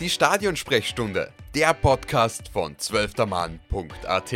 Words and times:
Die 0.00 0.10
Stadionsprechstunde, 0.10 1.32
der 1.54 1.72
Podcast 1.72 2.48
von 2.48 2.76
zwölftermann.at. 2.76 4.34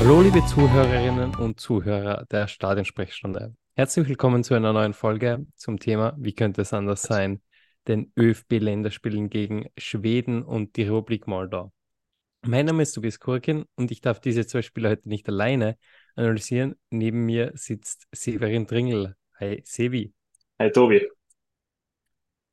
Hallo 0.00 0.20
liebe 0.20 0.44
Zuhörerinnen 0.44 1.34
und 1.36 1.58
Zuhörer 1.58 2.26
der 2.30 2.46
Stadionsprechstunde. 2.46 3.54
Herzlich 3.74 4.06
willkommen 4.06 4.44
zu 4.44 4.52
einer 4.52 4.74
neuen 4.74 4.92
Folge 4.92 5.46
zum 5.56 5.78
Thema 5.80 6.14
Wie 6.18 6.34
könnte 6.34 6.60
es 6.60 6.74
anders 6.74 7.00
sein? 7.00 7.40
Den 7.88 8.12
ÖFB-Länderspielen 8.18 9.30
gegen 9.30 9.70
Schweden 9.78 10.42
und 10.42 10.76
die 10.76 10.82
Republik 10.82 11.26
Moldau. 11.26 11.72
Mein 12.42 12.66
Name 12.66 12.82
ist 12.82 12.92
Tobias 12.92 13.18
Kurkin 13.18 13.64
und 13.76 13.90
ich 13.90 14.02
darf 14.02 14.20
diese 14.20 14.46
zwei 14.46 14.60
Spiele 14.60 14.90
heute 14.90 15.08
nicht 15.08 15.26
alleine 15.28 15.78
analysieren. 16.18 16.76
Neben 16.90 17.26
mir 17.26 17.52
sitzt 17.54 18.06
Severin 18.12 18.66
Dringel. 18.66 19.16
Hi, 19.40 19.62
Sevi. 19.64 20.14
Hi, 20.58 20.70
Tobi. 20.70 21.00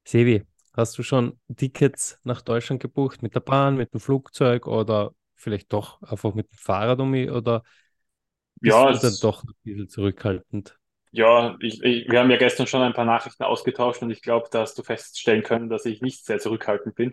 Sevi, 0.05 0.45
hast 0.73 0.97
du 0.97 1.03
schon 1.03 1.39
Tickets 1.55 2.19
nach 2.23 2.41
Deutschland 2.41 2.81
gebucht 2.81 3.21
mit 3.23 3.35
der 3.35 3.39
Bahn, 3.39 3.75
mit 3.75 3.93
dem 3.93 3.99
Flugzeug 3.99 4.67
oder 4.67 5.13
vielleicht 5.35 5.73
doch 5.73 6.01
einfach 6.03 6.33
mit 6.33 6.51
dem 6.51 6.57
Fahrrad 6.57 6.99
um 6.99 7.11
mich 7.11 7.29
oder 7.31 7.63
bist 8.63 8.89
Ja, 8.89 8.91
du 8.91 8.97
dann 8.97 9.19
doch 9.19 9.43
ein 9.45 9.53
bisschen 9.63 9.89
zurückhaltend? 9.89 10.77
ja 11.11 11.55
ich, 11.61 11.81
ich, 11.83 12.09
wir 12.11 12.19
haben 12.19 12.29
ja 12.31 12.37
gestern 12.37 12.67
schon 12.67 12.81
ein 12.81 12.93
paar 12.93 13.05
Nachrichten 13.05 13.43
ausgetauscht 13.43 14.01
und 14.01 14.11
ich 14.11 14.21
glaube, 14.21 14.47
da 14.51 14.61
hast 14.61 14.77
du 14.77 14.83
feststellen 14.83 15.43
können, 15.43 15.69
dass 15.69 15.85
ich 15.85 16.01
nicht 16.01 16.25
sehr 16.25 16.39
zurückhaltend 16.39 16.95
bin. 16.95 17.11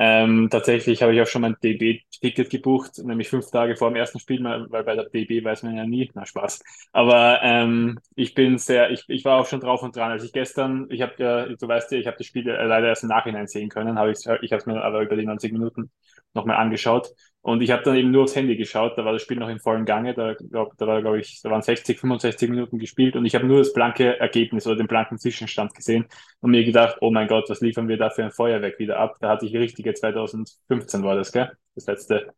Ähm, 0.00 0.48
tatsächlich 0.50 1.02
habe 1.02 1.12
ich 1.12 1.20
auch 1.20 1.26
schon 1.26 1.42
mein 1.42 1.56
DB-Ticket 1.62 2.50
gebucht, 2.50 2.98
nämlich 2.98 3.28
fünf 3.28 3.50
Tage 3.50 3.74
vor 3.76 3.90
dem 3.90 3.96
ersten 3.96 4.20
Spiel, 4.20 4.42
weil 4.44 4.84
bei 4.84 4.94
der 4.94 5.08
DB 5.08 5.42
weiß 5.44 5.64
man 5.64 5.76
ja 5.76 5.84
nie. 5.86 6.08
Na, 6.14 6.24
Spaß. 6.24 6.62
Aber 6.92 7.40
ähm, 7.42 7.98
ich 8.14 8.34
bin 8.34 8.58
sehr, 8.58 8.90
ich, 8.90 9.04
ich 9.08 9.24
war 9.24 9.40
auch 9.40 9.46
schon 9.46 9.60
drauf 9.60 9.82
und 9.82 9.96
dran. 9.96 10.12
Als 10.12 10.22
ich 10.24 10.32
gestern, 10.32 10.86
ich 10.90 11.02
habe 11.02 11.14
ja, 11.18 11.46
du 11.48 11.66
weißt 11.68 11.90
ja, 11.92 11.98
ich 11.98 12.06
habe 12.06 12.16
das 12.16 12.26
Spiel 12.26 12.44
leider 12.46 12.86
erst 12.88 13.02
im 13.02 13.08
Nachhinein 13.08 13.48
sehen 13.48 13.68
können, 13.70 13.98
habe 13.98 14.12
ich, 14.12 14.18
ich 14.18 14.52
habe 14.52 14.60
es 14.60 14.66
mir 14.66 14.80
aber 14.82 15.00
über 15.02 15.16
die 15.16 15.26
90 15.26 15.52
Minuten 15.52 15.90
nochmal 16.38 16.56
angeschaut. 16.56 17.08
Und 17.40 17.62
ich 17.62 17.70
habe 17.70 17.82
dann 17.82 17.96
eben 17.96 18.10
nur 18.10 18.24
aufs 18.24 18.36
Handy 18.36 18.56
geschaut, 18.56 18.98
da 18.98 19.04
war 19.04 19.12
das 19.12 19.22
Spiel 19.22 19.38
noch 19.38 19.48
im 19.48 19.60
vollen 19.60 19.84
Gange, 19.84 20.12
da, 20.14 20.34
glaub, 20.34 20.76
da 20.76 20.86
war, 20.86 21.00
glaube 21.00 21.20
ich, 21.20 21.40
da 21.42 21.50
waren 21.50 21.62
60, 21.62 21.98
65 21.98 22.50
Minuten 22.50 22.78
gespielt 22.78 23.16
und 23.16 23.24
ich 23.24 23.34
habe 23.34 23.46
nur 23.46 23.58
das 23.58 23.72
blanke 23.72 24.18
Ergebnis 24.18 24.66
oder 24.66 24.76
den 24.76 24.86
blanken 24.88 25.18
Zwischenstand 25.18 25.74
gesehen 25.74 26.06
und 26.40 26.50
mir 26.50 26.64
gedacht, 26.64 26.98
oh 27.00 27.10
mein 27.10 27.28
Gott, 27.28 27.48
was 27.48 27.60
liefern 27.60 27.88
wir 27.88 27.96
da 27.96 28.10
für 28.10 28.24
ein 28.24 28.32
Feuerwerk 28.32 28.78
wieder 28.78 28.98
ab? 28.98 29.16
Da 29.20 29.30
hatte 29.30 29.46
ich 29.46 29.54
richtige 29.54 29.94
2015 29.94 31.02
war 31.04 31.14
das, 31.16 31.32
gell? 31.32 31.50
Das 31.74 31.86
letzte, 31.86 32.34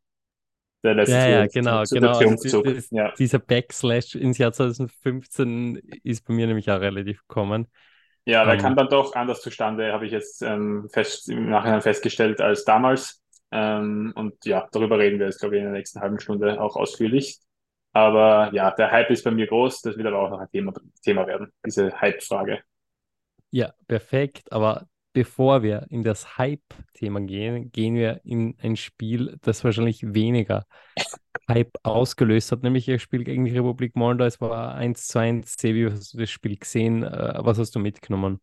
der 0.84 0.95
letzte 0.95 1.21
Ja, 1.23 1.27
ja, 1.27 1.47
genau, 1.47 1.87
genau. 1.89 2.19
Also 2.19 2.37
die- 2.37 2.59
das, 2.62 2.93
Ja, 2.93 3.15
dieser 3.19 3.39
Backslash 3.39 4.15
ins 4.15 4.39
Jahr 4.39 4.53
2015 4.53 5.77
ist 6.05 6.25
bei 6.27 6.34
mir 6.34 6.47
nämlich 6.47 6.71
auch 6.71 6.81
relativ 6.81 7.21
gekommen. 7.27 7.67
ja, 8.25 8.45
der 8.45 8.56
Ähm, 8.56 8.59
kam 8.59 8.77
dann 8.77 8.89
doch 8.89 9.15
anders 9.15 9.41
zustande, 9.43 9.93
habe 9.93 10.06
ich 10.06 10.12
jetzt 10.12 10.43
ähm, 10.43 10.89
fest, 10.93 11.28
im 11.28 11.48
Nachhinein 11.51 11.83
festgestellt 11.83 12.41
als 12.41 12.65
damals. 12.65 13.19
Ähm, 13.53 14.12
und 14.15 14.45
ja, 14.45 14.69
darüber 14.73 14.98
reden 14.98 15.19
wir 15.19 15.27
jetzt, 15.27 15.41
glaube 15.41 15.56
ich, 15.56 15.61
in 15.61 15.67
der 15.67 15.77
nächsten 15.77 16.01
halben 16.01 16.20
Stunde 16.20 16.61
auch 16.61 16.77
ausführlich. 16.77 17.41
Aber 17.93 18.53
ja, 18.55 18.70
der 18.70 18.91
Hype 18.91 19.11
ist 19.11 19.25
bei 19.25 19.33
mir 19.33 19.47
groß, 19.47 19.83
das 19.83 19.97
wird 19.97 20.06
aber 20.06 20.20
auch 20.20 20.31
noch 20.31 20.39
ein 20.39 20.51
Thema, 20.51 20.73
Thema 21.03 21.27
werden, 21.27 21.53
diese 21.67 22.01
Hype-Frage. 22.01 22.61
Ja, 23.51 23.73
perfekt. 23.89 24.53
Aber 24.53 24.87
bevor 25.12 25.62
wir 25.62 25.87
in 25.91 26.05
das 26.05 26.39
Hype-Thema 26.39 27.21
gehen, 27.23 27.73
gehen 27.73 27.97
wir 27.97 28.21
in 28.25 28.56
ein 28.62 28.77
Spiel, 28.77 29.37
das 29.43 29.65
wahrscheinlich 29.65 30.15
weniger 30.15 30.65
Hype 31.48 31.73
ausgelöst 31.83 32.53
hat, 32.53 32.62
nämlich 32.62 32.87
das 32.87 33.03
Spiel 33.03 33.25
gegen 33.25 33.45
die 33.45 33.56
Republik 33.56 33.97
Moldau. 33.97 34.25
Es 34.25 34.41
war 34.41 34.75
1 34.77 35.09
zu 35.09 35.19
1. 35.19 35.55
Sebi, 35.59 35.91
hast 35.91 36.15
du 36.15 36.19
das 36.19 36.31
Spiel 36.31 36.56
gesehen? 36.56 37.03
Äh, 37.03 37.39
Was 37.39 37.59
hast 37.59 37.75
du 37.75 37.81
mitgenommen? 37.81 38.41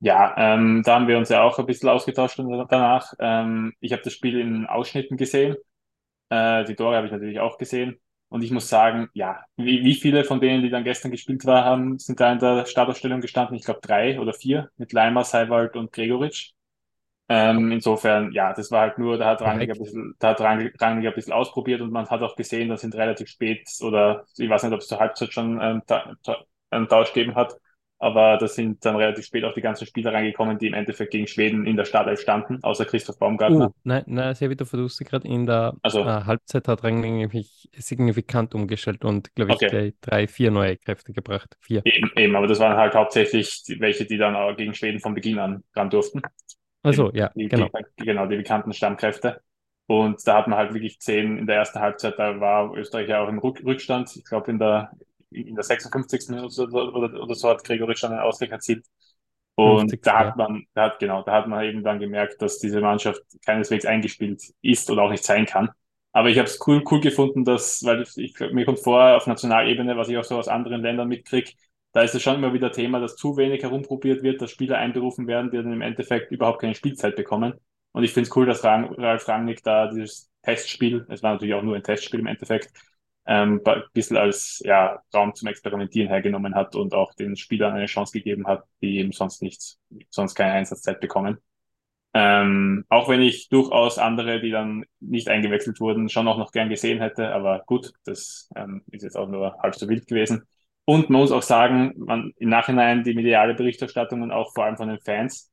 Ja, 0.00 0.34
ähm, 0.38 0.82
da 0.84 0.94
haben 0.94 1.08
wir 1.08 1.18
uns 1.18 1.28
ja 1.28 1.42
auch 1.42 1.58
ein 1.58 1.66
bisschen 1.66 1.88
ausgetauscht 1.88 2.38
danach. 2.38 3.14
Ähm, 3.18 3.72
ich 3.80 3.92
habe 3.92 4.02
das 4.02 4.12
Spiel 4.12 4.38
in 4.38 4.66
Ausschnitten 4.66 5.16
gesehen. 5.16 5.56
Äh, 6.30 6.64
die 6.64 6.76
Tore 6.76 6.96
habe 6.96 7.06
ich 7.06 7.12
natürlich 7.12 7.40
auch 7.40 7.58
gesehen. 7.58 8.00
Und 8.28 8.42
ich 8.42 8.50
muss 8.52 8.68
sagen, 8.68 9.08
ja, 9.14 9.40
wie, 9.56 9.84
wie 9.84 9.94
viele 9.94 10.24
von 10.24 10.40
denen, 10.40 10.62
die 10.62 10.70
dann 10.70 10.84
gestern 10.84 11.10
gespielt 11.12 11.46
war, 11.46 11.64
haben, 11.64 11.98
sind 11.98 12.20
da 12.20 12.32
in 12.32 12.38
der 12.40 12.66
Startaufstellung 12.66 13.20
gestanden? 13.22 13.56
Ich 13.56 13.64
glaube 13.64 13.80
drei 13.82 14.20
oder 14.20 14.34
vier 14.34 14.70
mit 14.76 14.92
Leimer, 14.92 15.24
Seiwald 15.24 15.76
und 15.76 15.92
Gregoritsch. 15.92 16.52
Ähm, 17.30 17.72
insofern, 17.72 18.32
ja, 18.32 18.54
das 18.54 18.70
war 18.70 18.82
halt 18.82 18.98
nur, 18.98 19.18
da 19.18 19.26
hat 19.26 19.42
Rangnick 19.42 19.70
ein 19.70 19.78
bisschen, 19.78 20.14
da 20.18 20.30
hat 20.30 20.40
Rangnick, 20.40 20.80
ein 20.82 21.14
bisschen 21.14 21.32
ausprobiert 21.34 21.82
und 21.82 21.92
man 21.92 22.08
hat 22.08 22.22
auch 22.22 22.36
gesehen, 22.36 22.70
da 22.70 22.78
sind 22.78 22.94
relativ 22.94 23.28
spät 23.28 23.68
oder 23.82 24.24
ich 24.38 24.48
weiß 24.48 24.62
nicht, 24.62 24.72
ob 24.72 24.80
es 24.80 24.88
zur 24.88 24.98
Halbzeit 24.98 25.32
schon 25.34 25.60
einen, 25.60 25.84
Ta 25.86 26.14
Ta 26.22 26.38
einen 26.70 26.88
Tausch 26.88 27.12
gegeben 27.12 27.34
hat, 27.34 27.54
aber 27.98 28.38
da 28.38 28.46
sind 28.46 28.84
dann 28.84 28.96
relativ 28.96 29.24
spät 29.24 29.44
auch 29.44 29.54
die 29.54 29.60
ganzen 29.60 29.86
Spieler 29.86 30.12
reingekommen, 30.12 30.58
die 30.58 30.68
im 30.68 30.74
Endeffekt 30.74 31.10
gegen 31.10 31.26
Schweden 31.26 31.66
in 31.66 31.76
der 31.76 31.84
Startelf 31.84 32.20
standen, 32.20 32.62
außer 32.62 32.84
Christoph 32.84 33.18
Baumgartner. 33.18 33.68
Uh, 33.68 33.72
nein, 33.82 34.04
nein, 34.06 34.34
du 34.38 34.64
verdust 34.64 35.00
dich 35.00 35.08
gerade 35.08 35.26
in 35.26 35.46
der 35.46 35.72
äh, 35.74 35.78
Also, 35.82 36.04
Halbzeit 36.04 36.68
hat 36.68 36.84
Rangnick 36.84 37.12
nämlich 37.12 37.68
signifikant 37.76 38.54
umgestellt 38.54 39.04
und, 39.04 39.34
glaube 39.34 39.52
ich, 39.52 39.56
okay. 39.56 39.94
drei, 40.00 40.28
vier 40.28 40.50
neue 40.50 40.76
Kräfte 40.76 41.12
gebracht. 41.12 41.56
Vier. 41.60 41.82
Eben, 41.84 42.10
eben, 42.16 42.36
aber 42.36 42.46
das 42.46 42.60
waren 42.60 42.76
halt 42.76 42.94
hauptsächlich 42.94 43.64
welche, 43.78 44.04
die 44.04 44.16
dann 44.16 44.36
auch 44.36 44.56
gegen 44.56 44.74
Schweden 44.74 45.00
von 45.00 45.14
Beginn 45.14 45.38
an 45.38 45.64
ran 45.74 45.90
durften. 45.90 46.22
Also, 46.82 47.10
ja, 47.12 47.30
die, 47.34 47.48
genau. 47.48 47.68
die, 47.98 48.04
genau, 48.04 48.26
die 48.26 48.36
bekannten 48.36 48.72
Stammkräfte. 48.72 49.40
Und 49.86 50.20
da 50.26 50.36
hat 50.36 50.48
man 50.48 50.58
halt 50.58 50.74
wirklich 50.74 51.00
zehn 51.00 51.38
in 51.38 51.46
der 51.46 51.56
ersten 51.56 51.80
Halbzeit, 51.80 52.18
da 52.18 52.38
war 52.40 52.74
Österreich 52.74 53.08
ja 53.08 53.22
auch 53.22 53.28
im 53.28 53.38
Rück 53.38 53.64
Rückstand. 53.64 54.14
Ich 54.16 54.24
glaube, 54.24 54.50
in 54.50 54.58
der, 54.58 54.92
in 55.30 55.54
der 55.54 55.64
56. 55.64 56.28
Minute 56.30 56.62
oder, 56.62 56.94
oder, 56.94 57.22
oder 57.22 57.34
so 57.34 57.48
hat 57.48 57.64
Gregoritsch 57.64 58.02
dann 58.02 58.12
einen 58.12 58.20
Ausgleich 58.20 58.50
erzielt. 58.50 58.86
Und 59.54 59.90
50. 59.90 60.02
da 60.02 60.18
hat 60.20 60.36
man, 60.36 60.64
da 60.74 60.84
hat, 60.84 60.98
genau, 61.00 61.22
da 61.22 61.32
hat 61.32 61.48
man 61.48 61.64
eben 61.64 61.82
dann 61.82 61.98
gemerkt, 61.98 62.40
dass 62.40 62.58
diese 62.58 62.80
Mannschaft 62.80 63.22
keineswegs 63.44 63.84
eingespielt 63.86 64.42
ist 64.62 64.90
oder 64.90 65.02
auch 65.02 65.10
nicht 65.10 65.24
sein 65.24 65.46
kann. 65.46 65.70
Aber 66.12 66.30
ich 66.30 66.38
habe 66.38 66.48
es 66.48 66.58
cool, 66.66 66.82
cool 66.90 67.00
gefunden, 67.00 67.44
dass, 67.44 67.84
weil 67.84 68.02
ich, 68.02 68.16
ich, 68.16 68.52
mir 68.52 68.64
kommt 68.64 68.80
vor, 68.80 69.16
auf 69.16 69.26
Nationalebene, 69.26 69.96
was 69.96 70.08
ich 70.08 70.16
auch 70.16 70.24
so 70.24 70.38
aus 70.38 70.48
anderen 70.48 70.82
Ländern 70.82 71.08
mitkriege, 71.08 71.52
da 71.92 72.02
ist 72.02 72.14
es 72.14 72.22
schon 72.22 72.36
immer 72.36 72.52
wieder 72.52 72.70
Thema, 72.70 73.00
dass 73.00 73.16
zu 73.16 73.36
wenig 73.36 73.62
herumprobiert 73.62 74.22
wird, 74.22 74.40
dass 74.40 74.50
Spieler 74.50 74.78
einberufen 74.78 75.26
werden, 75.26 75.50
die 75.50 75.56
dann 75.56 75.72
im 75.72 75.82
Endeffekt 75.82 76.30
überhaupt 76.30 76.60
keine 76.60 76.74
Spielzeit 76.74 77.16
bekommen. 77.16 77.54
Und 77.92 78.04
ich 78.04 78.12
finde 78.12 78.28
es 78.28 78.36
cool, 78.36 78.46
dass 78.46 78.62
Ralf 78.64 79.26
Rangnick 79.26 79.62
da 79.64 79.88
dieses 79.88 80.30
Testspiel, 80.42 81.06
es 81.08 81.22
war 81.22 81.32
natürlich 81.32 81.54
auch 81.54 81.62
nur 81.62 81.76
ein 81.76 81.82
Testspiel 81.82 82.20
im 82.20 82.26
Endeffekt, 82.26 82.72
ähm, 83.28 83.60
ein 83.62 83.82
bisschen 83.92 84.16
als 84.16 84.60
ja, 84.64 85.00
Raum 85.14 85.34
zum 85.34 85.48
Experimentieren 85.48 86.08
hergenommen 86.08 86.54
hat 86.54 86.74
und 86.74 86.94
auch 86.94 87.12
den 87.14 87.36
Spielern 87.36 87.74
eine 87.74 87.86
Chance 87.86 88.12
gegeben 88.12 88.46
hat, 88.46 88.64
die 88.80 88.98
eben 88.98 89.12
sonst 89.12 89.42
nichts, 89.42 89.78
sonst 90.08 90.34
keine 90.34 90.52
Einsatzzeit 90.52 90.98
bekommen. 90.98 91.36
Ähm, 92.14 92.86
auch 92.88 93.10
wenn 93.10 93.20
ich 93.20 93.50
durchaus 93.50 93.98
andere, 93.98 94.40
die 94.40 94.50
dann 94.50 94.86
nicht 94.98 95.28
eingewechselt 95.28 95.78
wurden, 95.78 96.08
schon 96.08 96.26
auch 96.26 96.38
noch 96.38 96.52
gern 96.52 96.70
gesehen 96.70 97.00
hätte, 97.02 97.30
aber 97.34 97.62
gut, 97.66 97.92
das 98.04 98.48
ähm, 98.56 98.82
ist 98.90 99.02
jetzt 99.02 99.16
auch 99.16 99.28
nur 99.28 99.58
halb 99.58 99.74
so 99.74 99.88
wild 99.90 100.06
gewesen. 100.06 100.44
Und 100.86 101.10
man 101.10 101.20
muss 101.20 101.32
auch 101.32 101.42
sagen, 101.42 101.92
man 101.98 102.32
im 102.38 102.48
Nachhinein 102.48 103.04
die 103.04 103.12
mediale 103.12 103.54
Berichterstattung 103.54 104.22
und 104.22 104.32
auch 104.32 104.54
vor 104.54 104.64
allem 104.64 104.78
von 104.78 104.88
den 104.88 105.00
Fans, 105.00 105.52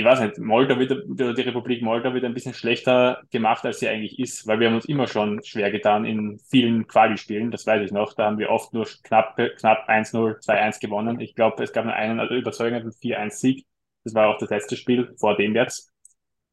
ich 0.00 0.06
weiß 0.06 0.20
nicht, 0.20 0.38
Moldau 0.38 0.78
wird, 0.78 1.04
die 1.06 1.42
Republik 1.42 1.82
Moldau 1.82 2.14
wird 2.14 2.24
ein 2.24 2.32
bisschen 2.32 2.54
schlechter 2.54 3.22
gemacht, 3.30 3.64
als 3.66 3.80
sie 3.80 3.88
eigentlich 3.88 4.18
ist, 4.18 4.46
weil 4.46 4.58
wir 4.58 4.68
haben 4.68 4.76
uns 4.76 4.86
immer 4.86 5.06
schon 5.06 5.42
schwer 5.44 5.70
getan 5.70 6.06
in 6.06 6.38
vielen 6.38 6.86
Quali-Spielen, 6.86 7.50
das 7.50 7.66
weiß 7.66 7.82
ich 7.84 7.92
noch. 7.92 8.14
Da 8.14 8.26
haben 8.26 8.38
wir 8.38 8.50
oft 8.50 8.72
nur 8.72 8.86
knapp, 9.02 9.36
knapp 9.36 9.88
1-0, 9.88 10.42
2-1 10.42 10.80
gewonnen. 10.80 11.20
Ich 11.20 11.34
glaube, 11.34 11.62
es 11.62 11.72
gab 11.72 11.84
nur 11.84 11.94
einen 11.94 12.18
also 12.18 12.34
überzeugenden 12.34 12.92
4-1-Sieg. 12.92 13.66
Das 14.04 14.14
war 14.14 14.28
auch 14.28 14.38
das 14.38 14.48
letzte 14.48 14.76
Spiel 14.76 15.14
vor 15.18 15.36
dem 15.36 15.54
jetzt. 15.54 15.92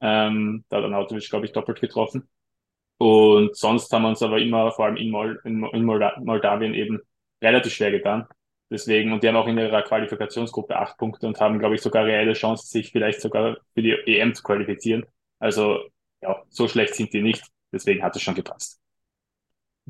Ähm, 0.02 0.66
da 0.70 0.78
hat 0.78 0.84
Arnautovic, 0.84 1.30
glaube 1.30 1.46
ich, 1.46 1.54
doppelt 1.54 1.80
getroffen. 1.80 2.28
Und 2.98 3.56
sonst 3.56 3.92
haben 3.94 4.04
wir 4.04 4.10
uns 4.10 4.22
aber 4.22 4.40
immer, 4.40 4.72
vor 4.72 4.86
allem 4.86 4.98
in, 4.98 5.10
Mol 5.10 5.40
in 5.44 5.84
Molda 5.86 6.20
Moldawien 6.20 6.74
eben 6.74 7.00
relativ 7.42 7.74
schwer 7.74 7.92
getan. 7.92 8.28
Deswegen, 8.70 9.14
und 9.14 9.24
die 9.24 9.28
haben 9.30 9.36
auch 9.38 9.48
in 9.48 9.58
ihrer 9.58 9.82
Qualifikationsgruppe 9.84 10.76
acht 10.78 10.98
Punkte 10.98 11.28
und 11.28 11.40
haben, 11.40 11.60
glaube 11.60 11.76
ich, 11.76 11.82
sogar 11.82 12.06
reelle 12.06 12.34
Chancen, 12.34 12.68
sich 12.68 12.92
vielleicht 12.92 13.22
sogar 13.22 13.58
für 13.74 13.82
die 13.82 13.92
EM 13.92 14.34
zu 14.36 14.44
qualifizieren. 14.44 15.06
Also, 15.40 15.80
ja, 16.22 16.44
so 16.50 16.68
schlecht 16.68 16.96
sind 16.96 17.14
die 17.14 17.22
nicht. 17.22 17.44
Deswegen 17.72 18.04
hat 18.04 18.16
es 18.16 18.22
schon 18.22 18.36
gepasst. 18.36 18.82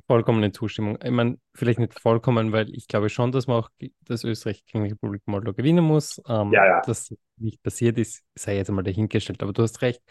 Vollkommene 0.06 0.52
Zustimmung. 0.52 1.00
Ich 1.04 1.10
meine, 1.10 1.40
vielleicht 1.56 1.80
nicht 1.80 2.00
vollkommen, 2.00 2.52
weil 2.52 2.70
ich 2.76 2.88
glaube 2.88 3.10
schon, 3.10 3.32
dass 3.32 3.48
man 3.48 3.58
auch, 3.58 3.70
dass 4.02 4.24
Österreich 4.24 4.64
gegen 4.66 4.84
die 4.84 4.92
Republik 4.92 5.24
Moldau 5.26 5.54
gewinnen 5.54 5.84
muss. 5.84 6.22
Ähm, 6.28 6.52
Ja, 6.52 6.66
ja. 6.66 6.82
dass 6.84 7.14
nicht 7.38 7.64
passiert 7.64 7.98
ist, 7.98 8.24
sei 8.36 8.58
jetzt 8.58 8.70
einmal 8.70 8.84
dahingestellt. 8.84 9.42
Aber 9.42 9.54
du 9.54 9.64
hast 9.64 9.82
recht. 9.82 10.02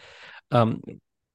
Ähm, 0.50 0.82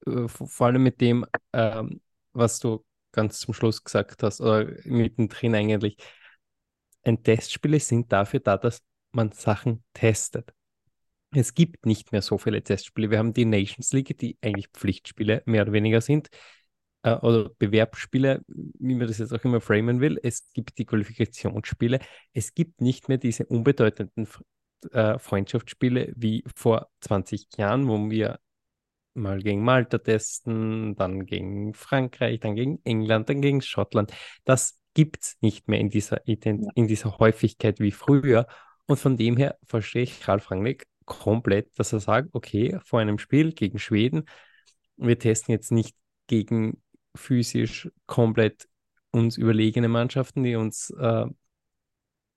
äh, 0.06 0.28
vor 0.28 0.48
vor 0.48 0.66
allem 0.66 0.82
mit 0.82 1.00
dem, 1.00 1.24
ähm, 1.54 2.02
was 2.32 2.60
du 2.60 2.84
ganz 3.12 3.40
zum 3.40 3.54
Schluss 3.54 3.82
gesagt 3.82 4.22
hast, 4.22 4.40
oder 4.42 4.66
mittendrin 4.84 5.54
eigentlich. 5.54 5.96
Ein 7.04 7.22
Testspiele 7.22 7.80
sind 7.80 8.12
dafür 8.12 8.40
da, 8.40 8.56
dass 8.56 8.82
man 9.12 9.32
Sachen 9.32 9.84
testet. 9.94 10.52
Es 11.34 11.54
gibt 11.54 11.86
nicht 11.86 12.12
mehr 12.12 12.22
so 12.22 12.38
viele 12.38 12.62
Testspiele. 12.62 13.10
Wir 13.10 13.18
haben 13.18 13.32
die 13.34 13.44
Nations 13.46 13.92
League, 13.92 14.16
die 14.18 14.38
eigentlich 14.42 14.68
Pflichtspiele 14.68 15.42
mehr 15.46 15.62
oder 15.62 15.72
weniger 15.72 16.00
sind. 16.00 16.28
äh, 17.02 17.14
oder 17.16 17.50
Bewerbsspiele, 17.58 18.42
wie 18.48 18.94
man 18.94 19.08
das 19.08 19.18
jetzt 19.18 19.32
auch 19.34 19.44
immer 19.44 19.60
framen 19.60 20.00
will. 20.00 20.18
Es 20.22 20.50
gibt 20.52 20.78
die 20.78 20.86
Qualifikationsspiele. 20.86 22.00
Es 22.32 22.54
gibt 22.54 22.80
nicht 22.80 23.08
mehr 23.08 23.18
diese 23.18 23.46
unbedeutenden 23.46 24.28
äh, 24.92 25.18
Freundschaftsspiele 25.18 26.12
wie 26.16 26.44
vor 26.56 26.90
20 27.00 27.48
Jahren, 27.56 27.88
wo 27.88 28.10
wir 28.10 28.40
mal 29.14 29.40
gegen 29.42 29.62
Malta 29.64 29.98
testen, 29.98 30.96
dann 30.96 31.26
gegen 31.26 31.74
Frankreich, 31.74 32.40
dann 32.40 32.56
gegen 32.56 32.80
England, 32.84 33.28
dann 33.28 33.42
gegen 33.42 33.62
Schottland. 33.62 34.12
Das 34.44 34.81
gibt 34.94 35.22
es 35.22 35.36
nicht 35.40 35.68
mehr 35.68 35.80
in 35.80 35.90
dieser, 35.90 36.26
in 36.26 36.86
dieser 36.86 37.18
Häufigkeit 37.18 37.80
wie 37.80 37.92
früher. 37.92 38.46
Und 38.86 38.98
von 38.98 39.16
dem 39.16 39.36
her 39.36 39.58
verstehe 39.64 40.02
ich 40.02 40.28
Ralf 40.28 40.50
Rangnick 40.50 40.86
komplett, 41.04 41.78
dass 41.78 41.92
er 41.92 42.00
sagt, 42.00 42.30
okay, 42.32 42.78
vor 42.84 43.00
einem 43.00 43.18
Spiel 43.18 43.52
gegen 43.52 43.78
Schweden, 43.78 44.24
wir 44.96 45.18
testen 45.18 45.52
jetzt 45.52 45.72
nicht 45.72 45.96
gegen 46.26 46.82
physisch 47.14 47.90
komplett 48.06 48.68
uns 49.10 49.36
überlegene 49.36 49.88
Mannschaften, 49.88 50.42
die 50.42 50.56
uns 50.56 50.90
äh, 50.98 51.26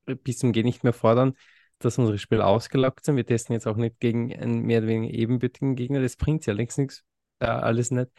bis 0.05 0.39
zum 0.39 0.51
Gehen 0.51 0.65
nicht 0.65 0.83
mehr 0.83 0.93
fordern, 0.93 1.33
dass 1.79 1.97
unsere 1.97 2.17
Spiele 2.17 2.45
ausgelockt 2.45 3.05
sind. 3.05 3.15
Wir 3.15 3.25
testen 3.25 3.53
jetzt 3.53 3.67
auch 3.67 3.77
nicht 3.77 3.99
gegen 3.99 4.33
einen 4.33 4.61
mehr 4.61 4.79
oder 4.79 4.87
weniger 4.87 5.13
ebenbürtigen 5.13 5.75
Gegner. 5.75 6.01
Das 6.01 6.15
bringt 6.15 6.45
ja 6.45 6.53
längst 6.53 6.77
nichts, 6.77 7.03
äh, 7.39 7.45
alles 7.45 7.91
nicht. 7.91 8.09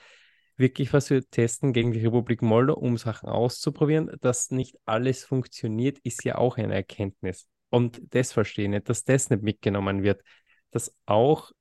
Wirklich, 0.57 0.93
was 0.93 1.11
wir 1.11 1.29
testen 1.29 1.73
gegen 1.73 1.93
die 1.93 2.01
Republik 2.01 2.41
Moldau, 2.41 2.75
um 2.75 2.97
Sachen 2.97 3.29
auszuprobieren, 3.29 4.11
dass 4.21 4.51
nicht 4.51 4.77
alles 4.87 5.25
funktioniert, 5.25 5.99
ist 5.99 6.25
ja 6.25 6.39
auch 6.39 6.57
eine 6.57 6.75
Erkenntnis. 6.75 7.49
Und 7.69 8.01
das 8.15 8.33
verstehe 8.33 8.65
ich 8.65 8.71
nicht, 8.71 8.89
dass 8.89 9.05
das 9.05 9.29
nicht 9.29 9.43
mitgenommen 9.43 10.03
wird. 10.03 10.23
Dass 10.71 10.95
auch 11.05 11.53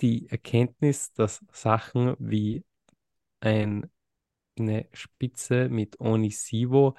die 0.00 0.28
Erkenntnis, 0.28 1.12
dass 1.12 1.44
Sachen 1.52 2.14
wie 2.18 2.64
ein, 3.40 3.90
eine 4.58 4.88
Spitze 4.92 5.68
mit 5.68 6.00
Onisivo 6.00 6.96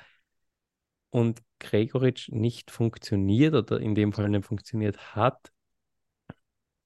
und 1.10 1.42
Gregoritsch 1.60 2.30
nicht 2.30 2.70
funktioniert 2.70 3.56
oder 3.56 3.80
in 3.80 3.96
dem 3.96 4.14
Fall 4.14 4.30
nicht 4.30 4.46
funktioniert 4.46 5.16
hat, 5.16 5.52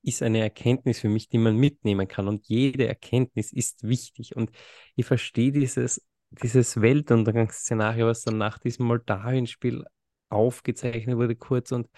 ist 0.03 0.21
eine 0.21 0.39
Erkenntnis 0.39 0.99
für 0.99 1.09
mich, 1.09 1.29
die 1.29 1.37
man 1.37 1.55
mitnehmen 1.57 2.07
kann. 2.07 2.27
Und 2.27 2.47
jede 2.47 2.87
Erkenntnis 2.87 3.51
ist 3.51 3.87
wichtig. 3.87 4.35
Und 4.35 4.51
ich 4.95 5.05
verstehe 5.05 5.51
dieses, 5.51 6.01
dieses 6.31 6.81
Weltuntergangsszenario, 6.81 8.07
was 8.07 8.23
dann 8.23 8.37
nach 8.37 8.59
diesem 8.59 8.85
Moldawien-Spiel 8.87 9.85
aufgezeichnet 10.29 11.17
wurde, 11.17 11.35
kurz 11.35 11.71
und 11.71 11.89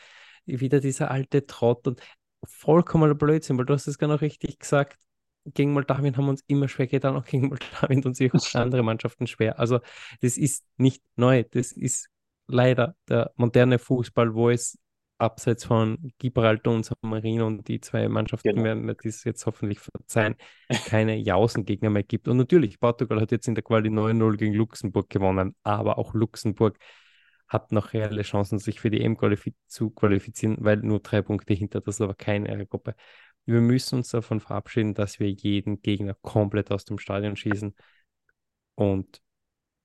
wieder 0.46 0.80
dieser 0.80 1.12
alte 1.12 1.46
Trott 1.46 1.88
und 1.88 2.02
vollkommener 2.44 3.16
Blödsinn, 3.16 3.58
weil 3.58 3.66
du 3.66 3.74
hast 3.74 3.88
es 3.88 3.98
gar 3.98 4.08
noch 4.08 4.22
richtig 4.22 4.60
gesagt. 4.60 4.98
Gegen 5.46 5.74
Moldawien 5.74 6.16
haben 6.16 6.26
wir 6.26 6.32
uns 6.32 6.44
immer 6.48 6.68
schwer 6.68 6.88
getan, 6.88 7.16
auch 7.18 7.26
gegen 7.26 7.48
Moldawien 7.48 8.04
und 8.04 8.16
sich 8.16 8.32
andere 8.56 8.84
Mannschaften 8.84 9.28
schwer. 9.28 9.60
Also, 9.60 9.80
das 10.22 10.38
ist 10.38 10.66
nicht 10.78 11.04
neu. 11.16 11.44
Das 11.44 11.72
ist 11.72 12.10
leider 12.48 12.96
der 13.08 13.32
moderne 13.36 13.80
Fußball, 13.80 14.34
wo 14.34 14.50
es 14.50 14.78
abseits 15.18 15.65
von 15.65 16.12
Gibraltar 16.18 16.74
und 16.74 16.86
San 16.86 16.98
Marino 17.01 17.48
und 17.48 17.68
die 17.68 17.80
zwei 17.80 18.07
Mannschaften 18.07 18.50
genau. 18.50 18.63
werden 18.63 18.86
mir 18.86 18.95
das 18.95 19.24
jetzt 19.24 19.45
hoffentlich 19.45 19.80
verzeihen, 19.80 20.36
keine 20.86 21.15
Jausengegner 21.15 21.89
mehr 21.89 22.04
gibt. 22.04 22.27
Und 22.27 22.38
natürlich, 22.38 22.80
Portugal 22.80 23.21
hat 23.21 23.31
jetzt 23.31 23.48
in 23.48 23.56
der 23.56 23.63
Quali 23.63 23.89
9-0 23.89 24.38
gegen 24.38 24.54
Luxemburg 24.54 25.10
gewonnen, 25.10 25.56
aber 25.63 25.98
auch 25.98 26.13
Luxemburg 26.13 26.77
hat 27.48 27.71
noch 27.71 27.94
reelle 27.94 28.24
Chancen, 28.24 28.60
sich 28.60 28.80
für 28.80 28.89
die 28.89 29.01
EM 29.01 29.18
qualifiz 29.18 29.56
zu 29.68 29.92
qualifizieren, 29.92 30.57
weil 30.60 30.77
nur 30.77 31.00
drei 31.00 31.21
Punkte 31.21 31.54
hinter 31.54 31.81
das 31.81 32.01
aber 32.01 32.15
keine 32.15 32.65
Gruppe. 32.65 32.95
Wir 33.45 33.62
müssen 33.62 33.98
uns 33.98 34.10
davon 34.10 34.39
verabschieden, 34.39 34.94
dass 34.94 35.19
wir 35.19 35.30
jeden 35.30 35.81
Gegner 35.81 36.15
komplett 36.21 36.71
aus 36.71 36.86
dem 36.86 36.98
Stadion 36.98 37.36
schießen. 37.36 37.75
Und 38.75 39.21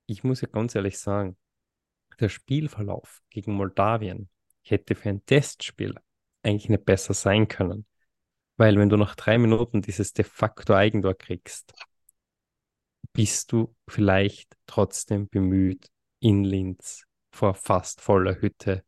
ich 0.07 0.25
muss 0.25 0.41
ja 0.41 0.49
ganz 0.49 0.75
ehrlich 0.75 0.99
sagen, 0.99 1.37
der 2.21 2.29
Spielverlauf 2.29 3.21
gegen 3.31 3.55
Moldawien 3.55 4.31
hätte 4.71 4.95
für 4.95 5.09
ein 5.09 5.25
Testspiel 5.25 5.95
eigentlich 6.43 6.69
nicht 6.69 6.85
besser 6.85 7.15
sein 7.15 7.49
können. 7.49 7.87
Weil 8.57 8.77
wenn 8.79 8.89
du 8.89 8.97
nach 8.97 9.15
drei 9.15 9.39
Minuten 9.39 9.83
dieses 9.83 10.13
de 10.13 10.25
facto 10.25 10.75
Eigentor 10.75 11.15
kriegst, 11.15 11.73
bist 13.13 13.53
du 13.53 13.75
vielleicht 13.89 14.57
trotzdem 14.67 15.29
bemüht, 15.29 15.89
in 16.21 16.45
Linz 16.45 17.05
vor 17.31 17.55
fast 17.55 18.01
voller 18.01 18.41
Hütte 18.41 18.85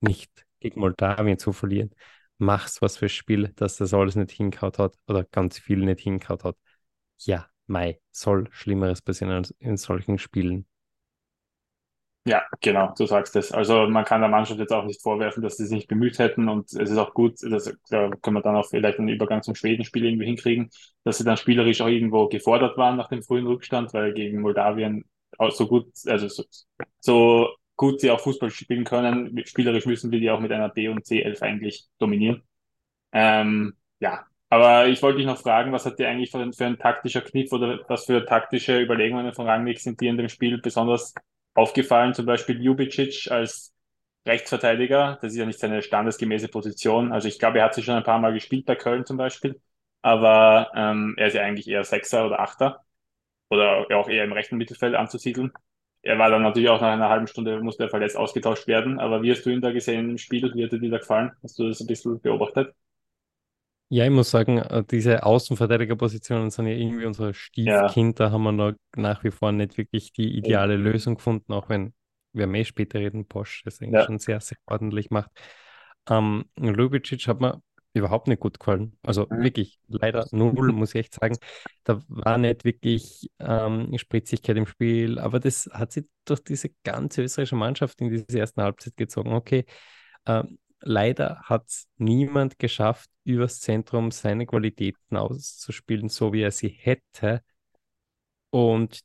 nicht 0.00 0.46
gegen 0.60 0.80
Moldawien 0.80 1.38
zu 1.38 1.52
verlieren. 1.52 1.94
Machst 2.38 2.82
was 2.82 2.96
fürs 2.96 3.12
Spiel, 3.12 3.48
dass 3.56 3.76
das 3.76 3.94
alles 3.94 4.16
nicht 4.16 4.32
hinkaut 4.32 4.78
hat 4.78 4.96
oder 5.06 5.24
ganz 5.24 5.58
viel 5.58 5.78
nicht 5.78 6.00
hinkaut 6.00 6.44
hat. 6.44 6.56
Ja, 7.18 7.48
Mai, 7.66 8.00
soll 8.10 8.48
Schlimmeres 8.50 9.02
passieren 9.02 9.32
als 9.32 9.52
in 9.58 9.76
solchen 9.76 10.18
Spielen. 10.18 10.66
Ja, 12.24 12.44
genau, 12.60 12.94
du 12.96 13.04
sagst 13.06 13.34
es. 13.34 13.50
Also 13.50 13.88
man 13.88 14.04
kann 14.04 14.20
der 14.20 14.30
Mannschaft 14.30 14.60
jetzt 14.60 14.72
auch 14.72 14.84
nicht 14.84 15.02
vorwerfen, 15.02 15.42
dass 15.42 15.56
sie 15.56 15.64
sich 15.66 15.74
nicht 15.74 15.88
bemüht 15.88 16.20
hätten 16.20 16.48
und 16.48 16.66
es 16.72 16.88
ist 16.90 16.96
auch 16.96 17.14
gut, 17.14 17.42
dass, 17.42 17.64
da 17.90 18.10
können 18.10 18.36
wir 18.36 18.42
dann 18.42 18.54
auch 18.54 18.68
vielleicht 18.68 19.00
einen 19.00 19.08
Übergang 19.08 19.42
zum 19.42 19.56
Schwedenspiel 19.56 20.04
irgendwie 20.04 20.26
hinkriegen, 20.26 20.70
dass 21.02 21.18
sie 21.18 21.24
dann 21.24 21.36
spielerisch 21.36 21.80
auch 21.80 21.88
irgendwo 21.88 22.28
gefordert 22.28 22.76
waren 22.78 22.96
nach 22.96 23.08
dem 23.08 23.22
frühen 23.24 23.46
Rückstand, 23.48 23.92
weil 23.92 24.12
gegen 24.14 24.40
Moldawien 24.40 25.04
auch 25.36 25.50
so 25.50 25.66
gut, 25.66 25.86
also 26.06 26.28
so, 26.28 26.44
so 27.00 27.48
gut 27.74 28.00
sie 28.00 28.10
auch 28.12 28.20
Fußball 28.20 28.50
spielen 28.50 28.84
können, 28.84 29.42
spielerisch 29.44 29.86
müssen 29.86 30.12
wir 30.12 30.20
die 30.20 30.30
auch 30.30 30.38
mit 30.38 30.52
einer 30.52 30.68
B- 30.68 30.86
und 30.88 31.04
C11 31.04 31.42
eigentlich 31.42 31.86
dominieren. 31.98 32.42
Ähm, 33.12 33.74
ja, 34.00 34.26
aber 34.48 34.88
ich 34.88 35.02
wollte 35.02 35.18
dich 35.18 35.26
noch 35.26 35.38
fragen, 35.38 35.72
was 35.72 35.86
hat 35.86 35.98
dir 35.98 36.08
eigentlich 36.08 36.30
für, 36.30 36.52
für 36.52 36.66
ein 36.66 36.78
taktischer 36.78 37.22
Kniff 37.22 37.52
oder 37.52 37.80
was 37.88 38.06
für 38.06 38.24
taktische 38.26 38.80
Überlegungen 38.80 39.32
von 39.34 39.46
Rangnick 39.48 39.80
sind 39.80 40.00
dir 40.00 40.10
in 40.10 40.16
dem 40.18 40.28
Spiel 40.28 40.58
besonders 40.60 41.14
aufgefallen, 41.54 42.14
zum 42.14 42.26
Beispiel 42.26 42.60
Ljubicic 42.60 43.30
als 43.30 43.74
Rechtsverteidiger. 44.26 45.18
Das 45.22 45.32
ist 45.32 45.38
ja 45.38 45.46
nicht 45.46 45.58
seine 45.58 45.82
standesgemäße 45.82 46.48
Position. 46.48 47.12
Also 47.12 47.28
ich 47.28 47.38
glaube, 47.38 47.58
er 47.58 47.64
hat 47.66 47.74
sich 47.74 47.84
schon 47.84 47.94
ein 47.96 48.04
paar 48.04 48.18
Mal 48.20 48.32
gespielt 48.34 48.66
bei 48.66 48.76
Köln 48.76 49.04
zum 49.06 49.16
Beispiel. 49.16 49.60
Aber 50.02 50.70
ähm, 50.74 51.14
er 51.18 51.28
ist 51.28 51.34
ja 51.34 51.42
eigentlich 51.42 51.68
eher 51.68 51.84
Sechser 51.84 52.26
oder 52.26 52.40
Achter. 52.40 52.84
Oder 53.50 53.86
auch 53.96 54.08
eher 54.08 54.24
im 54.24 54.32
rechten 54.32 54.56
Mittelfeld 54.56 54.94
anzusiedeln. 54.94 55.52
Er 56.02 56.18
war 56.18 56.30
dann 56.30 56.42
natürlich 56.42 56.70
auch 56.70 56.80
nach 56.80 56.92
einer 56.92 57.08
halben 57.10 57.26
Stunde, 57.28 57.60
musste 57.62 57.84
er 57.84 57.90
verletzt 57.90 58.16
ausgetauscht 58.16 58.66
werden. 58.66 58.98
Aber 59.00 59.22
wie 59.22 59.30
hast 59.32 59.44
du 59.46 59.50
ihn 59.50 59.60
da 59.60 59.72
gesehen 59.72 60.10
im 60.10 60.18
Spiel? 60.18 60.52
Wie 60.54 60.64
hat 60.64 60.72
dir 60.72 60.90
da 60.90 60.98
gefallen? 60.98 61.32
Hast 61.42 61.58
du 61.58 61.68
das 61.68 61.80
ein 61.80 61.86
bisschen 61.86 62.20
beobachtet? 62.20 62.74
Ja, 63.94 64.06
ich 64.06 64.10
muss 64.10 64.30
sagen, 64.30 64.56
äh, 64.56 64.82
diese 64.90 65.22
Außenverteidigerpositionen 65.22 66.50
sind 66.50 66.66
ja 66.66 66.72
irgendwie 66.72 67.04
unser 67.04 67.34
Stiefkind. 67.34 68.18
Ja. 68.18 68.26
Da 68.26 68.32
haben 68.32 68.42
wir 68.42 68.52
noch 68.52 68.72
nach 68.96 69.22
wie 69.22 69.30
vor 69.30 69.52
nicht 69.52 69.76
wirklich 69.76 70.14
die 70.14 70.34
ideale 70.34 70.72
ja. 70.72 70.80
Lösung 70.80 71.16
gefunden, 71.16 71.52
auch 71.52 71.68
wenn 71.68 71.92
wir 72.32 72.46
mehr 72.46 72.64
später 72.64 73.00
reden, 73.00 73.26
Bosch 73.26 73.60
das 73.66 73.82
eigentlich 73.82 74.00
ja. 74.00 74.06
schon 74.06 74.18
sehr, 74.18 74.40
sehr 74.40 74.56
ordentlich 74.64 75.10
macht. 75.10 75.30
Ähm, 76.08 76.46
Lubicic 76.56 77.28
hat 77.28 77.42
mir 77.42 77.60
überhaupt 77.92 78.28
nicht 78.28 78.40
gut 78.40 78.58
gefallen. 78.58 78.96
Also 79.02 79.26
mhm. 79.28 79.42
wirklich, 79.42 79.78
leider 79.88 80.26
null, 80.30 80.72
muss 80.72 80.94
ich 80.94 81.00
echt 81.00 81.14
sagen. 81.14 81.36
Da 81.84 82.00
war 82.08 82.38
nicht 82.38 82.64
wirklich 82.64 83.28
ähm, 83.40 83.92
Spritzigkeit 83.98 84.56
im 84.56 84.64
Spiel, 84.64 85.18
aber 85.18 85.38
das 85.38 85.68
hat 85.70 85.92
sich 85.92 86.06
durch 86.24 86.42
diese 86.42 86.70
ganze 86.82 87.24
österreichische 87.24 87.56
Mannschaft 87.56 88.00
in 88.00 88.08
diese 88.08 88.38
ersten 88.38 88.62
Halbzeit 88.62 88.96
gezogen. 88.96 89.34
Okay, 89.34 89.66
ähm, 90.24 90.58
leider 90.82 91.40
hat 91.44 91.68
es 91.68 91.88
niemand 91.96 92.58
geschafft, 92.58 93.10
übers 93.24 93.60
Zentrum 93.60 94.10
seine 94.10 94.46
Qualitäten 94.46 95.16
auszuspielen, 95.16 96.08
so 96.08 96.32
wie 96.32 96.42
er 96.42 96.50
sie 96.50 96.68
hätte. 96.68 97.42
Und 98.50 99.02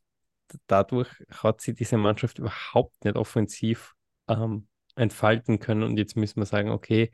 dadurch 0.67 1.09
hat 1.29 1.61
sie 1.61 1.73
diese 1.73 1.97
Mannschaft 1.97 2.39
überhaupt 2.39 3.03
nicht 3.05 3.15
offensiv 3.15 3.93
ähm, 4.27 4.67
entfalten 4.95 5.59
können. 5.59 5.83
Und 5.83 5.97
jetzt 5.97 6.15
müssen 6.15 6.41
wir 6.41 6.45
sagen, 6.45 6.69
okay, 6.69 7.11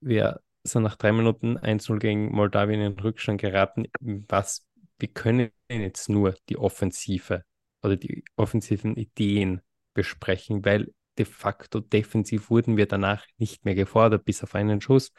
wir 0.00 0.40
sind 0.64 0.82
nach 0.82 0.96
drei 0.96 1.12
Minuten 1.12 1.56
1-0 1.58 1.98
gegen 1.98 2.32
Moldawien 2.32 2.80
in 2.80 2.98
Rückstand 2.98 3.40
geraten. 3.40 3.86
Was, 4.00 4.66
wir 4.98 5.08
können 5.08 5.50
jetzt 5.70 6.08
nur 6.08 6.34
die 6.48 6.58
Offensive 6.58 7.44
oder 7.82 7.96
die 7.96 8.24
offensiven 8.36 8.96
Ideen 8.96 9.60
besprechen, 9.94 10.64
weil 10.64 10.92
de 11.18 11.24
facto 11.24 11.80
defensiv 11.80 12.50
wurden 12.50 12.76
wir 12.76 12.86
danach 12.86 13.26
nicht 13.38 13.64
mehr 13.64 13.74
gefordert, 13.74 14.24
bis 14.24 14.42
auf 14.42 14.54
einen 14.54 14.80
Schuss 14.80 15.12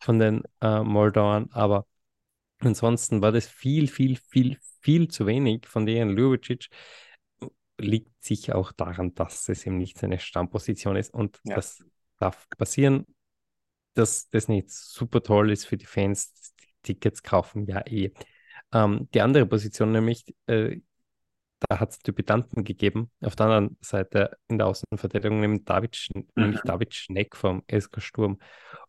von 0.00 0.18
den 0.18 0.42
äh, 0.60 0.82
Moldauern. 0.82 1.48
Aber 1.52 1.86
ansonsten 2.60 3.22
war 3.22 3.32
das 3.32 3.46
viel, 3.46 3.88
viel, 3.88 4.16
viel, 4.16 4.58
viel 4.80 5.08
zu 5.08 5.26
wenig 5.26 5.66
von 5.66 5.86
denen. 5.86 6.16
Ljubicic 6.16 6.68
liegt 7.78 8.22
sich 8.22 8.52
auch 8.52 8.72
daran, 8.72 9.14
dass 9.14 9.48
es 9.48 9.66
eben 9.66 9.78
nicht 9.78 9.98
seine 9.98 10.18
Stammposition 10.18 10.96
ist 10.96 11.14
und 11.14 11.40
ja. 11.44 11.56
das 11.56 11.84
darf 12.18 12.48
passieren. 12.56 13.06
Dass 13.94 14.28
das 14.30 14.48
nicht 14.48 14.70
super 14.70 15.22
toll 15.22 15.50
ist 15.50 15.64
für 15.64 15.76
die 15.76 15.86
Fans, 15.86 16.32
die 16.84 16.94
Tickets 16.94 17.22
kaufen, 17.22 17.66
ja 17.66 17.84
eh. 17.86 18.12
Ähm, 18.72 19.08
die 19.14 19.20
andere 19.20 19.46
Position, 19.46 19.92
nämlich 19.92 20.24
äh, 20.46 20.80
da 21.60 21.80
hat 21.80 21.90
es 21.90 21.98
Debütanten 21.98 22.64
gegeben. 22.64 23.10
Auf 23.20 23.36
der 23.36 23.46
anderen 23.46 23.76
Seite 23.80 24.36
in 24.48 24.58
der 24.58 24.68
Außenverteidigung 24.68 25.40
nämlich 25.40 25.64
David, 25.64 25.98
mhm. 26.14 26.26
nämlich 26.36 26.60
David 26.62 26.94
Schneck 26.94 27.36
vom 27.36 27.62
SK 27.70 28.00
Sturm. 28.00 28.38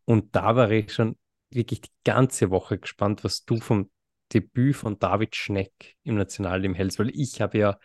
Und 0.06 0.36
da 0.36 0.56
war 0.56 0.70
ich 0.72 0.94
schon 0.94 1.18
wirklich 1.52 1.82
die 1.82 1.92
ganze 2.04 2.52
Woche 2.52 2.78
gespannt, 2.78 3.24
was 3.24 3.44
du 3.46 3.60
vom 3.60 3.90
Debüt 4.34 4.76
von 4.76 5.00
David 5.00 5.36
Schneck 5.36 5.96
im 6.04 6.16
Nationalteam 6.16 6.76
hältst, 6.76 7.00
weil 7.00 7.10
ich 7.10 7.42
habe 7.42 7.58
ja 7.58 7.80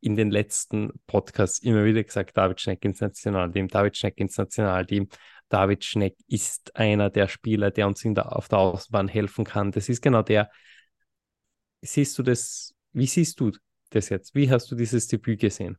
in 0.00 0.14
den 0.14 0.30
letzten 0.30 0.92
Podcasts 1.06 1.58
immer 1.58 1.84
wieder 1.84 2.04
gesagt, 2.04 2.36
David 2.36 2.60
Schneck 2.60 2.84
ins 2.84 3.00
Nationalteam, 3.00 3.66
David 3.66 3.96
Schneck 3.96 4.18
ins 4.18 4.38
Nationalteam. 4.38 5.08
David 5.48 5.84
Schneck 5.84 6.16
ist 6.28 6.76
einer 6.76 7.10
der 7.10 7.28
Spieler, 7.28 7.70
der 7.70 7.86
uns 7.86 8.04
in 8.04 8.14
der, 8.14 8.36
auf 8.36 8.48
der 8.48 8.58
Außenbahn 8.58 9.08
helfen 9.08 9.44
kann. 9.44 9.72
Das 9.72 9.88
ist 9.88 10.02
genau 10.02 10.22
der. 10.22 10.50
Siehst 11.82 12.18
du 12.18 12.22
das, 12.22 12.74
wie 12.92 13.06
siehst 13.06 13.40
du 13.40 13.52
das 13.90 14.08
jetzt? 14.08 14.34
Wie 14.34 14.50
hast 14.50 14.70
du 14.70 14.74
dieses 14.74 15.08
Debüt 15.08 15.40
gesehen? 15.40 15.78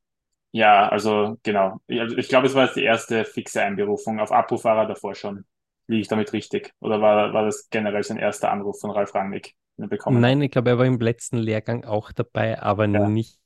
Ja, 0.52 0.88
also 0.90 1.38
genau. 1.44 1.80
Ich, 1.88 2.00
also 2.00 2.18
ich 2.18 2.30
glaube, 2.30 2.48
es 2.48 2.56
war 2.56 2.66
jetzt 2.66 2.76
die 2.76 2.84
erste 2.84 3.26
fixe 3.26 3.62
Einberufung. 3.62 4.20
Auf 4.20 4.32
Abruf 4.32 4.64
war 4.64 4.78
er 4.78 4.88
davor 4.88 5.14
schon. 5.14 5.46
Liege 5.88 6.02
ich 6.02 6.08
damit 6.08 6.34
richtig? 6.34 6.74
Oder 6.80 7.02
war, 7.02 7.34
war 7.34 7.46
das 7.46 7.70
generell 7.70 8.04
sein 8.04 8.18
erster 8.18 8.52
Anruf 8.52 8.80
von 8.80 8.92
Ralf 8.92 9.14
Rangnick? 9.14 9.56
Bekommen? 9.78 10.20
Nein, 10.20 10.42
ich 10.42 10.50
glaube, 10.50 10.72
er 10.72 10.80
war 10.80 10.86
im 10.86 11.00
letzten 11.00 11.38
Lehrgang 11.38 11.86
auch 11.86 12.12
dabei, 12.12 12.60
aber 12.60 12.88
ja. 12.88 13.08
nicht 13.08 13.38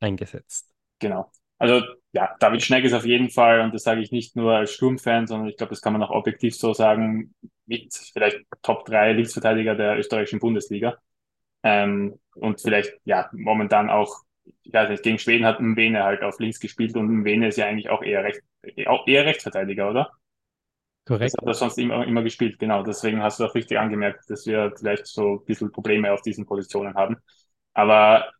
eingesetzt. 0.00 0.68
Genau. 0.98 1.30
Also 1.58 1.80
ja, 2.12 2.34
David 2.40 2.62
Schneck 2.62 2.84
ist 2.84 2.92
auf 2.92 3.06
jeden 3.06 3.30
Fall, 3.30 3.60
und 3.60 3.72
das 3.72 3.84
sage 3.84 4.00
ich 4.00 4.10
nicht 4.10 4.34
nur 4.36 4.54
als 4.54 4.72
Sturmfan, 4.72 5.26
sondern 5.26 5.48
ich 5.48 5.56
glaube, 5.56 5.70
das 5.70 5.80
kann 5.80 5.92
man 5.92 6.02
auch 6.02 6.10
objektiv 6.10 6.56
so 6.56 6.74
sagen, 6.74 7.34
mit 7.66 7.94
vielleicht 8.12 8.40
Top 8.62 8.84
3 8.86 9.12
Linksverteidiger 9.12 9.74
der 9.74 9.98
österreichischen 9.98 10.40
Bundesliga. 10.40 10.98
Ähm, 11.66 12.20
und 12.36 12.60
vielleicht, 12.60 12.92
ja, 13.04 13.28
momentan 13.32 13.90
auch, 13.90 14.22
ich 14.62 14.72
weiß 14.72 14.88
nicht, 14.88 15.02
gegen 15.02 15.18
Schweden 15.18 15.44
hat 15.44 15.60
Mwene 15.60 16.04
halt 16.04 16.22
auf 16.22 16.38
links 16.38 16.60
gespielt 16.60 16.94
und 16.96 17.08
Mwene 17.08 17.48
ist 17.48 17.56
ja 17.56 17.66
eigentlich 17.66 17.90
auch 17.90 18.04
eher, 18.04 18.22
recht, 18.22 18.40
auch 18.86 19.04
eher 19.08 19.26
Rechtsverteidiger, 19.26 19.90
oder? 19.90 20.12
Korrekt. 21.06 21.32
Das 21.32 21.42
hat 21.42 21.48
er 21.48 21.54
sonst 21.54 21.78
immer, 21.78 22.06
immer 22.06 22.22
gespielt, 22.22 22.60
genau. 22.60 22.84
Deswegen 22.84 23.20
hast 23.20 23.40
du 23.40 23.46
auch 23.46 23.54
richtig 23.56 23.80
angemerkt, 23.80 24.30
dass 24.30 24.46
wir 24.46 24.72
vielleicht 24.78 25.08
so 25.08 25.40
ein 25.40 25.44
bisschen 25.44 25.72
Probleme 25.72 26.12
auf 26.12 26.22
diesen 26.22 26.46
Positionen 26.46 26.94
haben. 26.94 27.16
Aber 27.74 28.30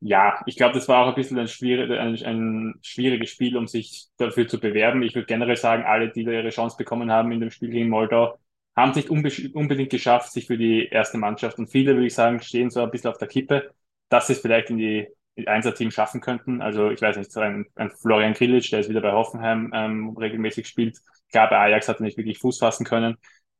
ja, 0.00 0.40
ich 0.46 0.56
glaube, 0.56 0.72
das 0.72 0.88
war 0.88 1.04
auch 1.04 1.08
ein 1.08 1.14
bisschen 1.14 1.38
ein, 1.38 1.48
schwierig, 1.48 1.90
ein, 1.90 2.16
ein, 2.24 2.74
schwieriges 2.80 3.28
Spiel, 3.28 3.58
um 3.58 3.66
sich 3.66 4.06
dafür 4.16 4.48
zu 4.48 4.58
bewerben. 4.58 5.02
Ich 5.02 5.14
würde 5.14 5.26
generell 5.26 5.56
sagen, 5.56 5.84
alle, 5.84 6.10
die 6.10 6.24
da 6.24 6.32
ihre 6.32 6.48
Chance 6.48 6.78
bekommen 6.78 7.12
haben 7.12 7.30
in 7.32 7.40
dem 7.40 7.50
Spiel 7.50 7.68
gegen 7.68 7.90
Moldau, 7.90 8.38
haben 8.76 8.90
es 8.90 8.96
nicht 8.96 9.10
unbe 9.10 9.30
unbedingt 9.54 9.90
geschafft, 9.90 10.32
sich 10.32 10.46
für 10.46 10.56
die 10.58 10.86
erste 10.86 11.18
Mannschaft. 11.18 11.58
Und 11.58 11.68
viele, 11.68 11.94
würde 11.94 12.06
ich 12.06 12.14
sagen, 12.14 12.40
stehen 12.40 12.70
so 12.70 12.82
ein 12.82 12.90
bisschen 12.90 13.10
auf 13.10 13.18
der 13.18 13.28
Kippe, 13.28 13.70
dass 14.08 14.26
sie 14.26 14.34
es 14.34 14.40
vielleicht 14.40 14.70
in 14.70 14.78
die 14.78 15.08
Einser-Team 15.46 15.90
schaffen 15.90 16.20
könnten. 16.20 16.62
Also 16.62 16.90
ich 16.90 17.00
weiß 17.00 17.16
nicht, 17.16 17.32
so 17.32 17.40
ein, 17.40 17.66
ein 17.74 17.90
Florian 17.90 18.34
Krilic, 18.34 18.70
der 18.70 18.80
ist 18.80 18.88
wieder 18.88 19.00
bei 19.00 19.12
Hoffenheim 19.12 19.70
ähm, 19.74 20.16
regelmäßig 20.16 20.66
spielt. 20.68 20.98
Klar, 21.30 21.48
bei 21.48 21.58
Ajax 21.58 21.88
hat 21.88 22.00
er 22.00 22.04
nicht 22.04 22.16
wirklich 22.16 22.38
Fuß 22.38 22.58
fassen 22.58 22.84
können. 22.84 23.16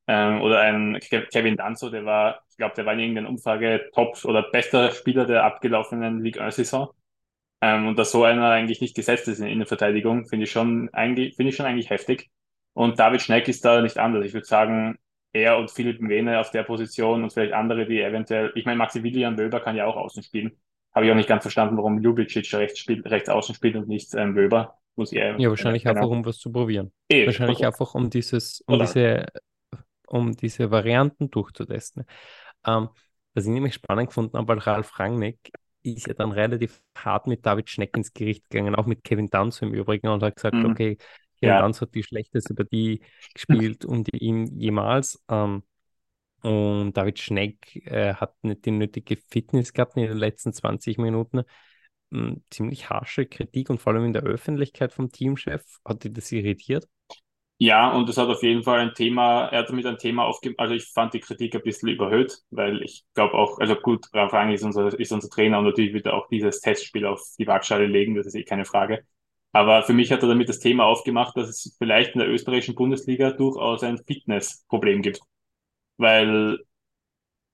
Ähm, 0.07 0.41
oder 0.43 0.61
ein 0.61 0.99
Kevin 1.01 1.57
Danzo, 1.57 1.91
der 1.91 2.05
war, 2.05 2.41
ich 2.51 2.57
glaube, 2.57 2.75
der 2.75 2.87
war 2.87 2.95
in 2.95 3.01
irgendeiner 3.01 3.29
Umfrage 3.29 3.91
Top 3.95 4.25
oder 4.25 4.43
bester 4.51 4.91
Spieler 4.93 5.27
der 5.27 5.45
abgelaufenen 5.45 6.23
Ligue 6.23 6.43
1-Saison. 6.43 6.89
Ähm, 7.61 7.89
und 7.89 7.99
dass 7.99 8.11
so 8.13 8.25
einer 8.25 8.51
eigentlich 8.51 8.81
nicht 8.81 8.97
gesetzt 8.97 9.29
ist 9.29 9.41
in, 9.41 9.59
der 9.59 9.69
Verteidigung, 9.69 10.27
finde 10.27 10.45
ich 10.45 10.51
schon 10.51 10.91
finde 10.93 11.33
ich 11.37 11.57
schon 11.57 11.67
eigentlich 11.67 11.91
heftig. 11.91 12.31
Und 12.73 12.99
David 12.99 13.23
Schneck 13.23 13.49
ist 13.49 13.65
da 13.65 13.81
nicht 13.81 13.99
anders. 13.99 14.25
Ich 14.25 14.33
würde 14.33 14.47
sagen, 14.47 14.99
er 15.33 15.59
und 15.59 15.71
Philipp 15.71 16.01
Mwene 16.01 16.41
auf 16.41 16.51
der 16.51 16.63
Position 16.63 17.23
und 17.23 17.33
vielleicht 17.33 17.53
andere, 17.53 17.87
die 17.87 18.01
eventuell, 18.01 18.53
ich 18.55 18.65
meine, 18.65 18.79
Maximilian 18.79 19.39
Wöber 19.39 19.61
kann 19.61 19.77
ja 19.77 19.87
auch 19.87 19.97
außen 19.97 20.23
spielen. 20.23 20.53
Habe 20.93 21.07
ich 21.07 21.13
auch 21.13 21.17
nicht 21.17 21.29
ganz 21.29 21.43
verstanden, 21.43 21.77
warum 21.77 21.99
Ljubicic 21.99 22.53
rechts, 22.55 22.81
spielt, 22.81 23.07
rechts 23.07 23.29
außen 23.29 23.55
spielt 23.55 23.77
und 23.77 23.87
nicht 23.87 24.13
ähm, 24.15 24.35
Wöber. 24.35 24.77
Muss 24.97 25.13
ich, 25.13 25.19
ja, 25.19 25.39
wahrscheinlich 25.49 25.87
einfach, 25.87 26.09
um 26.09 26.25
was 26.27 26.39
zu 26.39 26.51
probieren. 26.51 26.93
Eh, 27.09 27.25
wahrscheinlich 27.27 27.65
einfach, 27.65 27.95
um 27.95 28.11
dieses, 28.11 28.61
um 28.67 28.75
Oder? 28.75 28.87
diese, 28.87 29.27
um 30.09 30.37
diese 30.37 30.71
Varianten 30.71 31.31
durchzutesten. 31.31 32.05
Ähm, 32.67 32.89
was 33.35 33.45
ich 33.45 33.51
nämlich 33.51 33.75
spannend 33.75 34.09
gefunden 34.09 34.37
habe, 34.37 34.49
weil 34.49 34.59
Ralf 34.59 34.99
Rangnick 34.99 35.53
ist 35.83 36.09
ja 36.09 36.15
dann 36.15 36.33
relativ 36.33 36.83
hart 36.97 37.27
mit 37.27 37.47
David 37.47 37.71
Schneck 37.71 37.97
ins 37.97 38.13
Gericht 38.13 38.51
gegangen, 38.51 38.75
auch 38.75 38.87
mit 38.87 39.05
Kevin 39.05 39.31
Danzo 39.31 39.65
im 39.65 39.73
Übrigen 39.73 40.09
und 40.09 40.23
hat 40.23 40.37
gesagt, 40.37 40.57
mhm. 40.57 40.67
okay, 40.67 40.99
Ja. 41.41 41.61
Danzo 41.61 41.83
hat 41.83 41.95
die 41.95 42.03
schlechteste 42.03 42.55
Partie 42.55 43.03
gespielt 43.35 43.85
und 43.85 44.09
ihm 44.13 44.47
jemals. 44.59 45.23
Ähm, 45.29 45.63
und 46.43 46.97
David 46.97 47.19
Schneck 47.19 47.77
äh, 47.87 48.15
hat 48.15 48.35
nicht 48.43 48.65
die 48.65 48.71
nötige 48.71 49.17
Fitness 49.17 49.73
gehabt 49.73 49.97
in 49.97 50.05
den 50.05 50.17
letzten 50.17 50.53
20 50.53 50.99
Minuten. 50.99 51.43
Ähm, 52.13 52.43
ziemlich 52.51 52.91
harsche 52.91 53.27
Kritik 53.27 53.71
und 53.71 53.81
vor 53.81 53.93
allem 53.93 54.05
in 54.05 54.13
der 54.13 54.23
Öffentlichkeit 54.23 54.93
vom 54.93 55.13
Teamchef. 55.13 55.63
Hat 55.85 56.05
dich 56.05 56.13
das 56.13 56.33
irritiert? 56.33 56.89
Ja, 57.63 57.93
und 57.93 58.09
das 58.09 58.17
hat 58.17 58.29
auf 58.29 58.43
jeden 58.43 58.63
Fall 58.63 58.81
ein 58.81 58.95
Thema, 58.95 59.49
er 59.49 59.59
hat 59.61 59.69
damit 59.69 59.85
ein 59.85 59.99
Thema 59.99 60.25
aufgemacht, 60.25 60.59
also 60.59 60.73
ich 60.75 60.87
fand 60.87 61.13
die 61.13 61.21
Kritik 61.21 61.55
ein 61.55 61.61
bisschen 61.63 61.91
überhöht, 61.91 62.39
weil 62.49 62.83
ich 62.83 63.05
glaube 63.13 63.35
auch, 63.35 63.59
also 63.59 63.75
gut, 63.75 64.07
Ralf 64.15 64.33
Rang 64.33 64.51
ist 64.51 64.63
unser, 64.63 64.99
ist 64.99 65.13
unser 65.13 65.29
Trainer 65.29 65.59
und 65.59 65.67
natürlich 65.67 65.93
wird 65.93 66.07
er 66.07 66.15
auch 66.15 66.27
dieses 66.29 66.63
Testspiel 66.63 67.05
auf 67.05 67.21
die 67.39 67.47
Waagschale 67.47 67.87
legen, 67.87 68.15
das 68.15 68.27
ist 68.27 68.35
eh 68.35 68.45
keine 68.45 68.65
Frage. 68.65 69.05
Aber 69.53 69.83
für 69.83 69.93
mich 69.93 70.13
hat 70.13 70.23
er 70.23 70.29
damit 70.29 70.49
das 70.49 70.61
Thema 70.61 70.85
aufgemacht, 70.85 71.37
dass 71.37 71.49
es 71.49 71.75
vielleicht 71.79 72.15
in 72.15 72.21
der 72.21 72.29
österreichischen 72.29 72.75
Bundesliga 72.77 73.33
durchaus 73.33 73.83
ein 73.83 73.99
Fitnessproblem 73.99 75.03
gibt. 75.03 75.21
Weil, 75.99 76.59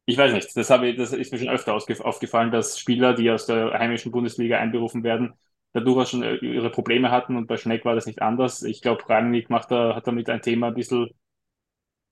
ich 0.07 0.17
weiß 0.19 0.33
nicht, 0.33 0.57
das, 0.57 0.71
habe 0.71 0.89
ich, 0.89 0.97
das 0.97 1.13
ist 1.13 1.33
mir 1.33 1.39
schon 1.39 1.49
öfter 1.49 1.75
aufgefallen, 1.75 2.51
dass 2.51 2.79
Spieler, 2.79 3.15
die 3.15 3.31
aus 3.31 3.47
der 3.47 3.73
heimischen 3.73 4.13
Bundesliga 4.13 4.59
einberufen 4.59 5.03
werden, 5.05 5.35
da 5.73 5.81
durchaus 5.81 6.11
schon 6.11 6.23
äh, 6.23 6.37
ihre 6.37 6.71
Probleme 6.71 7.11
hatten 7.11 7.37
und 7.37 7.47
bei 7.47 7.57
Schneck 7.57 7.85
war 7.85 7.95
das 7.95 8.07
nicht 8.07 8.23
anders. 8.23 8.63
Ich 8.63 8.83
glaube, 8.83 9.09
Rangnick 9.09 9.51
macht 9.51 9.71
da, 9.71 9.95
hat 9.97 10.07
damit 10.07 10.29
ein 10.31 10.43
Thema 10.43 10.69
ein 10.69 10.75
bisschen, 10.75 11.11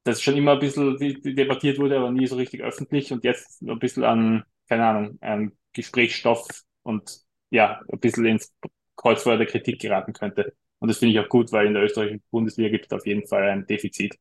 das 0.04 0.22
schon 0.22 0.36
immer 0.36 0.52
ein 0.52 0.58
bisschen 0.58 0.96
debattiert 0.98 1.78
wurde, 1.78 1.96
aber 1.96 2.10
nie 2.10 2.26
so 2.26 2.36
richtig 2.36 2.62
öffentlich 2.62 3.12
und 3.12 3.24
jetzt 3.24 3.62
ein 3.62 3.78
bisschen 3.78 4.04
an, 4.04 4.44
keine 4.68 4.86
Ahnung, 4.86 5.18
an 5.20 5.52
Gesprächsstoff 5.72 6.46
und 6.82 7.20
ja, 7.50 7.80
ein 7.90 8.00
bisschen 8.00 8.26
ins 8.26 8.52
Kreuzfeuer 8.96 9.36
der 9.36 9.46
Kritik 9.46 9.80
geraten 9.80 10.12
könnte. 10.12 10.54
Und 10.78 10.88
das 10.88 10.98
finde 10.98 11.14
ich 11.14 11.20
auch 11.20 11.28
gut, 11.28 11.52
weil 11.52 11.66
in 11.66 11.74
der 11.74 11.84
österreichischen 11.84 12.22
Bundesliga 12.30 12.70
gibt 12.70 12.86
es 12.86 12.92
auf 12.92 13.06
jeden 13.06 13.26
Fall 13.26 13.48
ein 13.48 13.66
Defizit. 13.66 14.18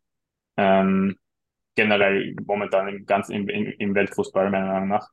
Ähm, 0.58 1.18
generell 1.76 2.36
momentan 2.46 2.88
im 2.88 3.06
ganzen 3.06 3.34
im, 3.34 3.50
im, 3.50 3.74
im 3.78 3.96
Weltfußball 3.96 4.50
meiner 4.50 4.72
Meinung 4.72 4.90
nach. 4.90 5.10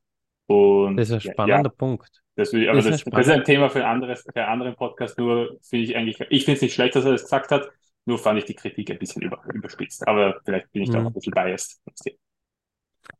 Und, 0.46 0.96
das 0.96 1.10
ist 1.10 1.14
ein 1.14 1.32
spannender 1.32 1.70
ja, 1.70 1.76
Punkt. 1.76 2.10
Das, 2.34 2.52
will, 2.52 2.68
aber 2.68 2.78
das, 2.78 2.86
das, 2.86 3.04
das, 3.04 3.26
ist 3.26 3.32
ein 3.32 3.44
Thema 3.44 3.68
für, 3.68 3.84
ein 3.84 3.90
anderes, 3.90 4.22
für 4.22 4.34
einen 4.40 4.52
anderen 4.52 4.74
Podcast. 4.74 5.18
Nur 5.18 5.58
finde 5.62 5.84
ich 5.84 5.96
eigentlich, 5.96 6.20
ich 6.30 6.44
finde 6.44 6.56
es 6.56 6.62
nicht 6.62 6.74
schlecht, 6.74 6.96
dass 6.96 7.04
er 7.04 7.12
das 7.12 7.22
gesagt 7.22 7.50
hat. 7.50 7.68
Nur 8.06 8.18
fand 8.18 8.38
ich 8.38 8.46
die 8.46 8.54
Kritik 8.54 8.90
ein 8.90 8.98
bisschen 8.98 9.22
über, 9.22 9.42
überspitzt. 9.52 10.06
Aber 10.08 10.40
vielleicht 10.44 10.72
bin 10.72 10.82
ich 10.82 10.88
mhm. 10.88 10.92
da 10.94 11.02
auch 11.02 11.06
ein 11.06 11.12
bisschen 11.12 11.34
biased. 11.34 11.80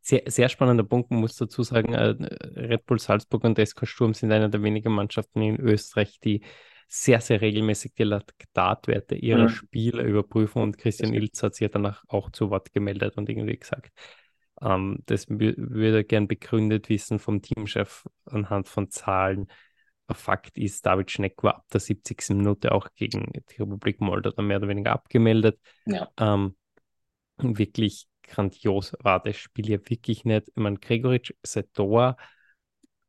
Sehr, 0.00 0.22
sehr 0.26 0.48
spannender 0.48 0.84
Punkt, 0.84 1.10
man 1.10 1.20
muss 1.20 1.36
dazu 1.36 1.62
sagen, 1.62 1.94
äh, 1.94 2.14
Red 2.56 2.86
Bull 2.86 2.98
Salzburg 2.98 3.44
und 3.44 3.58
SK 3.58 3.86
Sturm 3.86 4.14
sind 4.14 4.32
eine 4.32 4.50
der 4.50 4.62
wenigen 4.62 4.92
Mannschaften 4.92 5.42
in 5.42 5.60
Österreich, 5.60 6.20
die 6.20 6.42
sehr, 6.88 7.20
sehr 7.20 7.40
regelmäßig 7.40 7.94
die 7.94 8.02
Laktatwerte 8.02 9.14
ihrer 9.14 9.44
mhm. 9.44 9.48
Spieler 9.50 10.02
überprüfen 10.02 10.60
und 10.60 10.76
Christian 10.76 11.14
Ilz 11.14 11.42
hat 11.42 11.54
sich 11.54 11.62
ja 11.62 11.68
danach 11.68 12.02
auch 12.08 12.30
zu 12.30 12.50
Wort 12.50 12.72
gemeldet 12.72 13.16
und 13.16 13.28
irgendwie 13.28 13.56
gesagt, 13.56 13.92
ähm, 14.60 14.98
das 15.06 15.28
würde 15.28 15.98
er 15.98 16.04
gern 16.04 16.26
begründet 16.26 16.88
wissen 16.88 17.18
vom 17.18 17.42
Teamchef 17.42 18.06
anhand 18.24 18.68
von 18.68 18.90
Zahlen. 18.90 19.46
Fakt 20.12 20.58
ist, 20.58 20.84
David 20.84 21.12
Schneck 21.12 21.40
war 21.44 21.58
ab 21.58 21.66
der 21.72 21.78
70. 21.78 22.30
Minute 22.30 22.72
auch 22.72 22.88
gegen 22.96 23.30
die 23.32 23.62
Republik 23.62 24.00
Moldau 24.00 24.32
mehr 24.42 24.56
oder 24.56 24.66
weniger 24.66 24.90
abgemeldet. 24.90 25.60
Ja. 25.86 26.08
Ähm, 26.18 26.56
wirklich 27.38 28.08
grandios 28.30 28.94
war 29.00 29.22
das 29.22 29.36
Spiel 29.36 29.68
ja 29.68 29.78
wirklich 29.78 30.24
nicht. 30.24 30.48
Ich 30.48 30.56
meine, 30.56 30.78
Gregoritsch 30.78 31.32
Sedor 31.42 32.16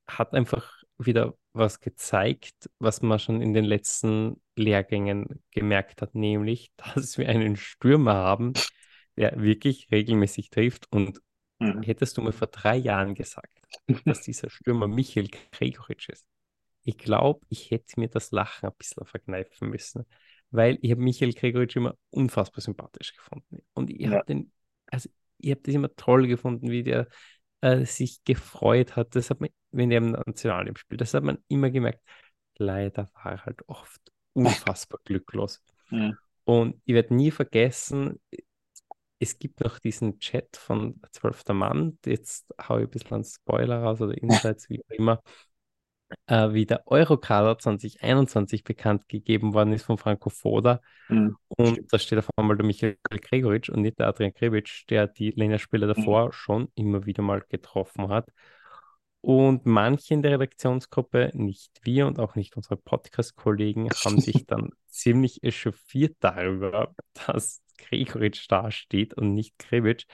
hat 0.08 0.34
einfach 0.34 0.84
wieder 0.98 1.36
was 1.54 1.80
gezeigt, 1.80 2.70
was 2.80 3.02
man 3.02 3.20
schon 3.20 3.42
in 3.42 3.54
den 3.54 3.66
letzten 3.66 4.42
Lehrgängen 4.56 5.42
gemerkt 5.52 6.02
hat, 6.02 6.16
nämlich, 6.16 6.72
dass 6.96 7.18
wir 7.18 7.28
einen 7.30 7.56
Stürmer 7.56 8.16
haben, 8.16 8.54
der 9.18 9.42
wirklich 9.42 9.90
regelmäßig 9.92 10.50
trifft. 10.50 10.88
Und 10.92 11.22
mhm. 11.60 11.84
hättest 11.84 12.18
du 12.18 12.22
mir 12.22 12.34
vor 12.34 12.48
drei 12.48 12.78
Jahren 12.78 13.16
gesagt, 13.16 13.58
dass 14.06 14.22
dieser 14.24 14.50
Stürmer 14.50 14.88
Michael 14.88 15.30
Gregoritsch 15.52 16.10
ist, 16.10 16.26
ich 16.84 16.98
glaube, 16.98 17.46
ich 17.50 17.70
hätte 17.70 18.00
mir 18.00 18.08
das 18.08 18.32
Lachen 18.32 18.70
ein 18.70 18.76
bisschen 18.76 19.06
verkneifen 19.06 19.70
müssen, 19.70 20.06
weil 20.50 20.80
ich 20.82 20.92
habe 20.92 21.02
Michael 21.02 21.34
Gregoritsch 21.34 21.76
immer 21.76 21.96
unfassbar 22.10 22.62
sympathisch 22.62 23.14
gefunden. 23.16 23.60
Und 23.74 23.92
ich 23.92 24.00
ja. 24.00 24.12
habe 24.12 24.26
den 24.26 24.52
also 24.92 25.10
ich 25.40 25.52
habe 25.52 25.62
das 25.64 25.74
immer 25.74 25.96
toll 25.96 26.28
gefunden, 26.28 26.70
wie 26.70 26.84
der 26.84 27.08
äh, 27.62 27.86
sich 27.86 28.24
gefreut 28.24 28.96
hat. 28.96 29.16
Das 29.16 29.30
hat 29.30 29.42
man, 29.42 29.50
wenn 29.72 29.90
der 29.90 29.98
im 30.00 30.12
Nationalteam 30.12 30.76
spielt, 30.76 31.02
das 31.02 31.14
hat 31.14 31.24
man 31.24 31.40
immer 31.48 31.72
gemerkt. 31.72 32.02
Leider 32.58 33.10
war 33.14 33.32
er 33.32 33.46
halt 33.46 33.68
oft 33.68 34.02
unfassbar 34.34 35.00
glücklos. 35.06 35.62
Mhm. 35.90 36.18
Und 36.44 36.82
ich 36.86 36.94
werde 36.94 37.16
nie 37.16 37.32
vergessen, 37.32 38.20
es 39.20 39.38
gibt 39.38 39.62
noch 39.62 39.78
diesen 39.78 40.20
Chat 40.20 40.58
von 40.58 41.00
12. 41.12 41.54
Mann, 41.54 42.00
jetzt 42.06 42.52
haue 42.68 42.82
ich 42.82 42.88
ein 42.88 42.92
bisschen 42.92 43.14
einen 43.14 43.24
Spoiler 43.24 43.84
raus 43.84 44.02
oder 44.02 44.18
Insights, 44.18 44.68
wie 44.70 44.82
auch 44.84 44.90
immer. 44.90 45.22
Äh, 46.28 46.54
wie 46.54 46.66
der 46.66 46.88
Eurokader 46.88 47.58
2021 47.58 48.64
bekannt 48.64 49.08
gegeben 49.08 49.54
worden 49.54 49.74
ist 49.74 49.84
von 49.84 49.98
Franco 49.98 50.30
Foda. 50.30 50.82
Mhm. 51.10 51.36
Und 51.48 51.82
da 51.92 52.00
steht 52.00 52.20
auf 52.20 52.30
einmal 52.36 52.58
der 52.58 52.66
Michael 52.66 52.98
Gregoritsch 53.10 53.70
und 53.70 53.82
nicht 53.82 54.00
der 54.00 54.08
Adrian 54.08 54.34
Grebic, 54.34 54.84
der 54.90 55.08
die 55.08 55.32
Länderspieler 55.32 55.88
davor 55.88 56.28
mhm. 56.28 56.32
schon 56.32 56.68
immer 56.76 57.06
wieder 57.06 57.24
mal 57.24 57.44
getroffen 57.48 58.10
hat. 58.10 58.30
Und 59.22 59.68
manche 59.68 60.16
in 60.16 60.24
der 60.24 60.32
Redaktionsgruppe, 60.32 61.32
nicht 61.34 61.80
wir 61.84 62.08
und 62.08 62.20
auch 62.20 62.36
nicht 62.36 62.58
unsere 62.58 62.76
Podcast-Kollegen, 62.76 63.90
haben 64.06 64.20
sich 64.20 64.48
dann 64.48 64.72
ziemlich 64.88 65.44
echauffiert 65.44 66.18
darüber, 66.20 66.96
dass 67.28 67.62
Gregoritsch 67.78 68.46
da 68.50 68.72
steht 68.72 69.14
und 69.14 69.34
nicht 69.34 69.58
Grebic. 69.60 70.06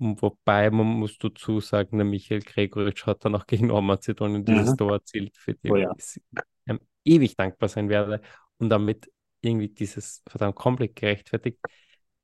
Wobei 0.00 0.70
man 0.70 0.86
muss 0.86 1.18
dazu 1.18 1.58
sagen, 1.60 1.98
der 1.98 2.04
Michael 2.04 2.40
Gregoritsch 2.40 3.04
hat 3.06 3.24
dann 3.24 3.34
auch 3.34 3.46
gegen 3.46 3.66
Nordmazedonien 3.66 4.44
dieses 4.44 4.70
mhm. 4.70 4.76
Tor 4.76 4.92
erzielt, 4.92 5.36
für 5.36 5.54
den 5.54 5.72
oh, 5.72 5.76
ja. 5.76 5.92
ich 5.96 6.20
ähm, 6.66 6.78
ewig 7.04 7.36
dankbar 7.36 7.68
sein 7.68 7.88
werde 7.88 8.20
und 8.58 8.70
damit 8.70 9.10
irgendwie 9.40 9.68
dieses 9.68 10.22
verdammt 10.28 10.54
komplett 10.54 10.94
gerechtfertigt. 10.94 11.58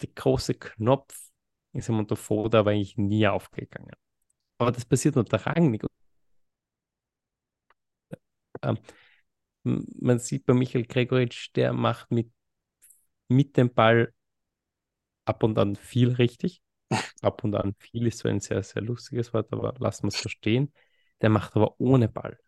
Der 0.01 0.09
große 0.15 0.55
Knopf 0.55 1.19
ist 1.73 1.89
im 1.89 1.99
Unterfoda 1.99 2.61
aber 2.61 2.71
eigentlich 2.71 2.97
nie 2.97 3.27
aufgegangen. 3.27 3.91
Aber 4.59 4.71
das 4.71 4.85
passiert 4.85 5.17
unter 5.17 5.45
Rangnick. 5.45 5.85
Ähm, 8.63 8.79
man 9.65 10.21
sieht 10.21 10.47
bei 10.47 10.55
Michael 10.55 10.85
Gregoritsch, 10.85 11.51
der 11.57 11.73
macht 11.73 12.13
mit, 12.13 12.31
mit 13.29 13.57
dem 13.57 13.75
Ball 13.75 14.15
ab 15.25 15.43
und 15.43 15.59
an 15.59 15.75
viel 15.75 16.13
richtig 16.13 16.61
ab 17.23 17.45
und 17.45 17.55
an 17.55 17.75
viel 17.79 18.07
ist 18.07 18.19
so 18.19 18.29
ein 18.29 18.41
sehr, 18.41 18.63
sehr 18.63 18.83
lustiges 18.83 19.33
Wort, 19.35 19.53
aber 19.53 19.75
lassen 19.79 20.05
wir 20.05 20.09
es 20.09 20.21
so 20.21 20.29
stehen. 20.29 20.73
Der 21.21 21.31
macht 21.31 21.57
aber 21.57 21.81
ohne 21.81 22.09
Ball 22.09 22.39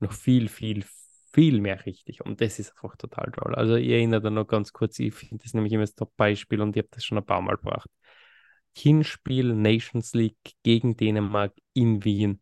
noch 0.00 0.12
viel, 0.12 0.48
viel, 0.48 0.84
viel 1.32 1.60
mehr 1.60 1.84
richtig. 1.86 2.24
Und 2.24 2.40
das 2.40 2.58
ist 2.58 2.70
einfach 2.72 2.96
total 2.96 3.30
toll. 3.32 3.54
Also 3.54 3.76
ihr 3.76 3.96
erinnert 3.96 4.24
da 4.24 4.30
noch 4.30 4.46
ganz 4.46 4.72
kurz, 4.72 4.98
ich 4.98 5.14
finde 5.14 5.42
das 5.44 5.54
nämlich 5.54 5.72
immer 5.72 5.82
das 5.82 5.94
Top-Beispiel 5.94 6.60
und 6.60 6.76
ich 6.76 6.82
habe 6.82 6.88
das 6.92 7.04
schon 7.04 7.18
ein 7.18 7.26
paar 7.26 7.42
Mal 7.42 7.56
gebracht. 7.56 7.90
Hinspiel 8.76 9.54
Nations 9.54 10.12
League 10.14 10.54
gegen 10.62 10.96
Dänemark 10.96 11.54
in 11.72 12.04
Wien. 12.04 12.40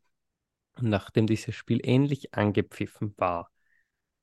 nachdem 0.81 1.27
dieses 1.29 1.55
Spiel 1.55 1.81
endlich 1.85 2.35
angepfiffen 2.35 3.15
war, 3.17 3.51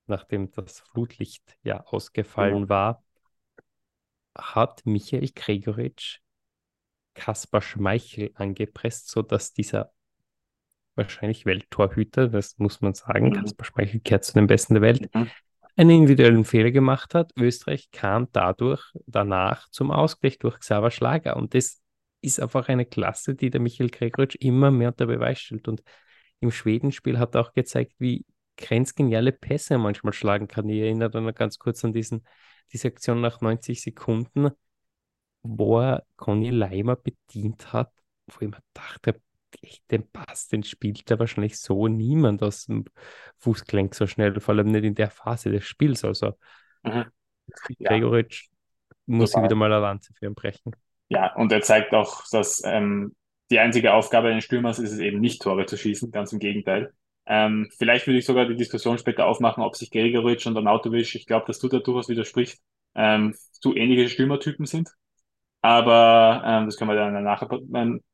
nachdem 0.07 0.51
das 0.51 0.81
Flutlicht 0.81 1.57
ja 1.63 1.81
ausgefallen 1.85 2.67
war, 2.69 3.03
hat 4.37 4.85
Michael 4.85 5.29
Gregoritsch 5.33 6.19
Kaspar 7.13 7.61
Schmeichel 7.61 8.31
angepresst, 8.35 9.09
sodass 9.09 9.53
dieser 9.53 9.91
wahrscheinlich 10.95 11.45
Welttorhüter, 11.45 12.27
das 12.27 12.57
muss 12.57 12.81
man 12.81 12.93
sagen, 12.93 13.29
mhm. 13.29 13.33
Kaspar 13.33 13.65
Schmeichel 13.65 14.01
gehört 14.03 14.25
zu 14.25 14.33
den 14.33 14.47
Besten 14.47 14.75
der 14.75 14.81
Welt, 14.81 15.13
mhm. 15.13 15.29
einen 15.75 15.89
individuellen 15.89 16.45
Fehler 16.45 16.71
gemacht 16.71 17.15
hat. 17.15 17.31
Österreich 17.37 17.91
kam 17.91 18.27
dadurch 18.31 18.83
danach 19.05 19.69
zum 19.69 19.91
Ausgleich 19.91 20.39
durch 20.39 20.59
Xaver 20.59 20.91
Schlager 20.91 21.37
und 21.37 21.53
das 21.53 21.81
ist 22.21 22.39
einfach 22.39 22.67
eine 22.67 22.85
Klasse, 22.85 23.35
die 23.35 23.49
der 23.49 23.61
Michael 23.61 23.89
Gregoritsch 23.89 24.35
immer 24.35 24.69
mehr 24.71 24.89
unter 24.89 25.07
Beweis 25.07 25.39
stellt 25.39 25.67
und 25.67 25.81
im 26.39 26.51
Schwedenspiel 26.51 27.19
hat 27.19 27.35
er 27.35 27.41
auch 27.41 27.53
gezeigt, 27.53 27.93
wie 27.99 28.25
grenzgeniale 28.57 29.31
Pässe 29.31 29.77
manchmal 29.77 30.13
schlagen 30.13 30.47
kann. 30.47 30.69
Ich 30.69 30.81
erinnere 30.81 31.09
dann 31.09 31.33
ganz 31.33 31.57
kurz 31.57 31.83
an 31.83 31.93
diesen, 31.93 32.25
diese 32.71 32.87
Aktion 32.87 33.21
nach 33.21 33.41
90 33.41 33.81
Sekunden, 33.81 34.51
wo 35.43 35.79
er 35.79 36.03
Conny 36.17 36.49
Leimer 36.49 36.95
bedient 36.95 37.73
hat, 37.73 37.91
wo 38.27 38.45
ich 38.45 38.49
mir 38.49 38.61
dachte, 38.73 39.21
echt, 39.61 39.89
den 39.91 40.09
Pass, 40.09 40.47
den 40.47 40.63
spielt 40.63 41.09
er 41.11 41.19
wahrscheinlich 41.19 41.59
so 41.59 41.87
niemand 41.87 42.41
aus 42.43 42.65
dem 42.65 42.85
Fußgelenk 43.39 43.95
so 43.95 44.07
schnell, 44.07 44.39
vor 44.39 44.55
allem 44.55 44.67
nicht 44.67 44.83
in 44.83 44.95
der 44.95 45.09
Phase 45.09 45.51
des 45.51 45.65
Spiels. 45.65 46.03
Also 46.03 46.33
mhm. 46.83 47.05
Gregoritsch 47.83 48.47
ja. 48.49 49.17
muss 49.17 49.35
ich 49.35 49.43
wieder 49.43 49.55
mal 49.55 49.71
eine 49.71 49.81
Lanze 49.81 50.13
für 50.13 50.25
ihn 50.25 50.35
brechen. 50.35 50.75
Ja, 51.09 51.35
und 51.35 51.51
er 51.51 51.61
zeigt 51.61 51.93
auch, 51.93 52.23
dass 52.31 52.61
ähm, 52.63 53.15
die 53.49 53.59
einzige 53.59 53.93
Aufgabe 53.93 54.29
eines 54.29 54.45
Stürmers 54.45 54.79
ist 54.79 54.93
es 54.93 54.99
eben 54.99 55.19
nicht, 55.19 55.41
Tore 55.41 55.65
zu 55.65 55.75
schießen, 55.75 56.11
ganz 56.11 56.31
im 56.31 56.39
Gegenteil. 56.39 56.93
Ähm, 57.25 57.69
vielleicht 57.77 58.07
würde 58.07 58.19
ich 58.19 58.25
sogar 58.25 58.45
die 58.45 58.55
Diskussion 58.55 58.97
später 58.97 59.25
aufmachen, 59.25 59.63
ob 59.63 59.75
sich 59.75 59.91
Gregoritsch 59.91 60.47
und 60.47 60.55
Arnautovic, 60.55 61.13
ich 61.15 61.27
glaube, 61.27 61.45
dass 61.47 61.59
du 61.59 61.67
da 61.67 61.79
durchaus 61.79 62.09
widersprichst, 62.09 62.61
ähm, 62.95 63.35
zu 63.51 63.75
ähnliche 63.75 64.09
Stürmertypen 64.09 64.65
sind. 64.65 64.89
Aber 65.63 66.41
ähm, 66.43 66.65
das 66.65 66.75
können 66.75 66.89
wir 66.89 66.95
dann 66.95 67.23
nachher 67.23 67.47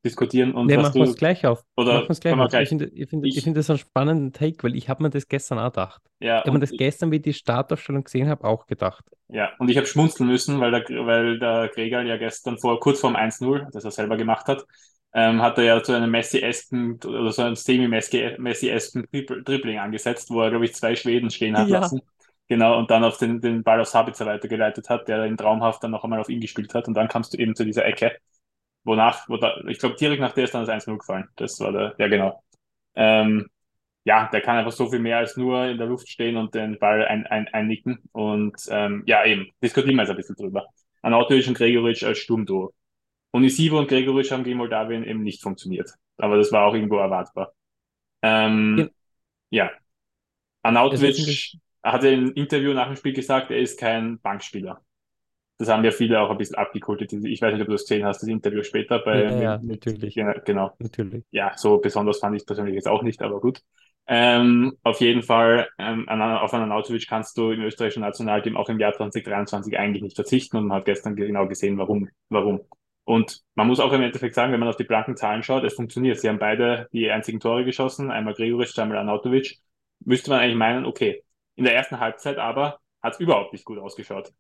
diskutieren. 0.03 0.53
Und 0.53 0.67
nee, 0.67 0.75
machen 0.75 0.95
wir 0.95 1.03
es 1.03 1.15
gleich 1.15 1.45
auf. 1.45 1.63
Oder 1.77 2.01
machen 2.01 2.17
gleich 2.19 2.33
auf. 2.37 2.49
Gleich. 2.49 2.63
Ich 2.63 2.69
finde 2.69 2.85
ich 2.87 3.09
find, 3.09 3.25
ich, 3.25 3.37
ich 3.37 3.43
find 3.43 3.55
das 3.55 3.69
einen 3.69 3.79
spannenden 3.79 4.33
Take, 4.33 4.63
weil 4.63 4.75
ich 4.75 4.89
habe 4.89 5.03
mir 5.03 5.09
das 5.09 5.29
gestern 5.29 5.57
auch 5.59 5.71
gedacht. 5.71 6.01
Ja, 6.19 6.39
ich 6.39 6.41
habe 6.41 6.51
mir 6.51 6.59
das 6.59 6.71
gestern, 6.71 7.11
wie 7.11 7.17
ich 7.17 7.21
die 7.21 7.33
Startaufstellung 7.33 8.03
gesehen 8.03 8.27
habe, 8.27 8.43
auch 8.43 8.65
gedacht. 8.65 9.05
Ja, 9.29 9.51
und 9.59 9.69
ich 9.69 9.77
habe 9.77 9.87
schmunzeln 9.87 10.27
müssen, 10.29 10.59
weil 10.59 10.71
der, 10.71 10.83
weil 11.05 11.39
der 11.39 11.69
Gregor 11.73 12.01
ja 12.01 12.17
gestern 12.17 12.57
vor 12.57 12.79
kurz 12.81 12.99
vorm 12.99 13.15
1-0, 13.15 13.71
das 13.71 13.85
er 13.85 13.91
selber 13.91 14.17
gemacht 14.17 14.47
hat, 14.47 14.65
ähm, 15.13 15.41
hat 15.41 15.57
er 15.57 15.63
ja 15.63 15.83
zu 15.83 15.93
einem 15.93 16.11
Messi-esken 16.11 16.99
oder 17.05 17.31
so 17.31 17.43
einem 17.43 17.55
semi-Messi-esken 17.55 19.07
Dribbling 19.45 19.79
angesetzt, 19.79 20.29
wo 20.29 20.41
er, 20.41 20.49
glaube 20.49 20.65
ich, 20.65 20.75
zwei 20.75 20.95
Schweden 20.95 21.29
stehen 21.29 21.57
hat 21.57 21.69
ja. 21.69 21.79
lassen. 21.79 22.01
Genau, 22.49 22.77
und 22.77 22.89
dann 22.89 23.03
auf 23.03 23.17
den, 23.17 23.41
den 23.41 23.63
Ball 23.63 23.81
auf 23.81 23.87
Sabitzer 23.87 24.25
weitergeleitet 24.25 24.89
hat, 24.89 25.07
der 25.07 25.25
in 25.25 25.35
traumhaft 25.35 25.83
dann 25.83 25.91
noch 25.91 26.03
einmal 26.03 26.19
auf 26.19 26.29
ihn 26.29 26.39
gespielt 26.39 26.73
hat. 26.73 26.87
Und 26.87 26.93
dann 26.93 27.09
kamst 27.09 27.33
du 27.33 27.37
eben 27.37 27.55
zu 27.55 27.65
dieser 27.65 27.85
Ecke, 27.85 28.17
wonach, 28.83 29.27
wo 29.27 29.37
da, 29.37 29.57
ich 29.67 29.79
glaube, 29.79 29.95
direkt 29.95 30.21
nach 30.21 30.33
der 30.33 30.45
ist 30.45 30.53
dann 30.53 30.65
das 30.65 30.69
1-0 30.69 30.97
gefallen. 30.97 31.27
Das 31.35 31.59
war 31.59 31.71
der, 31.73 31.95
ja 31.97 32.07
genau. 32.07 32.41
Ähm, 32.95 33.47
ja, 34.05 34.29
der 34.31 34.41
kann 34.41 34.57
einfach 34.57 34.71
so 34.71 34.89
viel 34.89 34.99
mehr 34.99 35.17
als 35.17 35.35
nur 35.35 35.65
in 35.65 35.77
der 35.77 35.87
Luft 35.87 36.07
stehen 36.07 36.37
und 36.37 36.55
den 36.55 36.79
Ball 36.79 37.05
ein, 37.05 37.27
ein, 37.27 37.49
einnicken. 37.49 37.99
Und 38.13 38.55
ähm, 38.69 39.03
ja, 39.05 39.25
eben, 39.25 39.49
diskutieren 39.61 39.95
wir 39.97 40.03
jetzt 40.03 40.11
ein 40.11 40.15
bisschen 40.15 40.37
drüber. 40.37 40.67
Anatovic 41.01 41.47
und 41.49 41.57
Gregoritsch 41.57 42.03
als 42.03 42.19
Sturmduo. 42.19 42.73
Unisivo 43.31 43.77
und 43.77 43.89
Gregoritsch 43.89 44.31
haben 44.31 44.45
gegen 44.45 44.57
Moldawien 44.57 45.03
eben 45.03 45.23
nicht 45.23 45.41
funktioniert. 45.41 45.91
Aber 46.15 46.37
das 46.37 46.53
war 46.53 46.65
auch 46.65 46.73
irgendwo 46.73 46.97
erwartbar. 46.97 47.51
Ähm, 48.21 48.89
ja. 49.49 49.65
ja. 49.65 49.71
Anautovic 50.63 51.59
er 51.87 51.93
hat 51.93 52.03
im 52.03 52.33
Interview 52.33 52.73
nach 52.73 52.87
dem 52.87 52.97
Spiel 52.97 53.13
gesagt, 53.13 53.49
er 53.49 53.59
ist 53.59 53.79
kein 53.79 54.19
Bankspieler. 54.19 54.81
Das 55.57 55.69
haben 55.69 55.85
ja 55.85 55.91
viele 55.91 56.19
auch 56.19 56.29
ein 56.29 56.37
bisschen 56.37 56.57
abgekultet. 56.57 57.13
Ich 57.13 57.41
weiß 57.41 57.53
nicht, 57.53 57.61
ob 57.61 57.67
du 57.67 57.71
das 57.71 57.83
gesehen 57.83 58.05
hast, 58.05 58.21
das 58.21 58.27
Interview 58.27 58.61
später 58.61 58.99
bei. 58.99 59.23
Ja, 59.23 59.41
ja 59.41 59.59
natürlich. 59.63 60.13
Ja, 60.15 60.33
genau. 60.33 60.73
Natürlich. 60.79 61.23
Ja, 61.31 61.53
so 61.55 61.77
besonders 61.77 62.19
fand 62.19 62.35
ich 62.35 62.41
es 62.41 62.45
persönlich 62.45 62.75
jetzt 62.75 62.89
auch 62.89 63.03
nicht, 63.03 63.21
aber 63.21 63.39
gut. 63.39 63.61
Ähm, 64.05 64.77
auf 64.83 64.99
jeden 64.99 65.23
Fall, 65.23 65.69
ähm, 65.79 66.09
auf 66.09 66.53
einen 66.53 66.63
Anautovic 66.63 67.07
kannst 67.07 67.37
du 67.37 67.51
im 67.51 67.61
österreichischen 67.61 68.01
Nationalteam 68.01 68.57
auch 68.57 68.67
im 68.67 68.79
Jahr 68.81 68.93
2023 68.93 69.79
eigentlich 69.79 70.03
nicht 70.03 70.15
verzichten 70.17 70.57
und 70.57 70.67
man 70.67 70.79
hat 70.79 70.85
gestern 70.85 71.15
genau 71.15 71.47
gesehen, 71.47 71.77
warum. 71.77 72.09
warum. 72.27 72.65
Und 73.05 73.43
man 73.55 73.67
muss 73.67 73.79
auch 73.79 73.93
im 73.93 74.01
Endeffekt 74.01 74.35
sagen, 74.35 74.51
wenn 74.51 74.59
man 74.59 74.67
auf 74.67 74.75
die 74.75 74.83
blanken 74.83 75.15
Zahlen 75.15 75.41
schaut, 75.41 75.63
es 75.63 75.75
funktioniert. 75.75 76.19
Sie 76.19 76.27
haben 76.27 76.39
beide 76.39 76.89
die 76.91 77.09
einzigen 77.09 77.39
Tore 77.39 77.63
geschossen, 77.63 78.11
einmal 78.11 78.33
Gregoritsch, 78.33 78.77
einmal 78.77 78.97
Anautovic. 78.97 79.59
Müsste 80.03 80.31
man 80.31 80.41
eigentlich 80.41 80.57
meinen, 80.57 80.85
okay, 80.85 81.23
in 81.57 81.65
der 81.65 81.75
ersten 81.75 81.99
Halbzeit 81.99 82.37
aber 82.37 82.79
hat 83.01 83.13
es 83.15 83.19
überhaupt 83.19 83.51
nicht 83.51 83.65
gut 83.65 83.79
ausgeschaut. 83.79 84.31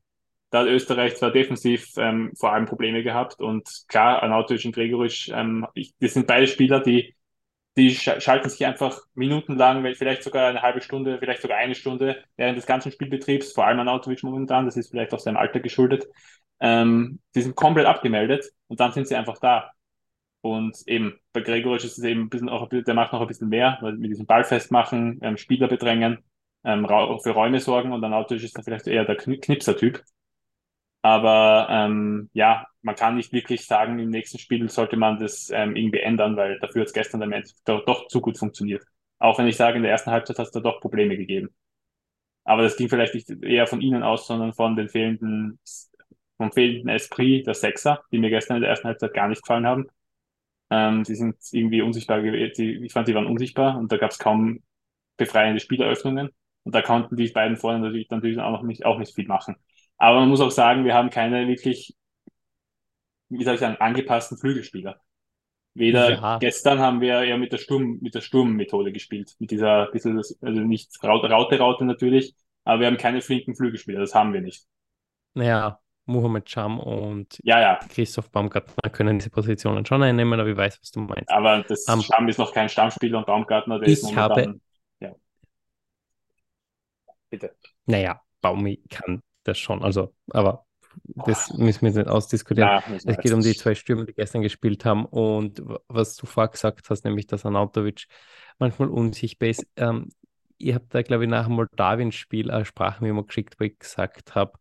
Da 0.49 0.59
hat 0.59 0.67
Österreich 0.67 1.17
zwar 1.17 1.31
defensiv 1.31 1.89
ähm, 1.97 2.31
vor 2.37 2.53
allem 2.53 2.65
Probleme 2.65 3.03
gehabt 3.03 3.41
und 3.41 3.67
klar, 3.89 4.23
Arnautovic 4.23 4.65
und 4.65 4.75
Gregoritsch, 4.75 5.29
ähm, 5.33 5.67
ich, 5.73 5.93
das 5.99 6.13
sind 6.13 6.25
beide 6.25 6.47
Spieler, 6.47 6.79
die, 6.79 7.15
die 7.75 7.93
schalten 7.93 8.49
sich 8.49 8.65
einfach 8.65 9.01
minutenlang, 9.13 9.83
vielleicht 9.95 10.23
sogar 10.23 10.47
eine 10.47 10.61
halbe 10.61 10.81
Stunde, 10.81 11.19
vielleicht 11.19 11.41
sogar 11.41 11.57
eine 11.57 11.75
Stunde 11.75 12.23
während 12.37 12.57
des 12.57 12.65
ganzen 12.65 12.91
Spielbetriebs, 12.93 13.51
vor 13.51 13.65
allem 13.67 13.79
Arnautovic 13.79 14.23
momentan, 14.23 14.65
das 14.65 14.77
ist 14.77 14.89
vielleicht 14.89 15.13
auch 15.13 15.19
seinem 15.19 15.37
Alter 15.37 15.59
geschuldet, 15.59 16.07
ähm, 16.61 17.19
die 17.35 17.41
sind 17.41 17.55
komplett 17.55 17.85
abgemeldet 17.85 18.45
und 18.67 18.79
dann 18.79 18.93
sind 18.93 19.07
sie 19.07 19.15
einfach 19.15 19.39
da. 19.39 19.71
Und 20.41 20.77
eben 20.87 21.19
bei 21.33 21.41
Gregoritsch 21.41 21.83
ist 21.83 21.97
es 21.97 22.03
eben 22.05 22.21
ein 22.21 22.29
bisschen 22.29 22.47
auch, 22.47 22.69
der 22.69 22.93
macht 22.93 23.11
noch 23.11 23.21
ein 23.21 23.27
bisschen 23.27 23.49
mehr, 23.49 23.79
mit 23.97 24.11
diesem 24.11 24.25
Ball 24.27 24.45
festmachen, 24.45 25.19
ähm, 25.21 25.35
Spieler 25.35 25.67
bedrängen, 25.67 26.23
ähm, 26.63 26.85
für 26.87 27.31
Räume 27.31 27.59
sorgen 27.59 27.91
und 27.93 28.01
dann 28.01 28.13
automatisch 28.13 28.43
ist 28.43 28.57
dann 28.57 28.63
vielleicht 28.63 28.87
eher 28.87 29.05
der 29.05 29.15
Knipser-Typ. 29.17 30.03
Aber 31.01 31.67
ähm, 31.69 32.29
ja, 32.33 32.67
man 32.81 32.95
kann 32.95 33.15
nicht 33.15 33.31
wirklich 33.31 33.65
sagen, 33.65 33.99
im 33.99 34.09
nächsten 34.09 34.39
Spiel 34.39 34.69
sollte 34.69 34.97
man 34.97 35.19
das 35.19 35.49
ähm, 35.51 35.75
irgendwie 35.75 35.99
ändern, 35.99 36.35
weil 36.35 36.59
dafür 36.59 36.81
hat 36.81 36.87
es 36.87 36.93
gestern 36.93 37.23
am 37.23 37.31
Ende 37.31 37.49
doch, 37.65 37.85
doch 37.85 38.07
zu 38.07 38.19
gut 38.21 38.37
funktioniert. 38.37 38.83
Auch 39.19 39.39
wenn 39.39 39.47
ich 39.47 39.55
sage, 39.57 39.77
in 39.77 39.83
der 39.83 39.91
ersten 39.91 40.11
Halbzeit 40.11 40.37
hat 40.39 40.47
es 40.47 40.51
da 40.51 40.59
doch 40.59 40.81
Probleme 40.81 41.17
gegeben. 41.17 41.49
Aber 42.43 42.63
das 42.63 42.77
ging 42.77 42.89
vielleicht 42.89 43.13
nicht 43.13 43.29
eher 43.43 43.67
von 43.67 43.81
ihnen 43.81 44.03
aus, 44.03 44.27
sondern 44.27 44.53
von 44.53 44.75
den 44.75 44.89
fehlenden, 44.89 45.59
vom 46.37 46.51
fehlenden 46.51 46.89
Esprit 46.89 47.47
der 47.47 47.53
Sechser, 47.53 48.03
die 48.11 48.19
mir 48.19 48.29
gestern 48.29 48.57
in 48.57 48.61
der 48.61 48.71
ersten 48.71 48.87
Halbzeit 48.87 49.13
gar 49.13 49.27
nicht 49.27 49.43
gefallen 49.43 49.67
haben. 49.67 49.87
Ähm, 50.69 51.03
die 51.03 51.15
sind 51.15 51.37
irgendwie 51.51 51.81
unsichtbar 51.81 52.21
gewesen. 52.21 52.83
Ich 52.83 52.93
fand, 52.93 53.07
die 53.07 53.15
waren 53.15 53.27
unsichtbar 53.27 53.77
und 53.77 53.91
da 53.91 53.97
gab 53.97 54.11
es 54.11 54.19
kaum 54.19 54.61
befreiende 55.17 55.59
Spieleröffnungen. 55.59 56.31
Und 56.67 56.75
da 56.75 56.81
konnten 56.81 57.15
die 57.15 57.29
beiden 57.29 57.55
vorne 57.55 57.79
natürlich, 57.79 58.09
natürlich 58.09 58.39
auch, 58.41 58.51
noch 58.51 58.63
nicht, 58.63 58.85
auch 58.85 58.99
nicht 58.99 59.15
viel 59.15 59.25
machen. 59.25 59.55
Aber 59.97 60.19
man 60.19 60.27
muss 60.27 60.41
auch 60.41 60.51
sagen, 60.51 60.83
wir 60.83 60.93
haben 60.95 61.09
keine 61.09 61.47
wirklich, 61.47 61.95
wie 63.29 63.43
soll 63.43 63.55
ich 63.55 63.59
sagen, 63.59 63.77
angepassten 63.79 64.37
Flügelspieler. 64.37 64.99
Weder 65.75 66.11
Ja. 66.11 66.37
gestern 66.39 66.79
haben 66.79 67.01
wir 67.01 67.21
eher 67.23 67.37
mit 67.37 67.53
der 67.53 67.59
Sturm, 67.59 67.99
mit 68.01 68.15
der 68.15 68.21
Sturmmethode 68.21 68.91
gespielt, 68.91 69.35
mit 69.39 69.51
dieser 69.51 69.87
bisschen, 69.87 70.17
also 70.17 70.61
nicht 70.61 70.91
Raute, 71.03 71.29
Raute, 71.29 71.59
Raute 71.59 71.85
natürlich, 71.85 72.35
aber 72.65 72.81
wir 72.81 72.87
haben 72.87 72.97
keine 72.97 73.21
flinken 73.21 73.55
Flügelspieler, 73.55 73.99
das 73.99 74.15
haben 74.15 74.33
wir 74.33 74.41
nicht. 74.41 74.65
Naja, 75.35 75.79
Mohamed 76.05 76.45
Cham 76.45 76.79
und 76.79 77.39
Ja, 77.43 77.61
ja, 77.61 77.79
Christoph 77.89 78.31
Baumgartner 78.31 78.89
können 78.89 79.19
diese 79.19 79.29
Positionen 79.29 79.85
schon 79.85 80.03
einnehmen, 80.03 80.39
aber 80.39 80.49
ich 80.49 80.57
weiß, 80.57 80.79
was 80.81 80.91
du 80.91 81.01
meinst. 81.01 81.29
aber 81.29 81.63
das 81.67 81.87
Am- 81.87 82.01
Stamm 82.01 82.27
ist 82.27 82.39
noch 82.39 82.53
kein 82.53 82.69
Stammspieler 82.69 83.19
und 83.19 83.27
Baumgartner, 83.27 83.79
der 83.79 83.89
ist 83.89 83.99
Ich 83.99 84.15
momentan. 84.15 84.37
Ja. 84.53 84.53
Bitte. 87.29 87.55
Naja, 87.85 88.21
Baumi 88.41 88.81
kann 88.89 89.21
das 89.43 89.57
schon, 89.57 89.83
also, 89.83 90.13
aber 90.29 90.65
das 91.03 91.53
müssen 91.53 91.81
wir 91.81 91.89
jetzt 91.89 91.97
nicht 91.97 92.07
ausdiskutieren. 92.07 92.81
Wir 92.87 92.95
Es 93.05 93.17
geht 93.17 93.31
um 93.31 93.41
die 93.41 93.55
zwei 93.55 93.75
Stürmer, 93.75 94.05
die 94.05 94.13
gestern 94.13 94.41
gespielt 94.41 94.85
haben 94.85 95.05
und 95.05 95.61
was 95.87 96.15
du 96.15 96.25
vorher 96.25 96.49
gesagt 96.49 96.89
hast, 96.89 97.05
nämlich 97.05 97.27
dass 97.27 97.45
Arnautovic 97.45 98.07
manchmal 98.57 98.89
unsichtbar 98.89 99.49
ist. 99.49 99.65
Ähm, 99.75 100.09
ihr 100.57 100.75
habt 100.75 100.93
da, 100.93 101.01
glaube 101.01 101.25
ich, 101.25 101.29
nach 101.29 101.45
dem 101.45 101.55
Moldawien-Spiel 101.55 102.51
eine 102.51 102.65
Sprachmemo 102.65 103.23
geschickt, 103.23 103.59
wo 103.59 103.65
ich 103.65 103.77
gesagt 103.77 104.35
habe, 104.35 104.53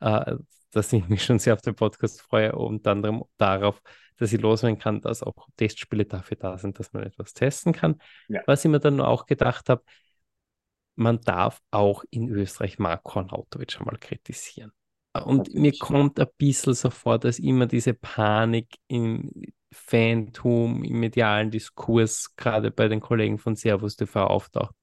äh, 0.00 0.36
dass 0.72 0.92
ich 0.92 1.08
mich 1.08 1.24
schon 1.24 1.38
sehr 1.38 1.54
auf 1.54 1.62
den 1.62 1.74
Podcast 1.74 2.20
freue, 2.20 2.52
unter 2.52 2.92
anderem 2.92 3.24
darauf, 3.36 3.80
dass 4.16 4.32
ich 4.32 4.40
loswerden 4.40 4.78
kann, 4.78 5.00
dass 5.00 5.22
auch 5.22 5.48
Testspiele 5.56 6.04
dafür 6.04 6.36
da 6.36 6.58
sind, 6.58 6.78
dass 6.78 6.92
man 6.92 7.04
etwas 7.04 7.32
testen 7.32 7.72
kann. 7.72 8.00
Ja. 8.28 8.42
Was 8.46 8.64
ich 8.64 8.70
mir 8.70 8.80
dann 8.80 8.96
nur 8.96 9.08
auch 9.08 9.26
gedacht 9.26 9.68
habe, 9.68 9.82
man 10.96 11.20
darf 11.20 11.60
auch 11.70 12.04
in 12.10 12.28
Österreich 12.28 12.78
Marko 12.78 13.20
Arnautovic 13.20 13.78
einmal 13.78 13.96
kritisieren. 13.98 14.72
Und 15.12 15.52
mir 15.54 15.72
kommt 15.76 16.20
ein 16.20 16.28
bisschen 16.38 16.74
so 16.74 16.90
vor, 16.90 17.18
dass 17.18 17.38
immer 17.38 17.66
diese 17.66 17.94
Panik 17.94 18.76
im 18.86 19.30
Fantum, 19.72 20.84
im 20.84 21.00
medialen 21.00 21.50
Diskurs, 21.50 22.34
gerade 22.36 22.70
bei 22.70 22.88
den 22.88 23.00
Kollegen 23.00 23.38
von 23.38 23.56
Servus 23.56 23.96
TV 23.96 24.26
auftaucht. 24.26 24.74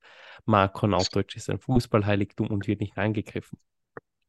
Marko 0.46 0.86
Arnautovic 0.86 1.36
ist 1.36 1.50
ein 1.50 1.60
Fußballheiligtum 1.60 2.48
und 2.48 2.68
wird 2.68 2.82
nicht 2.82 2.98
angegriffen. 2.98 3.60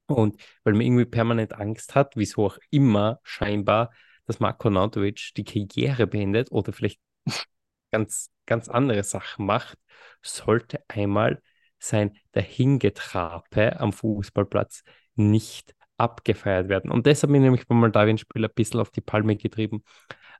Und 0.06 0.40
weil 0.64 0.72
man 0.74 0.82
irgendwie 0.82 1.04
permanent 1.04 1.52
Angst 1.52 1.94
hat, 1.94 2.16
wieso 2.16 2.46
auch 2.46 2.58
immer, 2.70 3.20
scheinbar, 3.22 3.92
dass 4.26 4.40
Marko 4.40 4.68
Arnautovic 4.68 5.32
die 5.36 5.44
Karriere 5.44 6.06
beendet 6.06 6.50
oder 6.52 6.72
vielleicht 6.72 7.00
ganz, 7.92 8.30
ganz 8.46 8.68
andere 8.68 9.02
Sachen 9.02 9.46
macht, 9.46 9.78
sollte 10.22 10.82
einmal 10.88 11.42
sein 11.78 12.16
Dahingetrape 12.32 13.78
am 13.80 13.92
Fußballplatz 13.92 14.82
nicht 15.14 15.74
abgefeiert 15.96 16.68
werden. 16.68 16.90
Und 16.90 17.06
deshalb 17.06 17.32
bin 17.32 17.42
ich 17.42 17.46
nämlich 17.46 17.66
beim 17.66 17.78
Moldawien-Spiel 17.80 18.44
ein 18.44 18.50
bisschen 18.54 18.80
auf 18.80 18.90
die 18.90 19.00
Palme 19.00 19.36
getrieben, 19.36 19.82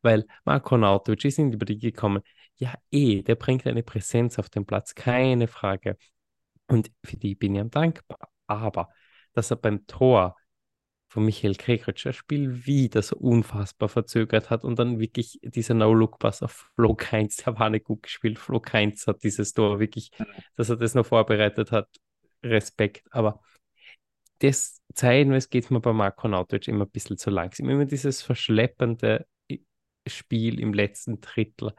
weil 0.02 0.26
Marko 0.44 0.76
Arnautovic 0.76 1.24
ist 1.24 1.38
in 1.38 1.50
die 1.50 1.56
Partie 1.56 1.78
gekommen. 1.78 2.22
Ja, 2.56 2.74
eh, 2.90 3.22
der 3.22 3.34
bringt 3.34 3.66
eine 3.66 3.82
Präsenz 3.82 4.38
auf 4.38 4.48
den 4.50 4.66
Platz, 4.66 4.94
keine 4.94 5.48
Frage. 5.48 5.96
Und 6.68 6.90
für 7.04 7.16
die 7.16 7.34
bin 7.34 7.54
ich 7.54 7.60
ihm 7.60 7.70
dankbar. 7.70 8.30
Aber 8.46 8.88
dass 9.32 9.50
er 9.50 9.56
beim 9.56 9.86
Tor 9.86 10.36
von 11.08 11.24
Michael 11.24 11.54
Krekritsch 11.54 12.04
das 12.04 12.16
Spiel 12.16 12.66
wieder 12.66 13.00
so 13.00 13.16
unfassbar 13.16 13.88
verzögert 13.88 14.50
hat 14.50 14.64
und 14.64 14.78
dann 14.78 15.00
wirklich 15.00 15.40
dieser 15.42 15.74
No-Look-Pass 15.74 16.42
auf 16.42 16.70
Flo 16.74 16.94
Kainz, 16.94 17.36
der 17.36 17.58
war 17.58 17.70
nicht 17.70 17.84
gut 17.86 18.02
gespielt. 18.02 18.38
Flo 18.38 18.60
Kainz 18.60 19.06
hat 19.06 19.22
dieses 19.22 19.54
Tor 19.54 19.80
wirklich, 19.80 20.10
dass 20.56 20.68
er 20.68 20.76
das 20.76 20.94
noch 20.94 21.06
vorbereitet 21.06 21.72
hat, 21.72 21.88
Respekt. 22.42 23.06
Aber 23.10 23.40
das 24.40 24.80
zeitweise 24.94 25.48
geht 25.48 25.70
mir 25.70 25.80
bei 25.80 25.92
Marko 25.92 26.26
Arnautovic 26.26 26.68
immer 26.68 26.84
ein 26.84 26.90
bisschen 26.90 27.16
zu 27.16 27.30
langsam. 27.30 27.68
Immer 27.68 27.86
dieses 27.86 28.22
verschleppende 28.22 29.26
Spiel 30.06 30.60
im 30.60 30.72
letzten 30.72 31.20
Drittel 31.20 31.72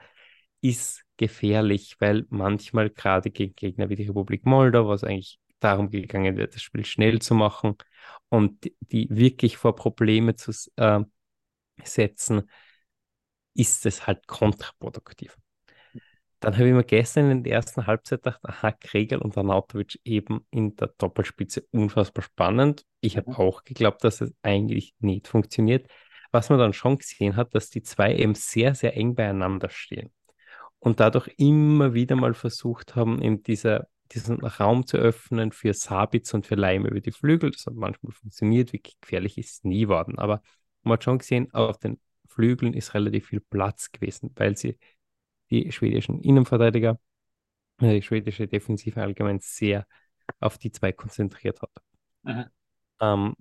ist 0.61 1.03
gefährlich, 1.17 1.95
weil 1.99 2.25
manchmal 2.29 2.89
gerade 2.89 3.29
gegen 3.29 3.55
Gegner 3.55 3.89
wie 3.89 3.95
die 3.95 4.07
Republik 4.07 4.45
Moldau, 4.45 4.87
was 4.87 5.03
eigentlich 5.03 5.39
darum 5.59 5.89
gegangen 5.91 6.37
wird, 6.37 6.55
das 6.55 6.61
Spiel 6.63 6.85
schnell 6.85 7.19
zu 7.21 7.35
machen 7.35 7.75
und 8.29 8.63
die, 8.65 8.75
die 8.81 9.07
wirklich 9.11 9.57
vor 9.57 9.75
Probleme 9.75 10.35
zu 10.35 10.51
äh, 10.77 11.01
setzen, 11.83 12.49
ist 13.53 13.85
es 13.85 14.07
halt 14.07 14.25
kontraproduktiv. 14.27 15.37
Dann 16.39 16.53
habe 16.57 16.67
ich 16.69 16.73
mir 16.73 16.83
gestern 16.85 17.29
in 17.31 17.43
der 17.43 17.53
ersten 17.53 17.85
Halbzeit 17.85 18.23
gedacht, 18.23 18.39
aha, 18.43 18.71
Kregel 18.71 19.19
und 19.19 19.37
Arnautovic 19.37 19.99
eben 20.05 20.45
in 20.51 20.75
der 20.77 20.87
Doppelspitze 20.97 21.65
unfassbar 21.71 22.23
spannend. 22.23 22.85
Ich 23.01 23.17
habe 23.17 23.27
Mhm. 23.27 23.33
auch 23.33 23.63
geglaubt, 23.65 24.03
dass 24.05 24.21
es 24.21 24.33
eigentlich 24.41 24.93
nicht 24.99 25.27
funktioniert. 25.27 25.87
Was 26.31 26.49
man 26.49 26.59
dann 26.59 26.73
schon 26.73 26.97
gesehen 26.97 27.35
hat, 27.35 27.55
dass 27.55 27.69
die 27.69 27.81
zwei 27.83 28.15
eben 28.15 28.35
sehr, 28.35 28.73
sehr 28.75 28.95
eng 28.95 29.15
beieinander 29.15 29.69
stehen 29.69 30.11
und 30.79 30.99
dadurch 30.99 31.29
immer 31.37 31.93
wieder 31.93 32.15
mal 32.15 32.33
versucht 32.35 32.95
haben, 32.95 33.21
in 33.21 33.43
dieser, 33.43 33.87
diesen 34.11 34.43
Raum 34.43 34.85
zu 34.85 34.97
öffnen 34.97 35.51
für 35.51 35.73
Sabitz 35.73 36.33
und 36.33 36.45
für 36.45 36.55
Leim 36.55 36.85
über 36.85 36.99
die 36.99 37.11
Flügel. 37.11 37.51
Das 37.51 37.65
hat 37.65 37.75
manchmal 37.75 38.11
funktioniert, 38.11 38.73
wirklich 38.73 38.99
gefährlich 38.99 39.37
ist 39.37 39.51
es 39.51 39.63
nie 39.63 39.87
worden. 39.87 40.17
Aber 40.17 40.41
man 40.83 40.93
hat 40.93 41.03
schon 41.03 41.19
gesehen, 41.19 41.53
auf 41.53 41.77
den 41.77 41.99
Flügeln 42.27 42.73
ist 42.73 42.93
relativ 42.93 43.27
viel 43.27 43.41
Platz 43.41 43.91
gewesen, 43.91 44.31
weil 44.35 44.57
sie 44.57 44.77
die 45.51 45.71
schwedischen 45.71 46.21
Innenverteidiger, 46.21 46.99
äh, 47.81 47.95
die 47.95 48.01
schwedische 48.01 48.47
Defensive 48.47 49.01
allgemein 49.01 49.39
sehr 49.39 49.85
auf 50.39 50.57
die 50.57 50.71
zwei 50.71 50.91
konzentriert 50.91 51.61
hat. 51.61 51.71
Mhm. 52.23 52.45
Ähm, 53.01 53.35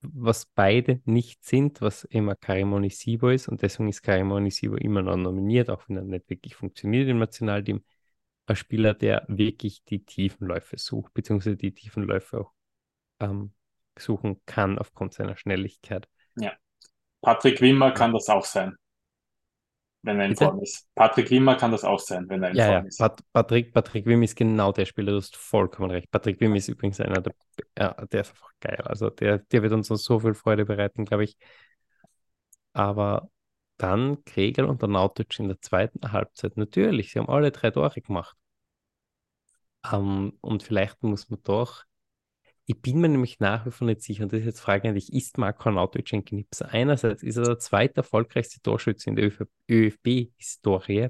was 0.00 0.46
beide 0.46 1.00
nicht 1.04 1.44
sind, 1.44 1.80
was 1.80 2.04
immer 2.04 2.34
Karim 2.34 2.72
Onisivo 2.72 3.28
ist, 3.28 3.48
und 3.48 3.62
deswegen 3.62 3.88
ist 3.88 4.02
Karim 4.02 4.32
Onisivo 4.32 4.74
immer 4.74 5.02
noch 5.02 5.16
nominiert, 5.16 5.70
auch 5.70 5.88
wenn 5.88 5.96
er 5.96 6.04
nicht 6.04 6.28
wirklich 6.28 6.56
funktioniert 6.56 7.08
im 7.08 7.18
Nationalteam, 7.18 7.84
ein 8.52 8.56
Spieler, 8.56 8.94
der 8.94 9.24
wirklich 9.28 9.84
die 9.84 10.04
Tiefenläufe 10.04 10.78
sucht, 10.78 11.12
beziehungsweise 11.14 11.56
die 11.56 11.72
Tiefenläufe 11.72 12.40
auch 12.40 12.52
ähm, 13.20 13.52
suchen 13.98 14.40
kann 14.46 14.78
aufgrund 14.78 15.14
seiner 15.14 15.36
Schnelligkeit. 15.36 16.08
Patrick 17.22 17.60
Wimmer 17.60 17.92
kann 17.92 18.12
das 18.12 18.28
auch 18.28 18.44
sein, 18.44 18.76
wenn 20.02 20.18
er 20.18 20.26
in 20.26 20.32
Bitte? 20.32 20.44
Form 20.46 20.60
ist. 20.60 20.88
Patrick 20.94 21.30
Wimmer 21.30 21.54
kann 21.54 21.70
das 21.70 21.84
auch 21.84 22.00
sein, 22.00 22.28
wenn 22.28 22.42
er 22.42 22.50
in 22.50 22.56
Ja, 22.56 22.66
ja, 22.66 22.72
Form 22.78 22.86
ist. 22.86 22.98
Pat 22.98 23.20
Patrick, 23.32 23.72
Patrick 23.72 24.06
Wim 24.06 24.22
ist 24.24 24.34
genau 24.34 24.72
der 24.72 24.84
Spieler, 24.86 25.12
du 25.12 25.18
hast 25.18 25.36
vollkommen 25.36 25.90
recht. 25.92 26.10
Patrick 26.10 26.40
Wim 26.40 26.54
ist 26.56 26.68
übrigens 26.68 27.00
einer 27.00 27.20
der, 27.20 27.32
ja, 27.78 27.92
der 28.06 28.22
ist 28.22 28.30
einfach 28.30 28.50
geil. 28.60 28.80
Also 28.84 29.10
der, 29.10 29.38
der 29.38 29.62
wird 29.62 29.72
uns 29.72 29.86
so 29.88 30.18
viel 30.18 30.34
Freude 30.34 30.64
bereiten, 30.64 31.04
glaube 31.04 31.24
ich. 31.24 31.36
Aber 32.72 33.30
dann 33.76 34.24
Kregel 34.24 34.64
und 34.64 34.82
Arnautovic 34.82 35.38
in 35.38 35.48
der 35.48 35.60
zweiten 35.60 36.12
Halbzeit. 36.12 36.56
Natürlich, 36.56 37.12
sie 37.12 37.20
haben 37.20 37.28
alle 37.28 37.52
drei 37.52 37.70
Tore 37.70 38.00
gemacht. 38.00 38.36
Ähm, 39.90 40.38
und 40.40 40.62
vielleicht 40.62 41.02
muss 41.02 41.30
man 41.30 41.42
doch, 41.42 41.84
ich 42.66 42.80
bin 42.80 43.00
mir 43.00 43.08
nämlich 43.08 43.40
nach 43.40 43.66
wie 43.66 43.70
vor 43.70 43.86
nicht 43.86 44.02
sicher, 44.02 44.22
und 44.22 44.32
das 44.32 44.40
ist 44.40 44.46
jetzt 44.46 44.60
Frage 44.60 44.92
dich, 44.92 45.12
ist 45.12 45.36
Marco 45.36 45.68
Arnautovic 45.68 46.12
ein 46.12 46.24
Knipser? 46.24 46.68
Einerseits 46.70 47.22
ist 47.22 47.36
er 47.36 47.44
der 47.44 47.58
zweiterfolgreichste 47.58 48.60
Torschütze 48.62 49.10
in 49.10 49.16
der 49.16 49.30
ÖFB-Historie, 49.68 51.08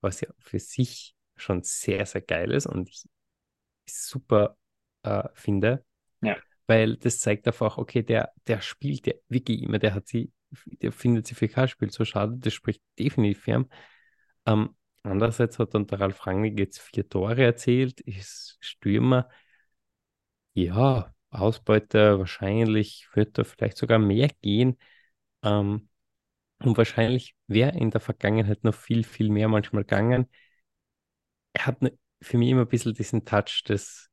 was 0.00 0.22
ja 0.22 0.28
für 0.38 0.58
sich 0.58 1.14
schon 1.36 1.62
sehr, 1.62 2.06
sehr 2.06 2.22
geil 2.22 2.52
ist 2.52 2.66
und 2.66 2.88
ich 2.88 3.04
super 3.86 4.56
äh, 5.02 5.28
finde. 5.34 5.84
Ja. 6.22 6.36
Weil 6.66 6.96
das 6.96 7.18
zeigt 7.18 7.46
einfach, 7.46 7.78
okay, 7.78 8.02
der, 8.02 8.32
der 8.46 8.60
spielt 8.60 9.06
ja 9.06 9.14
wirklich 9.28 9.62
immer, 9.62 9.78
der 9.78 9.94
hat 9.94 10.06
sie, 10.06 10.32
der 10.66 10.92
findet 10.92 11.26
sie 11.26 11.34
für 11.34 11.48
kein 11.48 11.68
Spiel 11.68 11.90
so 11.90 12.04
schade, 12.04 12.36
das 12.38 12.54
spricht 12.54 12.82
definitiv 12.98 13.42
für 13.44 13.50
ihn. 13.52 13.70
Andererseits 15.02 15.58
hat 15.58 15.74
dann 15.74 15.86
der 15.86 16.00
Ralf 16.00 16.26
Rangnick 16.26 16.58
jetzt 16.58 16.78
vier 16.80 17.08
Tore 17.08 17.42
erzielt, 17.42 18.00
ist 18.02 18.58
Stürmer. 18.60 19.28
Ja, 20.54 21.14
Ausbeute 21.30 22.18
wahrscheinlich 22.18 23.08
wird 23.14 23.38
da 23.38 23.44
vielleicht 23.44 23.76
sogar 23.78 23.98
mehr 23.98 24.28
gehen. 24.42 24.78
Ähm, 25.42 25.88
und 26.60 26.78
wahrscheinlich 26.78 27.36
wäre 27.48 27.76
in 27.78 27.90
der 27.90 28.00
Vergangenheit 28.00 28.64
noch 28.64 28.74
viel, 28.74 29.04
viel 29.04 29.30
mehr 29.30 29.48
manchmal 29.48 29.84
gegangen. 29.84 30.28
Er 31.52 31.66
hat 31.66 31.78
für 32.22 32.38
mich 32.38 32.50
immer 32.50 32.62
ein 32.62 32.68
bisschen 32.68 32.94
diesen 32.94 33.24
Touch 33.24 33.62
des 33.68 34.10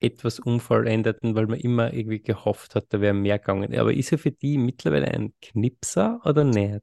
etwas 0.00 0.40
Unvollendeten, 0.40 1.34
weil 1.36 1.46
man 1.48 1.60
immer 1.60 1.92
irgendwie 1.94 2.22
gehofft 2.22 2.74
hat, 2.76 2.86
da 2.92 3.00
wäre 3.00 3.14
mehr 3.14 3.38
gegangen. 3.40 3.76
Aber 3.78 3.94
ist 3.94 4.12
er 4.12 4.18
für 4.18 4.32
die 4.32 4.58
mittlerweile 4.58 5.08
ein 5.08 5.34
Knipser 5.42 6.20
oder 6.24 6.44
nicht? 6.44 6.82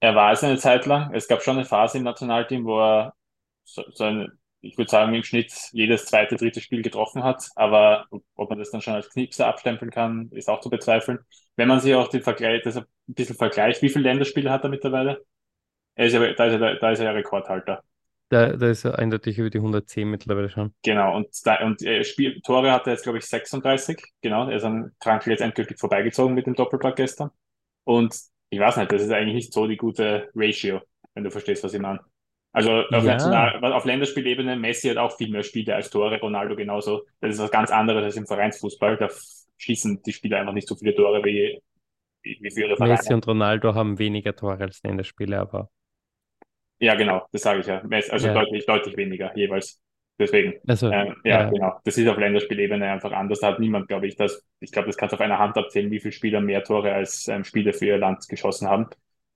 Er 0.00 0.14
war 0.14 0.32
es 0.32 0.44
eine 0.44 0.58
Zeit 0.58 0.86
lang. 0.86 1.12
Es 1.14 1.28
gab 1.28 1.42
schon 1.42 1.56
eine 1.56 1.64
Phase 1.64 1.98
im 1.98 2.04
Nationalteam, 2.04 2.64
wo 2.64 2.80
er 2.80 3.14
so, 3.64 3.82
so 3.92 4.04
ein, 4.04 4.38
ich 4.60 4.78
würde 4.78 4.90
sagen, 4.90 5.14
im 5.14 5.22
Schnitt 5.22 5.52
jedes 5.72 6.06
zweite, 6.06 6.36
dritte 6.36 6.60
Spiel 6.60 6.82
getroffen 6.82 7.24
hat. 7.24 7.48
Aber 7.56 8.06
ob, 8.10 8.50
man 8.50 8.58
das 8.58 8.70
dann 8.70 8.80
schon 8.80 8.94
als 8.94 9.10
Knipser 9.10 9.46
abstempeln 9.46 9.90
kann, 9.90 10.30
ist 10.32 10.48
auch 10.48 10.60
zu 10.60 10.70
bezweifeln. 10.70 11.18
Wenn 11.56 11.68
man 11.68 11.80
sich 11.80 11.94
auch 11.94 12.08
den 12.08 12.22
Vergleich, 12.22 12.62
das 12.62 12.76
ein 12.76 12.84
bisschen 13.06 13.36
vergleicht, 13.36 13.82
wie 13.82 13.88
viele 13.88 14.04
Länderspiele 14.04 14.50
hat 14.50 14.64
er 14.64 14.70
mittlerweile? 14.70 15.24
Er 15.94 16.06
ist 16.06 16.12
ja, 16.12 16.32
da 16.32 16.46
ist 16.46 16.60
er, 16.60 16.76
da 16.76 16.90
ist 16.90 16.98
er 17.00 17.06
ja 17.06 17.10
Rekordhalter. 17.12 17.82
Da, 18.30 18.56
da 18.56 18.68
ist 18.68 18.84
er 18.84 18.98
eindeutig 18.98 19.38
über 19.38 19.48
die 19.48 19.58
110 19.58 20.08
mittlerweile 20.08 20.50
schon. 20.50 20.74
Genau, 20.82 21.16
und, 21.16 21.28
da, 21.44 21.64
und 21.64 21.82
äh, 21.82 22.04
Spiel, 22.04 22.40
Tore 22.42 22.70
hat 22.70 22.86
er 22.86 22.92
jetzt, 22.92 23.02
glaube 23.02 23.18
ich, 23.18 23.24
36. 23.24 24.02
Genau, 24.20 24.48
er 24.48 24.56
ist 24.56 24.64
an 24.64 24.92
Krankel 25.00 25.30
jetzt 25.30 25.40
endgültig 25.40 25.78
vorbeigezogen 25.78 26.34
mit 26.34 26.46
dem 26.46 26.54
Doppelpack 26.54 26.96
gestern. 26.96 27.30
Und 27.84 28.14
ich 28.50 28.58
weiß 28.60 28.76
nicht, 28.78 28.92
das 28.92 29.02
ist 29.02 29.10
eigentlich 29.12 29.34
nicht 29.34 29.52
so 29.52 29.66
die 29.66 29.76
gute 29.76 30.30
Ratio, 30.34 30.80
wenn 31.14 31.24
du 31.24 31.30
verstehst, 31.30 31.64
was 31.64 31.74
ich 31.74 31.80
meine. 31.80 32.00
Also 32.52 32.70
auf, 32.72 33.04
Ja. 33.04 33.04
National, 33.04 33.62
auf 33.72 33.84
Länderspielebene, 33.84 34.56
Messi 34.56 34.88
hat 34.88 34.96
auch 34.96 35.16
viel 35.16 35.30
mehr 35.30 35.42
Spiele 35.42 35.74
als 35.74 35.90
Tore, 35.90 36.18
Ronaldo 36.20 36.56
genauso. 36.56 37.04
Das 37.20 37.34
ist 37.34 37.40
was 37.40 37.50
ganz 37.50 37.70
anderes 37.70 38.04
als 38.04 38.16
im 38.16 38.26
Vereinsfußball. 38.26 38.96
Da 38.96 39.08
schießen 39.58 40.02
die 40.02 40.12
Spieler 40.12 40.40
einfach 40.40 40.54
nicht 40.54 40.68
so 40.68 40.74
viele 40.74 40.94
Tore 40.94 41.22
wie, 41.24 41.60
wie, 42.22 42.50
für 42.52 42.62
ihre 42.62 42.76
Vereine. 42.76 43.02
Messi 43.02 43.12
und 43.12 43.26
Ronaldo 43.26 43.74
haben 43.74 43.98
weniger 43.98 44.34
Tore 44.34 44.64
als 44.64 44.82
Länderspiele, 44.82 45.38
aber 45.38 45.70
Ja, 46.80 46.94
genau, 46.94 47.26
das 47.32 47.42
sage 47.42 47.60
ich 47.60 47.66
ja. 47.66 47.80
Also 48.10 48.28
Ja. 48.28 48.32
deutlich, 48.32 48.64
deutlich 48.66 48.96
weniger 48.96 49.36
jeweils. 49.36 49.80
Deswegen. 50.18 50.54
also 50.68 50.88
Ähm, 50.90 51.16
ja, 51.24 51.42
ja. 51.42 51.50
genau. 51.50 51.80
Das 51.84 51.98
ist 51.98 52.08
auf 52.08 52.16
Länderspielebene 52.18 52.90
einfach 52.90 53.12
anders. 53.12 53.40
Da 53.40 53.48
hat 53.48 53.60
niemand, 53.60 53.88
glaube 53.88 54.06
ich, 54.06 54.16
das. 54.16 54.42
Ich 54.60 54.72
glaube, 54.72 54.86
das 54.86 54.96
kannst 54.96 55.12
du 55.12 55.16
auf 55.16 55.20
einer 55.20 55.38
Hand 55.38 55.56
abzählen, 55.56 55.90
wie 55.90 56.00
viele 56.00 56.12
Spieler 56.12 56.40
mehr 56.40 56.64
Tore 56.64 56.92
als 56.92 57.28
ähm, 57.28 57.44
Spieler 57.44 57.72
für 57.72 57.86
ihr 57.86 57.98
Land 57.98 58.28
geschossen 58.28 58.68
haben. 58.68 58.86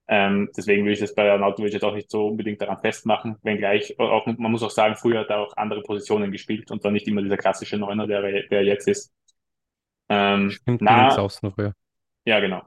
Ähm, 0.09 0.51
deswegen 0.57 0.85
will 0.85 0.93
ich 0.93 0.99
das 1.01 1.15
bei 1.15 1.31
Arnautovic 1.31 1.73
jetzt 1.73 1.85
auch 1.85 1.95
nicht 1.95 2.11
so 2.11 2.27
unbedingt 2.27 2.61
daran 2.61 2.81
festmachen, 2.81 3.37
wenngleich 3.43 3.99
auch, 4.01 4.27
man 4.27 4.51
muss 4.51 4.63
auch 4.63 4.71
sagen, 4.71 4.97
früher 4.97 5.21
hat 5.21 5.31
er 5.31 5.39
auch 5.39 5.57
andere 5.57 5.81
Positionen 5.83 6.33
gespielt 6.33 6.71
und 6.73 6.85
dann 6.85 6.93
nicht 6.93 7.07
immer 7.07 7.23
dieser 7.23 7.37
klassische 7.37 7.79
Neuner, 7.79 8.07
der, 8.07 8.23
er- 8.25 8.43
der 8.49 8.59
er 8.61 8.65
jetzt 8.65 8.89
ist. 8.89 9.13
Ähm, 10.09 10.61
stimmt 10.61 10.81
na, 10.81 11.19
außen 11.19 11.51
früher. 11.53 11.75
ja, 12.25 12.41
genau. 12.41 12.63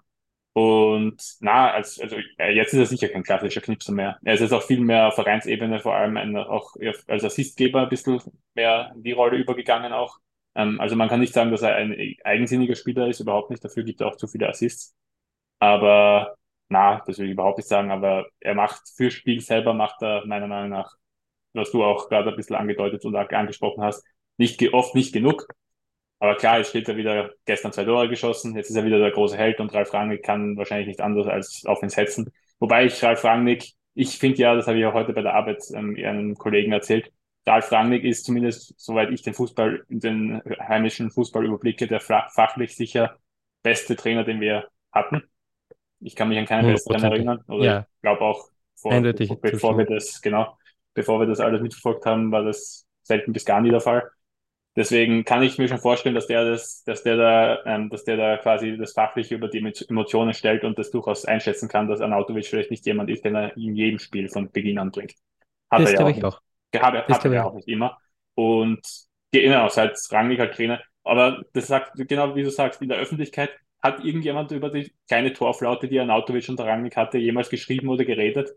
Und 0.58 1.22
na, 1.42 1.72
als, 1.74 2.00
also 2.00 2.16
äh, 2.38 2.56
jetzt 2.56 2.72
ist 2.74 2.80
er 2.80 2.86
sicher 2.86 3.10
kein 3.10 3.24
klassischer 3.24 3.60
Knipser 3.60 3.92
mehr. 3.92 4.18
Er 4.24 4.36
ist 4.36 4.40
jetzt 4.40 4.54
auch 4.54 4.64
viel 4.64 4.80
mehr 4.80 5.10
auf 5.10 5.16
Vereinsebene, 5.16 5.82
vor 5.82 5.96
allem 5.96 6.16
ein, 6.16 6.38
auch 6.38 6.76
als 7.08 7.26
Assistgeber 7.26 7.84
ein 7.84 7.90
bisschen 7.90 8.22
mehr 8.54 8.94
in 8.96 9.04
die 9.04 9.12
Rolle 9.12 9.38
übergegangen 9.38 9.92
auch. 9.92 10.18
Ähm, 10.56 10.80
also 10.80 10.96
man 10.96 11.10
kann 11.10 11.20
nicht 11.20 11.34
sagen, 11.34 11.52
dass 11.52 11.62
er 11.62 11.76
ein 11.76 12.16
eigensinniger 12.24 12.76
Spieler 12.76 13.08
ist, 13.10 13.20
überhaupt 13.20 13.50
nicht. 13.50 13.66
Dafür 13.66 13.84
gibt 13.84 14.00
er 14.00 14.08
auch 14.08 14.16
zu 14.16 14.28
viele 14.28 14.48
Assists. 14.48 14.96
Aber 15.60 16.36
na, 16.70 17.04
das 17.06 17.20
will 17.20 17.26
ich 17.28 17.34
überhaupt 17.34 17.58
nicht 17.58 17.68
sagen. 17.68 17.92
Aber 17.92 18.28
er 18.40 18.56
macht 18.56 18.90
für 18.96 19.12
Spiel 19.12 19.42
selber 19.42 19.74
macht 19.74 20.02
er 20.02 20.26
meiner 20.26 20.48
Meinung 20.48 20.70
nach, 20.70 20.96
was 21.54 21.72
du 21.72 21.84
auch 21.84 22.08
gerade 22.10 22.30
ein 22.30 22.36
bisschen 22.38 22.56
angedeutet 22.56 23.04
und 23.06 23.16
angesprochen 23.16 23.84
hast, 23.84 24.06
nicht 24.38 24.62
oft 24.74 24.96
nicht 24.96 25.14
genug. 25.14 25.48
Aber 26.20 26.36
klar, 26.36 26.60
jetzt 26.60 26.70
steht 26.70 26.88
er 26.88 26.98
wieder 26.98 27.32
gestern 27.46 27.74
zwei 27.74 27.84
Tore 27.84 28.10
geschossen. 28.10 28.56
Jetzt 28.56 28.70
ist 28.70 28.76
er 28.76 28.86
wieder 28.86 29.00
der 29.00 29.12
große 29.12 29.38
Held 29.38 29.60
und 29.60 29.74
Ralf 29.74 29.94
Rangnick 29.94 30.24
kann 30.24 30.58
wahrscheinlich 30.58 30.88
nicht 30.88 31.02
anders 31.02 31.28
als 31.28 31.64
auf 31.66 31.84
ihn 31.84 31.90
setzen. 31.90 32.32
Wobei 32.60 32.86
ich 32.86 33.04
Ralf 33.04 33.24
Rangnick, 33.24 33.74
ich 33.94 34.18
finde 34.18 34.38
ja, 34.38 34.56
das 34.56 34.68
habe 34.68 34.80
ich 34.80 34.86
auch 34.86 34.94
heute 34.94 35.14
bei 35.14 35.22
der 35.22 35.34
Arbeit 35.34 35.62
ähm, 35.74 35.96
einem 35.98 36.36
Kollegen 36.36 36.72
erzählt, 36.72 37.12
Ralf 37.46 37.72
Rangnick 37.72 38.04
ist 38.04 38.26
zumindest, 38.26 38.74
soweit 38.78 39.12
ich 39.12 39.22
den 39.22 39.34
Fußball, 39.34 39.84
den 39.90 40.42
heimischen 40.60 41.12
Fußball 41.12 41.46
überblicke, 41.46 41.86
der 41.88 42.00
fachlich 42.00 42.76
sicher 42.76 43.18
beste 43.62 43.96
Trainer, 43.96 44.24
den 44.24 44.42
wir 44.42 44.68
hatten. 44.92 45.22
Ich 46.00 46.16
kann 46.16 46.30
mich 46.30 46.38
an 46.38 46.46
keinen 46.46 46.72
besseren 46.72 47.04
erinnern. 47.04 47.44
Oder 47.48 47.66
Ja. 47.66 47.80
ich 47.82 48.02
glaube 48.02 48.22
auch, 48.22 48.48
vor, 48.76 48.92
bevor, 49.02 49.40
bevor 49.42 49.78
wir 49.78 49.86
das, 49.86 50.22
genau, 50.22 50.58
bevor 50.94 51.20
wir 51.20 51.28
das 51.28 51.40
alles 51.40 51.62
mitverfolgt 51.62 52.06
haben, 52.06 52.32
war 52.32 52.44
das 52.44 52.88
selten 53.04 53.32
bis 53.34 53.46
gar 53.46 53.62
nie 53.62 53.70
der 53.70 53.80
Fall. 53.80 54.10
Deswegen 54.76 55.24
kann 55.24 55.42
ich 55.44 55.58
mir 55.58 55.68
schon 55.70 55.78
vorstellen, 55.80 56.16
dass 56.16 56.28
der 56.28 56.44
das, 56.46 56.84
dass 56.84 57.04
der 57.04 57.16
da, 57.18 57.66
ähm, 57.66 57.90
dass 57.90 58.04
der 58.04 58.18
da 58.18 58.38
quasi 58.38 58.78
das 58.78 58.92
Fachliche 58.94 59.36
über 59.36 59.48
die 59.48 59.60
Emo- 59.60 59.90
Emotionen 59.90 60.34
stellt 60.34 60.64
und 60.66 60.78
das 60.78 60.92
durchaus 60.92 61.26
einschätzen 61.26 61.70
kann, 61.70 61.88
dass 61.88 62.02
Arnautovic 62.02 62.46
vielleicht 62.46 62.72
nicht 62.72 62.86
jemand 62.86 63.10
ist, 63.10 63.24
den 63.24 63.36
er 63.36 63.56
in 63.56 63.76
jedem 63.76 64.00
Spiel 64.00 64.28
von 64.30 64.52
Beginn 64.52 64.78
an 64.80 64.92
bringt. 64.92 65.16
Hat 65.72 65.84
Das 65.84 65.86
er 65.86 65.94
ja 65.94 66.02
auch 66.02 66.10
ich 66.10 66.16
nicht. 66.16 66.26
auch. 66.26 66.42
Hat, 66.76 67.08
hat 67.10 67.26
er 67.26 67.34
ja 67.34 67.44
auch 67.46 67.54
nicht 67.54 67.68
immer. 67.70 67.98
Und 68.36 68.82
genau, 69.32 69.70
seit 69.70 69.98
Rangnick 70.12 70.40
halt 70.40 70.56
Trainer. 70.56 70.82
Aber 71.04 71.44
das 71.54 71.68
sagt, 71.68 71.94
genau 71.96 72.36
wie 72.36 72.44
du 72.44 72.50
sagst, 72.52 72.82
in 72.82 72.90
der 72.90 72.98
Öffentlichkeit 72.98 73.52
hat 73.82 74.04
irgendjemand 74.04 74.52
über 74.52 74.70
die 74.70 74.94
kleine 75.08 75.32
Torflaute, 75.34 75.88
die 75.88 76.00
Arnautovic 76.00 76.50
und 76.50 76.60
Rangnick 76.60 76.98
hatte, 76.98 77.18
jemals 77.18 77.50
geschrieben 77.50 77.88
oder 77.90 78.04
geredet? 78.06 78.50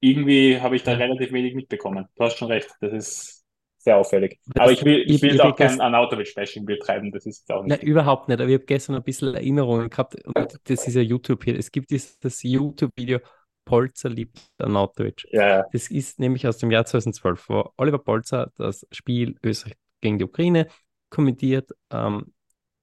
Irgendwie 0.00 0.60
habe 0.60 0.76
ich 0.76 0.82
da 0.84 0.92
relativ 0.94 1.32
wenig 1.32 1.54
mitbekommen. 1.54 2.08
Du 2.16 2.24
hast 2.24 2.36
schon 2.36 2.48
recht, 2.48 2.68
das 2.80 2.92
ist 2.92 3.43
sehr 3.84 3.98
auffällig. 3.98 4.40
Aber 4.58 4.72
ich 4.72 4.84
will, 4.84 5.04
ich 5.06 5.22
will 5.22 5.34
ich 5.34 5.40
auch 5.40 5.54
kein 5.54 5.80
Arnautovic-Bashing 5.80 6.64
betreiben, 6.64 7.12
das 7.12 7.26
ist 7.26 7.50
auch 7.52 7.60
Nein, 7.60 7.78
nicht. 7.78 7.82
überhaupt 7.82 8.28
nicht. 8.28 8.40
Aber 8.40 8.48
ich 8.48 8.54
habe 8.54 8.64
gestern 8.64 8.96
ein 8.96 9.02
bisschen 9.02 9.34
Erinnerungen 9.34 9.90
gehabt. 9.90 10.16
Und 10.24 10.58
das 10.64 10.86
ist 10.86 10.94
ja 10.94 11.02
YouTube 11.02 11.44
hier. 11.44 11.58
Es 11.58 11.70
gibt 11.70 11.90
dieses 11.90 12.42
YouTube-Video 12.42 13.20
Polzer 13.64 14.08
liebt 14.10 14.38
Arnautovic. 14.58 15.26
Ja, 15.30 15.48
ja. 15.48 15.64
Das 15.72 15.90
ist 15.90 16.18
nämlich 16.18 16.46
aus 16.46 16.58
dem 16.58 16.70
Jahr 16.70 16.84
2012, 16.84 17.48
wo 17.48 17.72
Oliver 17.76 17.98
Polzer 17.98 18.50
das 18.56 18.86
Spiel 18.90 19.36
Österreich 19.42 19.76
gegen 20.00 20.18
die 20.18 20.24
Ukraine 20.24 20.68
kommentiert. 21.10 21.70
Ähm, 21.90 22.32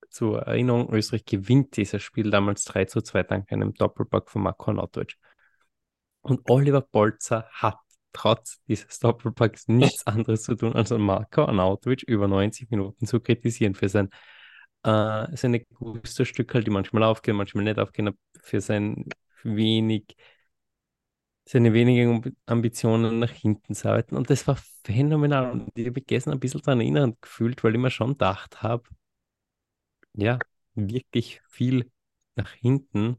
zur 0.09 0.41
Erinnerung, 0.41 0.91
Österreich 0.93 1.25
gewinnt 1.25 1.77
dieses 1.77 2.01
Spiel 2.01 2.29
damals 2.29 2.65
3 2.65 2.85
zu 2.85 3.01
2 3.01 3.23
dank 3.23 3.51
einem 3.51 3.73
Doppelpack 3.73 4.29
von 4.29 4.43
Marco 4.43 4.71
Arnautovic. 4.71 5.15
Und 6.21 6.41
Oliver 6.49 6.81
Polzer 6.81 7.47
hat 7.51 7.79
trotz 8.13 8.61
dieses 8.67 8.99
Doppelpacks 8.99 9.67
nichts 9.67 10.05
anderes 10.07 10.43
zu 10.43 10.55
tun, 10.55 10.73
als 10.73 10.89
Marco 10.91 11.45
Arnautovic 11.45 12.03
über 12.03 12.27
90 12.27 12.69
Minuten 12.71 13.05
zu 13.07 13.19
kritisieren 13.19 13.75
für 13.75 13.89
sein 13.89 14.09
äh, 14.83 15.27
seine 15.37 15.61
Gusto-Stücke, 15.65 16.61
die 16.61 16.71
manchmal 16.71 17.03
aufgehen, 17.03 17.35
manchmal 17.37 17.63
nicht 17.65 17.79
aufgehen, 17.79 18.17
für 18.41 18.61
sein 18.61 19.05
wenig, 19.43 20.15
seine 21.45 21.73
wenigen 21.73 22.21
Ambi- 22.23 22.35
Ambitionen 22.45 23.19
nach 23.19 23.29
hinten 23.31 23.75
zu 23.75 23.89
arbeiten. 23.89 24.15
Und 24.15 24.29
das 24.29 24.47
war 24.47 24.57
phänomenal. 24.83 25.51
Und 25.51 25.71
ich 25.77 25.87
habe 25.87 26.01
gestern 26.01 26.33
ein 26.33 26.39
bisschen 26.39 26.61
daran 26.61 26.79
erinnert 26.81 27.21
gefühlt, 27.21 27.63
weil 27.63 27.75
ich 27.75 27.81
mir 27.81 27.91
schon 27.91 28.11
gedacht 28.13 28.61
habe, 28.63 28.83
ja, 30.13 30.39
wirklich 30.75 31.41
viel 31.49 31.91
nach 32.35 32.51
hinten 32.53 33.17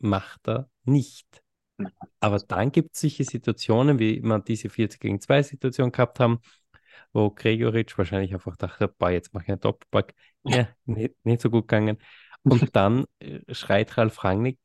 macht 0.00 0.48
er 0.48 0.70
nicht. 0.84 1.41
Aber 2.20 2.38
dann 2.38 2.72
gibt 2.72 2.94
es 2.94 3.00
solche 3.00 3.24
Situationen, 3.24 3.98
wie 3.98 4.22
wir 4.22 4.38
diese 4.40 4.68
40 4.68 5.00
gegen 5.00 5.20
2 5.20 5.42
Situation 5.42 5.92
gehabt 5.92 6.20
haben, 6.20 6.40
wo 7.12 7.30
Gregoritsch 7.30 7.96
wahrscheinlich 7.98 8.32
einfach 8.34 8.56
dachte, 8.56 8.88
boah, 8.88 9.10
jetzt 9.10 9.34
mache 9.34 9.44
ich 9.44 9.48
einen 9.50 9.60
Doppelpack. 9.60 10.14
Ja, 10.44 10.68
nicht, 10.84 11.14
nicht 11.24 11.40
so 11.40 11.50
gut 11.50 11.68
gegangen. 11.68 11.98
Und 12.42 12.74
dann 12.76 13.06
äh, 13.20 13.40
schreit 13.54 13.96
Ralf 13.98 14.24
Rangnick 14.24 14.58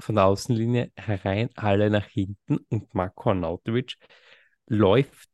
von 0.00 0.14
der 0.16 0.24
Außenlinie 0.24 0.92
herein, 0.96 1.50
alle 1.56 1.90
nach 1.90 2.06
hinten 2.06 2.58
und 2.68 2.94
Marco 2.94 3.30
Arnautovic 3.30 3.96
läuft 4.66 5.28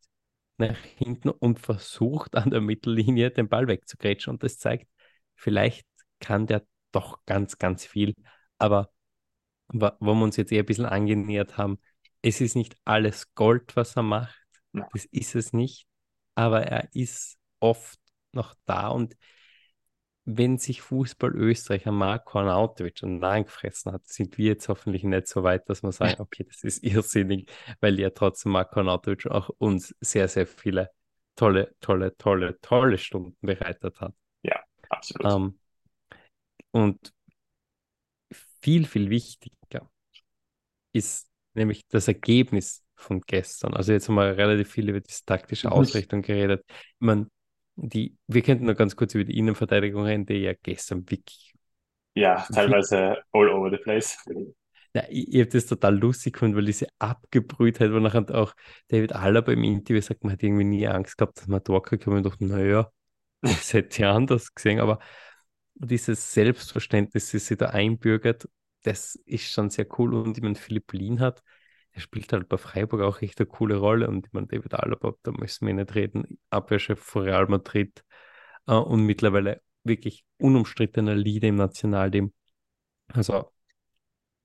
nach 0.58 0.76
hinten 0.96 1.30
und 1.30 1.60
versucht 1.60 2.34
an 2.36 2.50
der 2.50 2.60
Mittellinie 2.60 3.30
den 3.30 3.48
Ball 3.48 3.68
wegzugrätschen. 3.68 4.32
Und 4.32 4.42
das 4.42 4.58
zeigt, 4.58 4.88
vielleicht 5.34 5.86
kann 6.20 6.46
der 6.46 6.66
doch 6.92 7.24
ganz, 7.26 7.58
ganz 7.58 7.84
viel. 7.84 8.14
Aber 8.58 8.90
wo 9.68 10.14
wir 10.14 10.22
uns 10.22 10.36
jetzt 10.36 10.52
eher 10.52 10.62
ein 10.62 10.66
bisschen 10.66 10.86
angenähert 10.86 11.58
haben, 11.58 11.78
es 12.22 12.40
ist 12.40 12.56
nicht 12.56 12.76
alles 12.84 13.34
Gold, 13.34 13.76
was 13.76 13.96
er 13.96 14.02
macht. 14.02 14.46
Ja. 14.72 14.86
Das 14.92 15.04
ist 15.06 15.34
es 15.34 15.52
nicht. 15.52 15.86
Aber 16.34 16.62
er 16.62 16.88
ist 16.92 17.38
oft 17.60 17.98
noch 18.32 18.54
da. 18.64 18.88
Und 18.88 19.16
wenn 20.24 20.58
sich 20.58 20.82
Fußball 20.82 21.34
Österreich 21.36 21.86
an 21.86 21.94
Marco 21.94 22.38
Arnautovic 22.38 23.02
und 23.02 23.20
gefressen 23.20 23.92
hat, 23.92 24.06
sind 24.08 24.36
wir 24.38 24.46
jetzt 24.46 24.68
hoffentlich 24.68 25.04
nicht 25.04 25.28
so 25.28 25.44
weit, 25.44 25.68
dass 25.68 25.82
wir 25.82 25.92
sagen, 25.92 26.16
okay, 26.20 26.44
das 26.44 26.64
ist 26.64 26.82
irrsinnig, 26.82 27.50
weil 27.80 27.98
ja 27.98 28.10
trotzdem 28.10 28.52
Marco 28.52 28.80
Arnautovic 28.80 29.26
auch 29.26 29.50
uns 29.58 29.94
sehr, 30.00 30.28
sehr 30.28 30.46
viele 30.46 30.90
tolle, 31.36 31.74
tolle, 31.80 32.16
tolle, 32.16 32.58
tolle 32.60 32.98
Stunden 32.98 33.36
bereitet 33.40 34.00
hat. 34.00 34.14
Absolut. 34.88 35.32
Ähm, 35.32 35.58
und 36.72 37.12
viel, 38.60 38.86
viel 38.86 39.10
wichtiger 39.10 39.90
ist 40.92 41.28
nämlich 41.54 41.86
das 41.88 42.08
Ergebnis 42.08 42.84
von 42.94 43.20
gestern. 43.20 43.74
Also 43.74 43.92
jetzt 43.92 44.08
haben 44.08 44.14
wir 44.14 44.36
relativ 44.36 44.70
viel 44.70 44.88
über 44.88 45.00
diese 45.00 45.24
taktische. 45.24 45.70
Ausrichtung 45.70 46.22
geredet. 46.22 46.64
Ich 46.68 47.00
meine, 47.00 47.28
die, 47.76 48.16
wir 48.26 48.42
könnten 48.42 48.64
noch 48.64 48.76
ganz 48.76 48.96
kurz 48.96 49.14
über 49.14 49.24
die 49.24 49.38
Innenverteidigung 49.38 50.04
reden, 50.04 50.26
die 50.26 50.34
ja 50.36 50.54
gestern 50.62 51.08
wirklich. 51.10 51.54
Ja, 52.14 52.46
teilweise 52.52 53.18
all 53.32 53.48
over 53.50 53.70
the 53.70 53.76
place. 53.76 54.16
Ja, 54.94 55.02
ich, 55.10 55.28
ich 55.28 55.40
habe 55.40 55.50
das 55.50 55.66
total 55.66 55.98
lustig 55.98 56.32
gefunden, 56.32 56.56
weil 56.56 56.64
diese 56.64 56.86
Abgebrühtheit, 56.98 57.92
wo 57.92 57.98
nachher 57.98 58.24
auch 58.34 58.54
David 58.88 59.14
Alaba 59.14 59.52
im 59.52 59.62
Interview 59.62 60.00
sagt, 60.00 60.24
man 60.24 60.32
hat 60.32 60.42
irgendwie 60.42 60.64
nie 60.64 60.88
Angst 60.88 61.18
gehabt, 61.18 61.38
dass 61.38 61.48
man 61.48 61.62
Tor 61.62 61.82
kriegt. 61.82 62.06
Und 62.06 62.16
ich 62.16 62.24
dachte, 62.24 62.46
naja, 62.46 62.90
das 63.42 63.74
hätte 63.74 63.98
ich 63.98 64.06
anders 64.06 64.54
gesehen. 64.54 64.80
Aber 64.80 64.98
dieses 65.78 66.32
Selbstverständnis, 66.32 67.30
das 67.32 67.46
sich 67.46 67.58
da 67.58 67.66
einbürgert, 67.66 68.48
das 68.82 69.16
ist 69.26 69.44
schon 69.50 69.70
sehr 69.70 69.86
cool. 69.98 70.14
Und 70.14 70.36
ich 70.36 70.42
meine, 70.42 70.54
Philipp 70.54 70.92
Lien 70.92 71.20
hat, 71.20 71.42
der 71.94 72.00
spielt 72.00 72.32
halt 72.32 72.48
bei 72.48 72.56
Freiburg 72.58 73.02
auch 73.02 73.20
echt 73.22 73.40
eine 73.40 73.46
coole 73.46 73.76
Rolle. 73.76 74.08
Und 74.08 74.26
ich 74.26 74.32
meine, 74.32 74.46
David 74.46 74.74
Alaba, 74.74 75.14
da 75.22 75.32
müssen 75.32 75.66
wir 75.66 75.74
nicht 75.74 75.94
reden, 75.94 76.38
Abwehrchef 76.50 77.00
von 77.00 77.22
Real 77.22 77.46
Madrid 77.48 78.04
äh, 78.66 78.74
und 78.74 79.02
mittlerweile 79.04 79.62
wirklich 79.84 80.24
unumstrittener 80.38 81.14
Leader 81.14 81.48
im 81.48 81.56
Nationalteam. 81.56 82.32
Also, 83.08 83.50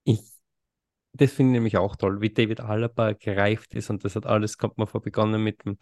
ich, 0.04 0.22
das 1.14 1.32
finde 1.34 1.52
ich 1.52 1.54
nämlich 1.56 1.78
auch 1.78 1.96
toll, 1.96 2.22
wie 2.22 2.32
David 2.32 2.62
Alaba 2.62 3.14
gereift 3.14 3.74
ist. 3.76 3.90
Und 3.90 4.04
das 4.06 4.16
hat 4.16 4.26
alles, 4.26 4.58
kommt 4.58 4.78
mal 4.78 4.88
vor, 4.88 5.02
begonnen 5.02 5.44
mit 5.44 5.66
dem 5.66 5.78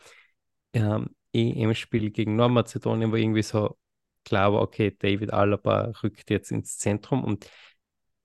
ähm, 0.73 1.15
EM-Spiel 1.33 2.12
gegen 2.12 2.35
Nordmazedonien, 2.35 3.12
wo 3.12 3.15
irgendwie 3.15 3.43
so 3.43 3.77
klar 4.25 4.53
war, 4.53 4.62
okay, 4.62 4.95
David 4.97 5.34
Alaba 5.34 5.91
rückt 6.03 6.29
jetzt 6.29 6.51
ins 6.51 6.77
Zentrum 6.77 7.23
und 7.23 7.49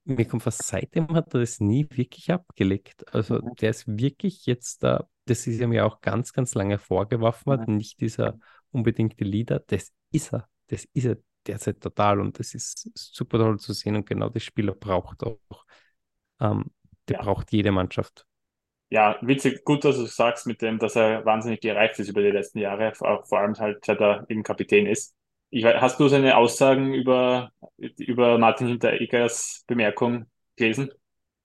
mir 0.05 0.25
kommt 0.27 0.43
fast 0.43 0.63
seitdem 0.67 1.09
hat 1.15 1.33
er 1.33 1.39
das 1.41 1.59
nie 1.59 1.87
wirklich 1.91 2.31
abgelegt. 2.31 3.13
Also 3.13 3.41
Mhm. 3.41 3.55
der 3.61 3.71
ist 3.71 3.87
wirklich 3.87 4.45
jetzt 4.45 4.83
da, 4.83 5.07
das 5.25 5.47
ist 5.47 5.59
ihm 5.61 5.73
ja 5.73 5.85
auch 5.85 6.01
ganz, 6.01 6.33
ganz 6.33 6.53
lange 6.55 6.77
vorgeworfen 6.77 7.51
hat, 7.51 7.67
nicht 7.67 7.99
dieser 8.01 8.37
unbedingte 8.71 9.23
Leader. 9.23 9.59
Das 9.67 9.91
ist 10.11 10.33
er. 10.33 10.47
Das 10.67 10.85
ist 10.93 11.05
er 11.05 11.17
derzeit 11.47 11.81
total 11.81 12.19
und 12.19 12.39
das 12.39 12.53
ist 12.53 12.89
super 12.95 13.37
toll 13.39 13.59
zu 13.59 13.73
sehen 13.73 13.95
und 13.95 14.05
genau 14.05 14.29
das 14.29 14.43
Spieler 14.43 14.73
braucht 14.73 15.23
auch. 15.23 15.65
Ähm, 16.39 16.71
der 17.09 17.13
Ja. 17.13 17.19
braucht 17.19 17.51
jede 17.53 17.71
Mannschaft. 17.73 18.25
Ja, 18.89 19.17
witzig, 19.21 19.63
gut, 19.65 19.83
dass 19.83 19.95
du 19.97 20.05
sagst 20.05 20.45
mit 20.47 20.61
dem, 20.61 20.77
dass 20.79 20.95
er 20.95 21.25
wahnsinnig 21.25 21.59
gereift 21.61 21.99
ist 21.99 22.07
über 22.09 22.21
die 22.21 22.29
letzten 22.31 22.59
Jahre, 22.59 22.93
vor, 22.95 23.25
vor 23.25 23.39
allem 23.39 23.55
halt, 23.55 23.83
seit 23.83 23.99
er 23.99 24.25
eben 24.29 24.43
Kapitän 24.43 24.85
ist. 24.85 25.15
Ich, 25.55 25.63
wei- 25.63 25.79
hast 25.79 25.99
du 26.01 26.09
seine 26.09 26.35
Aussagen 26.35 26.93
über, 26.93 27.51
über 27.77 28.37
Martin 28.37 28.67
Hintereggers 28.67 29.63
Bemerkung 29.67 30.25
gelesen? 30.57 30.91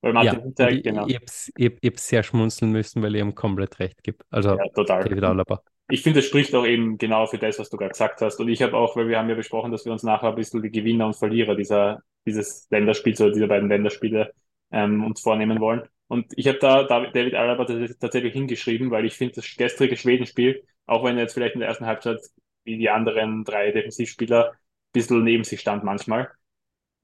Weil 0.01 0.13
Martin 0.15 0.41
Ja, 0.41 0.43
Hinteregger, 0.43 0.79
ich, 0.79 0.83
genau, 0.83 1.07
ich, 1.07 1.21
ich, 1.57 1.73
ich 1.81 1.91
hab's 1.91 2.09
sehr 2.09 2.23
schmunzeln 2.25 2.73
müssen, 2.73 3.03
weil 3.03 3.15
ich 3.15 3.21
ihm 3.21 3.35
komplett 3.37 3.79
recht 3.79 4.03
gebe. 4.03 4.19
Also 4.31 4.57
ja, 4.57 4.69
total. 4.75 5.05
David 5.05 5.25
Alaba. 5.25 5.63
Ich 5.89 6.03
finde, 6.03 6.21
es 6.21 6.27
spricht 6.27 6.55
auch 6.55 6.67
eben 6.67 6.99
genau 6.99 7.27
für 7.27 7.39
das, 7.39 7.59
was 7.59 7.71
du 7.71 7.77
gerade 7.77 7.91
gesagt 7.93 8.21
hast. 8.21 8.41
Und 8.41 8.49
ich 8.49 8.63
habe 8.63 8.77
auch, 8.77 8.97
weil 8.97 9.09
wir 9.09 9.19
haben 9.19 9.29
ja 9.29 9.35
besprochen, 9.35 9.73
dass 9.73 9.85
wir 9.85 9.93
uns 9.93 10.03
nachher 10.03 10.31
ein 10.31 10.35
bisschen 10.37 10.63
die 10.63 10.71
Gewinner 10.71 11.07
und 11.07 11.17
Verlierer 11.17 11.57
dieser, 11.57 12.03
dieses 12.27 12.69
Länderspiels 12.71 13.21
oder 13.21 13.33
dieser 13.33 13.49
beiden 13.49 13.69
Länderspiele 13.69 14.33
ähm, 14.73 15.05
uns 15.05 15.21
vornehmen 15.21 15.61
wollen. 15.61 15.83
Und 16.09 16.33
ich 16.37 16.49
habe 16.49 16.59
da 16.59 16.85
David 16.85 17.35
Alaba 17.35 17.65
tats- 17.65 17.99
tatsächlich 17.99 18.33
hingeschrieben, 18.33 18.91
weil 18.91 19.05
ich 19.05 19.15
finde, 19.15 19.35
das 19.37 19.57
gestrige 19.57 19.97
Schwedenspiel, 19.97 20.63
auch 20.87 21.05
wenn 21.05 21.17
er 21.17 21.23
jetzt 21.23 21.35
vielleicht 21.35 21.55
in 21.55 21.61
der 21.61 21.69
ersten 21.69 21.87
Halbzeit 21.87 22.21
wie 22.65 22.79
die 22.79 22.91
anderen 22.91 23.45
drei 23.45 23.71
Defensivspieler 23.73 24.53
ein 24.53 24.57
bisschen 24.93 25.25
neben 25.25 25.45
sich 25.45 25.61
stand 25.61 25.85
manchmal, 25.85 26.31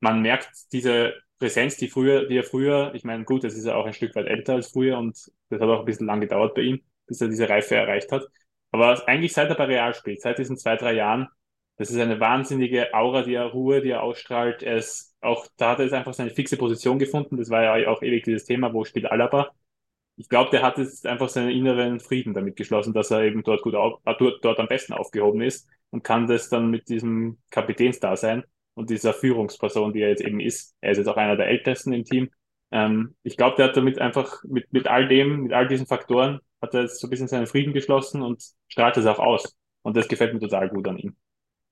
man 0.00 0.22
merkt 0.22 0.50
diese 0.72 1.14
Präsenz, 1.38 1.76
die 1.76 1.88
früher, 1.88 2.26
die 2.26 2.38
er 2.38 2.44
früher, 2.44 2.94
ich 2.94 3.04
meine, 3.04 3.24
gut, 3.24 3.44
jetzt 3.44 3.56
ist 3.56 3.66
er 3.66 3.76
auch 3.76 3.86
ein 3.86 3.92
Stück 3.92 4.14
weit 4.14 4.26
älter 4.26 4.54
als 4.54 4.68
früher 4.68 4.98
und 4.98 5.16
das 5.50 5.60
hat 5.60 5.68
auch 5.68 5.80
ein 5.80 5.84
bisschen 5.84 6.06
lang 6.06 6.20
gedauert 6.20 6.54
bei 6.54 6.62
ihm, 6.62 6.82
bis 7.06 7.20
er 7.20 7.28
diese 7.28 7.48
Reife 7.48 7.76
erreicht 7.76 8.12
hat. 8.12 8.24
Aber 8.72 9.06
eigentlich 9.08 9.32
seit 9.32 9.48
er 9.50 9.56
bei 9.56 9.64
Real 9.64 9.94
spielt, 9.94 10.20
seit 10.20 10.38
diesen 10.38 10.56
zwei, 10.56 10.76
drei 10.76 10.94
Jahren, 10.94 11.28
das 11.76 11.90
ist 11.90 11.98
eine 11.98 12.20
wahnsinnige 12.20 12.94
Aura, 12.94 13.22
die 13.22 13.34
er 13.34 13.46
Ruhe, 13.46 13.82
die 13.82 13.90
er 13.90 14.02
ausstrahlt. 14.02 14.62
Ist 14.62 15.14
auch, 15.20 15.46
da 15.58 15.70
hat 15.70 15.78
er 15.78 15.84
jetzt 15.84 15.94
einfach 15.94 16.14
seine 16.14 16.30
fixe 16.30 16.56
Position 16.56 16.98
gefunden. 16.98 17.36
Das 17.36 17.50
war 17.50 17.78
ja 17.78 17.90
auch 17.90 18.02
ewig 18.02 18.24
dieses 18.24 18.44
Thema, 18.44 18.72
wo 18.72 18.84
spielt 18.84 19.06
Alaba? 19.06 19.50
Ich 20.16 20.28
glaube, 20.28 20.50
der 20.50 20.62
hat 20.62 20.78
jetzt 20.78 21.06
einfach 21.06 21.28
seinen 21.28 21.50
inneren 21.50 22.00
Frieden 22.00 22.34
damit 22.34 22.56
geschlossen, 22.56 22.94
dass 22.94 23.10
er 23.10 23.22
eben 23.22 23.42
dort 23.42 23.62
gut 23.62 23.74
auf, 23.74 24.00
äh, 24.04 24.14
dort, 24.18 24.44
dort 24.44 24.58
am 24.58 24.68
besten 24.68 24.94
aufgehoben 24.94 25.42
ist 25.42 25.68
und 25.90 26.04
kann 26.04 26.26
das 26.26 26.48
dann 26.48 26.70
mit 26.70 26.88
diesem 26.88 27.38
Kapitänsdasein 27.50 28.44
und 28.74 28.90
dieser 28.90 29.12
Führungsperson, 29.12 29.92
die 29.92 30.00
er 30.00 30.10
jetzt 30.10 30.22
eben 30.22 30.40
ist. 30.40 30.74
Er 30.80 30.92
ist 30.92 30.98
jetzt 30.98 31.08
auch 31.08 31.16
einer 31.16 31.36
der 31.36 31.48
Ältesten 31.48 31.92
im 31.92 32.04
Team. 32.04 32.30
Ähm, 32.70 33.14
ich 33.22 33.36
glaube, 33.36 33.56
der 33.56 33.68
hat 33.68 33.76
damit 33.76 33.98
einfach 33.98 34.42
mit, 34.44 34.72
mit 34.72 34.86
all 34.86 35.06
dem, 35.08 35.42
mit 35.42 35.52
all 35.52 35.68
diesen 35.68 35.86
Faktoren, 35.86 36.40
hat 36.60 36.74
er 36.74 36.82
jetzt 36.82 37.00
so 37.00 37.06
ein 37.06 37.10
bisschen 37.10 37.28
seinen 37.28 37.46
Frieden 37.46 37.72
geschlossen 37.72 38.22
und 38.22 38.42
strahlt 38.68 38.96
es 38.96 39.06
auch 39.06 39.18
aus. 39.18 39.56
Und 39.82 39.96
das 39.96 40.08
gefällt 40.08 40.34
mir 40.34 40.40
total 40.40 40.68
gut 40.68 40.88
an 40.88 40.98
ihm. 40.98 41.16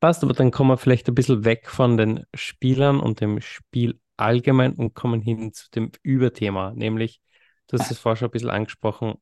Passt, 0.01 0.23
aber 0.23 0.35
dann 0.35 0.51
kommen 0.51 0.71
wir 0.71 0.77
vielleicht 0.77 1.09
ein 1.09 1.15
bisschen 1.15 1.45
weg 1.45 1.69
von 1.69 1.97
den 1.97 2.25
Spielern 2.35 3.01
und 3.01 3.21
dem 3.21 3.41
Spiel 3.41 3.99
allgemein 4.17 4.75
und 4.75 4.95
kommen 4.95 5.21
hin 5.21 5.53
zu 5.53 5.71
dem 5.71 5.91
Überthema, 6.03 6.73
nämlich, 6.75 7.21
du 7.69 7.79
hast 7.79 7.91
es 7.91 7.99
vorher 7.99 8.17
schon 8.17 8.29
ein 8.29 8.33
bisschen 8.33 8.51
angesprochen, 8.51 9.15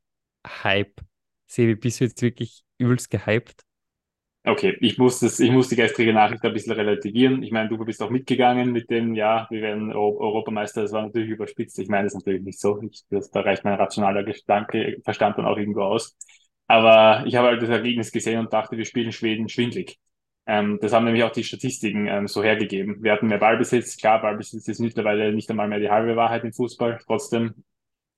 Hype. 0.47 1.01
Sebi, 1.47 1.75
bist 1.75 2.01
du 2.01 2.05
jetzt 2.05 2.23
wirklich 2.23 2.65
übelst 2.79 3.11
gehypt? 3.11 3.65
Okay, 4.45 4.77
ich 4.81 4.99
muss 4.99 5.21
das, 5.21 5.39
ich 5.39 5.53
muss 5.53 5.69
die 5.69 5.77
gestrige 5.77 6.13
Nachricht 6.13 6.45
ein 6.45 6.53
bisschen 6.53 6.73
relativieren. 6.73 7.45
Ich 7.45 7.53
meine, 7.53 7.69
du 7.69 7.79
bist 7.79 8.03
auch 8.03 8.11
mitgegangen 8.11 8.73
mit 8.73 8.91
dem, 8.91 9.15
ja, 9.15 9.47
wir 9.51 9.63
werden 9.63 9.93
Euro 9.93 10.19
Europameister, 10.19 10.83
das 10.83 10.91
war 10.91 11.03
natürlich 11.03 11.31
überspitzt. 11.31 11.79
Ich 11.79 11.89
meine 11.89 12.05
das 12.05 12.15
natürlich 12.15 12.43
nicht 12.43 12.59
so. 12.59 12.83
Ich, 12.83 13.05
das, 13.09 13.31
da 13.31 13.43
reicht 13.43 13.65
mein 13.65 13.75
rationaler 13.75 14.25
Gedanke, 14.25 14.99
Verstand 15.05 15.39
dann 15.39 15.47
auch 15.47 15.57
irgendwo 15.57 15.83
aus. 15.83 16.17
Aber 16.67 17.25
ich 17.27 17.37
habe 17.37 17.49
halt 17.49 17.63
das 17.63 17.69
Ergebnis 17.69 18.11
gesehen 18.11 18.41
und 18.41 18.53
dachte, 18.53 18.77
wir 18.77 18.85
spielen 18.85 19.13
Schweden 19.13 19.49
schwindlig. 19.49 19.99
Ähm, 20.47 20.79
das 20.81 20.93
haben 20.93 21.05
nämlich 21.05 21.23
auch 21.23 21.31
die 21.31 21.45
Statistiken 21.45 22.09
ähm, 22.09 22.27
so 22.27 22.43
hergegeben. 22.43 23.01
Wir 23.03 23.13
hatten 23.13 23.29
mehr 23.29 23.39
Ballbesitz. 23.39 23.97
Klar, 23.97 24.23
Ballbesitz 24.23 24.67
ist 24.67 24.81
mittlerweile 24.81 25.33
nicht 25.33 25.49
einmal 25.51 25.69
mehr 25.69 25.79
die 25.79 25.91
halbe 25.91 26.17
Wahrheit 26.17 26.43
im 26.43 26.53
Fußball. 26.53 26.99
Trotzdem 27.07 27.55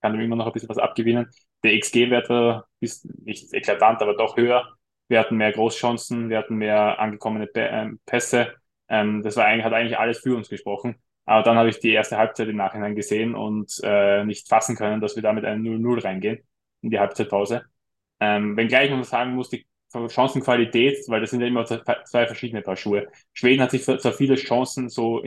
kann 0.05 0.15
ihm 0.15 0.21
immer 0.21 0.37
noch 0.37 0.47
ein 0.47 0.53
bisschen 0.53 0.69
was 0.69 0.77
abgewinnen. 0.77 1.31
Der 1.63 1.79
XG-Wert 1.79 2.29
war 2.29 2.69
ist 2.81 3.07
nicht 3.25 3.55
eklatant, 3.55 4.03
aber 4.03 4.15
doch 4.15 4.37
höher. 4.37 4.69
Wir 5.09 5.19
hatten 5.19 5.37
mehr 5.39 5.51
Großchancen, 5.51 6.29
wir 6.29 6.37
hatten 6.37 6.57
mehr 6.57 6.99
angekommene 7.01 7.49
ähm, 7.55 8.01
Pässe. 8.05 8.53
Ähm, 8.89 9.23
das 9.23 9.37
war 9.37 9.47
eigentlich, 9.47 9.65
hat 9.65 9.73
eigentlich 9.73 9.99
alles 9.99 10.19
für 10.19 10.37
uns 10.37 10.51
gesprochen. 10.51 10.97
Aber 11.25 11.43
dann 11.43 11.57
habe 11.57 11.71
ich 11.71 11.81
die 11.81 11.93
erste 11.93 12.19
Halbzeit 12.19 12.49
im 12.49 12.57
Nachhinein 12.57 12.95
gesehen 12.95 13.35
und 13.35 13.81
äh, 13.83 14.25
nicht 14.25 14.47
fassen 14.47 14.77
können, 14.77 15.01
dass 15.01 15.17
wir 15.17 15.23
da 15.23 15.33
mit 15.33 15.47
einem 15.47 15.65
0-0 15.65 16.05
reingehen 16.05 16.41
in 16.83 16.91
die 16.91 16.99
Halbzeitpause. 17.01 17.65
Ähm, 18.21 18.59
wenngleich 18.59 18.91
man 18.91 19.05
sagen 19.05 19.35
muss, 19.35 19.49
die 19.49 19.67
Chancenqualität, 20.11 20.99
weil 21.09 21.23
das 21.23 21.31
sind 21.31 21.41
ja 21.41 21.47
immer 21.47 21.65
zwei 21.65 22.27
verschiedene 22.27 22.61
Paar 22.61 22.77
Schuhe. 22.77 23.09
Schweden 23.33 23.63
hat 23.63 23.71
sich 23.71 23.85
zwar 23.85 24.13
viele 24.13 24.35
Chancen 24.35 24.91
so, 24.91 25.23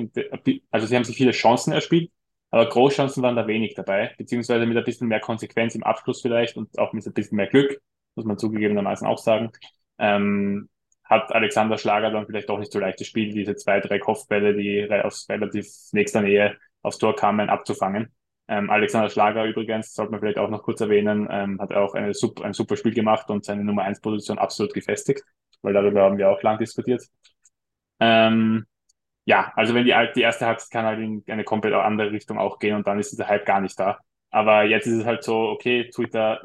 also 0.69 0.85
sie 0.85 0.95
haben 0.95 1.03
sich 1.03 1.17
viele 1.17 1.31
Chancen 1.31 1.73
erspielt, 1.73 2.11
aber 2.49 2.67
Großchancen 2.69 3.21
waren 3.23 3.35
da 3.35 3.47
wenig 3.47 3.73
dabei, 3.75 4.13
beziehungsweise 4.17 4.65
mit 4.65 4.77
ein 4.77 4.83
bisschen 4.83 5.07
mehr 5.07 5.19
Konsequenz 5.19 5.75
im 5.75 5.83
Abschluss 5.83 6.21
vielleicht 6.21 6.57
und 6.57 6.77
auch 6.79 6.93
mit 6.93 7.05
ein 7.05 7.13
bisschen 7.13 7.35
mehr 7.35 7.47
Glück, 7.47 7.81
muss 8.15 8.25
man 8.25 8.37
zugegebenermaßen 8.37 9.07
auch 9.07 9.17
sagen, 9.17 9.51
ähm, 9.99 10.69
hat 11.03 11.33
Alexander 11.33 11.77
Schlager 11.77 12.11
dann 12.11 12.25
vielleicht 12.25 12.49
auch 12.49 12.59
nicht 12.59 12.71
so 12.71 12.79
leichtes 12.79 13.07
Spiel, 13.07 13.33
diese 13.33 13.55
zwei, 13.55 13.79
drei 13.79 13.99
Kopfbälle, 13.99 14.55
die 14.55 14.87
aus 14.91 15.27
relativ 15.29 15.67
nächster 15.91 16.21
Nähe 16.21 16.57
aufs 16.81 16.97
Tor 16.97 17.15
kamen, 17.15 17.49
abzufangen. 17.49 18.13
Ähm, 18.49 18.69
Alexander 18.69 19.09
Schlager 19.09 19.45
übrigens, 19.45 19.93
sollte 19.93 20.11
man 20.11 20.21
vielleicht 20.21 20.37
auch 20.37 20.49
noch 20.49 20.63
kurz 20.63 20.79
erwähnen, 20.79 21.27
ähm, 21.29 21.59
hat 21.59 21.73
auch 21.73 21.93
eine 21.93 22.07
ein 22.07 22.53
super 22.53 22.77
Spiel 22.77 22.93
gemacht 22.93 23.29
und 23.29 23.43
seine 23.43 23.63
Nummer 23.63 23.83
1 23.83 24.01
Position 24.01 24.37
absolut 24.37 24.73
gefestigt, 24.73 25.23
weil 25.61 25.73
darüber 25.73 26.03
haben 26.03 26.17
wir 26.17 26.29
auch 26.29 26.41
lang 26.43 26.57
diskutiert. 26.57 27.03
Ähm, 27.99 28.65
ja, 29.27 29.51
also 29.57 29.73
wenn 29.73 29.83
die, 29.85 29.93
die 30.15 30.21
erste 30.21 30.45
Halbzeit 30.45 30.71
kann 30.71 30.85
halt 30.85 30.99
in 30.99 31.21
eine 31.27 31.43
komplett 31.43 31.73
andere 31.73 32.11
Richtung 32.11 32.37
auch 32.39 32.59
gehen 32.59 32.75
und 32.77 32.87
dann 32.87 32.97
ist 32.97 33.11
dieser 33.11 33.27
Hype 33.27 33.45
gar 33.45 33.59
nicht 33.59 33.77
da. 33.77 33.99
Aber 34.29 34.63
jetzt 34.63 34.87
ist 34.87 34.99
es 34.99 35.05
halt 35.05 35.23
so, 35.23 35.49
okay, 35.49 35.89
Twitter, 35.89 36.41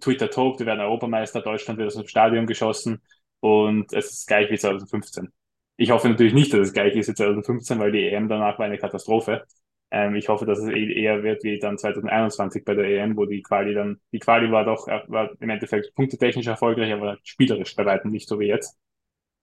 Twitter 0.00 0.28
tobt, 0.30 0.58
wir 0.60 0.66
werden 0.66 0.80
Europameister, 0.80 1.40
Deutschland 1.40 1.78
wird 1.78 1.86
aus 1.88 1.94
dem 1.96 2.06
Stadion 2.06 2.46
geschossen 2.46 3.00
und 3.40 3.92
es 3.94 4.10
ist 4.12 4.26
gleich 4.28 4.50
wie 4.50 4.58
2015. 4.58 5.32
Ich 5.78 5.90
hoffe 5.90 6.08
natürlich 6.10 6.34
nicht, 6.34 6.52
dass 6.52 6.60
es 6.60 6.72
gleich 6.74 6.94
ist 6.96 7.08
wie 7.08 7.14
2015, 7.14 7.78
weil 7.78 7.92
die 7.92 8.06
EM 8.06 8.28
danach 8.28 8.58
war 8.58 8.66
eine 8.66 8.78
Katastrophe. 8.78 9.46
Ähm, 9.90 10.14
ich 10.14 10.28
hoffe, 10.28 10.44
dass 10.44 10.58
es 10.58 10.68
eher 10.68 11.22
wird 11.22 11.44
wie 11.44 11.58
dann 11.58 11.78
2021 11.78 12.62
bei 12.64 12.74
der 12.74 12.84
EM, 12.84 13.16
wo 13.16 13.24
die 13.24 13.40
Quali 13.42 13.72
dann, 13.72 14.00
die 14.12 14.18
Quali 14.18 14.52
war 14.52 14.64
doch, 14.66 14.86
war 14.86 15.30
im 15.40 15.48
Endeffekt 15.48 15.94
punktetechnisch 15.94 16.46
erfolgreich, 16.46 16.92
aber 16.92 17.16
spielerisch 17.22 17.74
bei 17.74 17.86
weitem 17.86 18.10
nicht 18.10 18.28
so 18.28 18.38
wie 18.38 18.48
jetzt. 18.48 18.78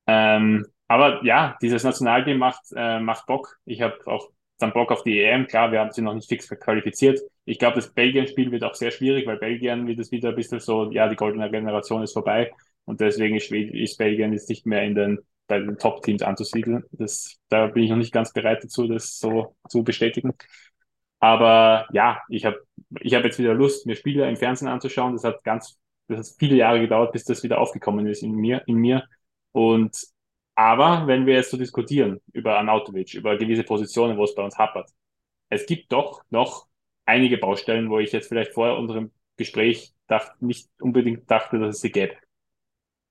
Ähm, 0.08 0.66
aber 0.88 1.24
ja, 1.26 1.58
dieses 1.62 1.84
Nationalteam 1.84 2.38
macht, 2.38 2.62
äh, 2.76 3.00
macht 3.00 3.26
Bock. 3.26 3.58
Ich 3.66 3.82
habe 3.82 3.98
auch 4.06 4.30
dann 4.60 4.74
Bock 4.74 4.92
auf 4.92 5.04
die 5.04 5.20
EM. 5.20 5.48
Klar, 5.48 5.72
wir 5.72 5.80
haben 5.80 5.92
sie 5.92 6.02
noch 6.02 6.14
nicht 6.14 6.30
fix 6.30 6.48
qualifiziert. 6.50 7.20
Ich 7.46 7.60
glaube, 7.60 7.76
das 7.76 7.94
Belgien-Spiel 7.94 8.52
wird 8.52 8.64
auch 8.64 8.76
sehr 8.76 8.92
schwierig, 8.92 9.28
weil 9.28 9.38
Belgien 9.38 9.88
wird 9.88 10.00
es 10.00 10.12
wieder 10.12 10.30
ein 10.30 10.36
bisschen 10.36 10.60
so, 10.60 10.92
ja, 10.92 11.08
die 11.08 11.16
goldene 11.16 11.50
Generation 11.52 12.04
ist 12.04 12.14
vorbei 12.14 12.52
und 12.86 13.02
deswegen 13.02 13.36
ist, 13.36 13.52
ist 13.52 13.98
Belgien 13.98 14.34
jetzt 14.34 14.50
nicht 14.50 14.66
mehr 14.66 14.84
in 14.84 14.96
den 14.96 15.20
bei 15.48 15.60
den 15.60 15.78
Top-Teams 15.78 16.22
anzusiedeln. 16.24 16.84
Das, 16.92 17.38
da 17.50 17.68
bin 17.68 17.84
ich 17.84 17.90
noch 17.90 17.98
nicht 17.98 18.14
ganz 18.14 18.34
bereit 18.34 18.64
dazu, 18.64 18.88
das 18.88 19.20
so 19.20 19.56
zu 19.70 19.84
bestätigen. 19.84 20.34
Aber 21.20 21.88
ja, 21.92 22.22
ich 22.30 22.46
habe 22.46 22.60
ich 23.00 23.14
hab 23.14 23.24
jetzt 23.24 23.40
wieder 23.40 23.54
Lust, 23.54 23.86
mir 23.86 23.96
Spiele 23.96 24.28
im 24.28 24.38
Fernsehen 24.38 24.68
anzuschauen. 24.68 25.14
Das 25.14 25.24
hat 25.24 25.44
ganz, 25.44 25.78
das 26.08 26.20
hat 26.20 26.38
viele 26.40 26.56
Jahre 26.56 26.80
gedauert, 26.80 27.14
bis 27.14 27.24
das 27.24 27.44
wieder 27.44 27.60
aufgekommen 27.60 28.08
ist 28.08 28.24
in 28.24 28.32
mir, 28.34 28.64
in 28.68 28.78
mir. 28.78 29.04
Und 29.52 29.96
aber 30.56 31.08
wenn 31.08 31.26
wir 31.26 31.36
jetzt 31.36 31.52
so 31.52 31.58
diskutieren 31.58 32.22
über 32.34 32.58
Arnautovic, 32.58 33.14
über 33.16 33.38
gewisse 33.38 33.64
Positionen, 33.64 34.18
wo 34.18 34.24
es 34.24 34.36
bei 34.36 34.44
uns 34.44 34.58
hapert, 34.58 34.90
es 35.50 35.66
gibt 35.66 35.92
doch 35.92 36.24
noch 36.30 36.68
einige 37.06 37.38
Baustellen, 37.38 37.90
wo 37.90 38.00
ich 38.00 38.12
jetzt 38.12 38.28
vielleicht 38.30 38.54
vor 38.54 38.78
unserem 38.78 39.12
Gespräch 39.38 39.94
dachte, 40.08 40.34
nicht 40.46 40.70
unbedingt 40.80 41.30
dachte, 41.30 41.60
dass 41.60 41.76
es 41.76 41.82
sie 41.82 41.92
gäbe. 41.92 42.16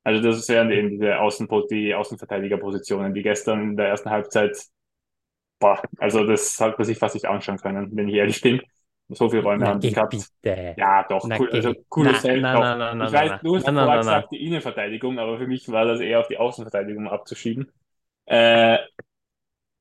Also 0.02 0.22
das 0.22 0.48
wären 0.48 0.70
eben 0.70 0.90
diese 0.90 1.18
Außen 1.18 1.48
die 1.70 1.94
Außenverteidigerpositionen, 1.94 3.14
die 3.14 3.22
gestern 3.22 3.62
in 3.70 3.76
der 3.76 3.88
ersten 3.88 4.10
Halbzeit, 4.10 4.56
boah, 5.58 5.82
also 5.98 6.24
das 6.26 6.60
hat 6.60 6.78
man 6.78 6.84
sich 6.86 6.98
fast 6.98 7.14
nicht 7.14 7.26
anschauen 7.26 7.58
können, 7.58 7.96
wenn 7.96 8.08
ich 8.08 8.14
ehrlich 8.16 8.40
bin. 8.40 8.60
So 9.08 9.28
viele 9.28 9.42
Räume 9.42 9.64
Na, 9.64 9.68
haben 9.68 9.80
geh 9.80 9.90
gehabt. 9.90 10.10
bitte. 10.10 10.74
Ja, 10.76 11.04
doch, 11.08 11.28
Na, 11.28 11.38
cool, 11.38 11.50
also 11.52 11.74
cooles 11.88 12.20
Feld. 12.20 12.42
na, 12.42 12.54
na, 12.76 12.94
na, 12.94 13.04
ich 13.06 13.12
weiß, 13.12 13.32
du 13.42 13.56
hast 13.56 13.66
Na, 13.66 13.96
gesagt, 13.98 14.32
die 14.32 14.44
Innenverteidigung, 14.44 15.18
aber 15.18 15.38
für 15.38 15.46
mich 15.46 15.70
war 15.70 15.84
das 15.84 16.00
eher 16.00 16.20
auf 16.20 16.28
die 16.28 16.38
Außenverteidigung 16.38 17.08
abzuschieben. 17.08 17.70
Äh, 18.26 18.78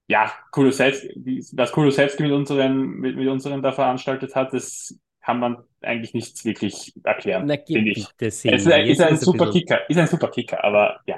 ja, 0.07 0.31
Kulusevski, 0.51 1.43
was 1.53 1.71
Kulusevski 1.71 2.23
mit 2.23 2.31
unseren, 2.31 2.77
mit, 2.99 3.15
mit 3.15 3.27
unseren 3.27 3.61
da 3.61 3.71
veranstaltet 3.71 4.35
hat, 4.35 4.53
das 4.53 4.99
kann 5.21 5.39
man 5.39 5.63
eigentlich 5.81 6.13
nicht 6.13 6.43
wirklich 6.45 6.93
erklären, 7.03 7.47
finde 7.71 7.91
ich. 7.91 8.13
Es 8.45 8.65
ist, 8.65 8.67
ist 8.67 9.01
ein 9.01 9.17
super 9.17 9.49
Kicker, 9.49 9.89
ist 9.89 9.97
ein 9.97 10.07
super 10.07 10.29
Kicker, 10.29 10.63
aber 10.63 10.99
ja. 11.05 11.17